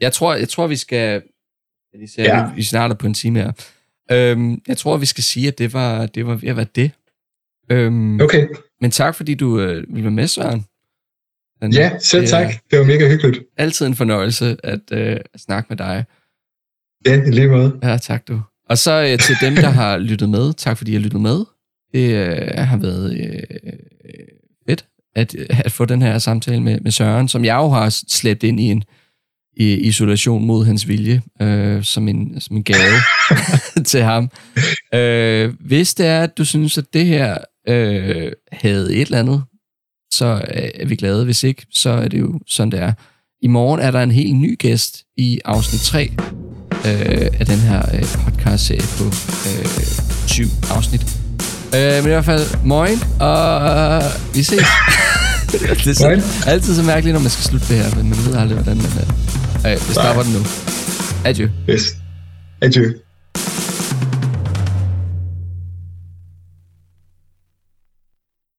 jeg 0.00 0.12
tror, 0.12 0.34
jeg 0.34 0.48
tror 0.48 0.66
vi 0.66 0.76
skal... 0.76 1.22
Jeg 2.00 2.08
ser, 2.08 2.22
ja. 2.22 2.54
Vi 2.54 2.62
snart 2.62 2.90
er 2.90 2.94
på 2.94 3.06
en 3.06 3.14
time 3.14 3.38
her. 3.38 3.52
Øhm, 4.10 4.62
jeg 4.68 4.76
tror, 4.76 4.96
vi 4.96 5.06
skal 5.06 5.24
sige, 5.24 5.48
at 5.48 5.58
det 5.58 5.72
var, 5.72 6.06
det 6.06 6.26
var 6.26 6.34
ved 6.34 6.48
at 6.48 6.56
være 6.56 6.66
det. 6.74 6.90
Øhm, 7.70 8.20
okay. 8.20 8.48
Men 8.80 8.90
tak, 8.90 9.14
fordi 9.14 9.34
du 9.34 9.60
øh, 9.60 9.76
ville 9.88 10.02
være 10.02 10.10
med, 10.10 10.26
Søren. 10.26 10.64
Den, 11.62 11.72
ja, 11.72 11.98
selv 11.98 12.26
tak. 12.26 12.54
Det 12.70 12.78
var 12.78 12.84
mega 12.84 13.08
hyggeligt. 13.08 13.44
Altid 13.56 13.86
en 13.86 13.94
fornøjelse 13.94 14.56
at, 14.62 14.80
øh, 14.92 15.16
at 15.34 15.40
snakke 15.40 15.66
med 15.68 15.76
dig. 15.76 16.04
Ja, 17.06 17.22
i 17.22 17.30
lige 17.30 17.48
måde. 17.48 17.78
Ja, 17.82 17.96
tak 17.96 18.28
du. 18.28 18.40
Og 18.68 18.78
så 18.78 19.02
øh, 19.02 19.18
til 19.18 19.36
dem, 19.40 19.54
der 19.54 19.68
har 19.68 19.98
lyttet 20.10 20.28
med, 20.28 20.52
tak 20.52 20.78
fordi 20.78 20.90
I 20.90 20.94
har 20.94 21.00
lyttet 21.00 21.20
med. 21.20 21.44
Det 21.94 22.14
øh, 22.14 22.66
har 22.66 22.76
været 22.76 23.16
øh, 23.20 23.72
fedt 24.68 24.86
at, 25.14 25.34
at 25.34 25.72
få 25.72 25.84
den 25.84 26.02
her 26.02 26.18
samtale 26.18 26.62
med, 26.62 26.80
med 26.80 26.90
Søren, 26.90 27.28
som 27.28 27.44
jeg 27.44 27.54
jo 27.54 27.68
har 27.68 27.88
slæbt 28.08 28.42
ind 28.42 28.60
i 28.60 28.64
en 28.64 28.82
i 29.56 29.74
isolation 29.74 30.46
mod 30.46 30.64
hans 30.64 30.88
vilje, 30.88 31.22
øh, 31.42 31.84
som, 31.84 32.08
en, 32.08 32.40
som 32.40 32.56
en 32.56 32.64
gave 32.64 33.00
til 33.90 34.02
ham. 34.02 34.30
Øh, 34.94 35.52
hvis 35.60 35.94
det 35.94 36.06
er, 36.06 36.20
at 36.20 36.38
du 36.38 36.44
synes, 36.44 36.78
at 36.78 36.84
det 36.92 37.06
her 37.06 37.38
øh, 37.68 38.32
havde 38.52 38.94
et 38.94 39.00
eller 39.00 39.18
andet, 39.18 39.42
så 40.12 40.40
er 40.50 40.86
vi 40.86 40.96
glade. 40.96 41.24
Hvis 41.24 41.42
ikke, 41.42 41.66
så 41.70 41.90
er 41.90 42.08
det 42.08 42.20
jo 42.20 42.40
sådan, 42.46 42.72
det 42.72 42.80
er. 42.80 42.92
I 43.42 43.46
morgen 43.46 43.80
er 43.80 43.90
der 43.90 44.02
en 44.02 44.10
helt 44.10 44.36
ny 44.36 44.58
gæst 44.58 45.04
i 45.16 45.40
afsnit 45.44 45.80
3 45.80 46.10
øh, 46.86 47.28
af 47.40 47.46
den 47.46 47.58
her 47.58 47.82
øh, 47.94 48.04
podcast-serie 48.24 48.88
på 48.98 49.04
øh, 49.04 49.66
7 50.26 50.44
afsnit. 50.70 51.02
Øh, 51.74 51.92
men 51.94 52.04
i 52.04 52.08
hvert 52.08 52.24
fald, 52.24 52.64
morgen, 52.64 52.98
og 53.20 54.04
øh, 54.04 54.34
vi 54.34 54.42
ses. 54.42 54.60
det 55.84 55.86
er 55.86 55.94
så, 55.94 56.22
altid 56.46 56.74
så 56.74 56.82
mærkeligt, 56.82 57.14
når 57.14 57.20
man 57.20 57.30
skal 57.30 57.44
slutte 57.44 57.66
det 57.68 57.84
her, 57.84 57.96
men 57.96 58.08
man 58.10 58.18
ved 58.26 58.34
aldrig, 58.34 58.58
hvordan 58.58 58.76
man... 58.76 58.86
Øh, 58.86 59.45
øh, 59.66 59.88
vi 59.88 59.92
stopper 59.92 60.22
den 60.22 60.32
nu. 60.32 60.38
Adieu. 61.24 61.48
Yes. 61.70 61.94
Adieu. 62.62 63.05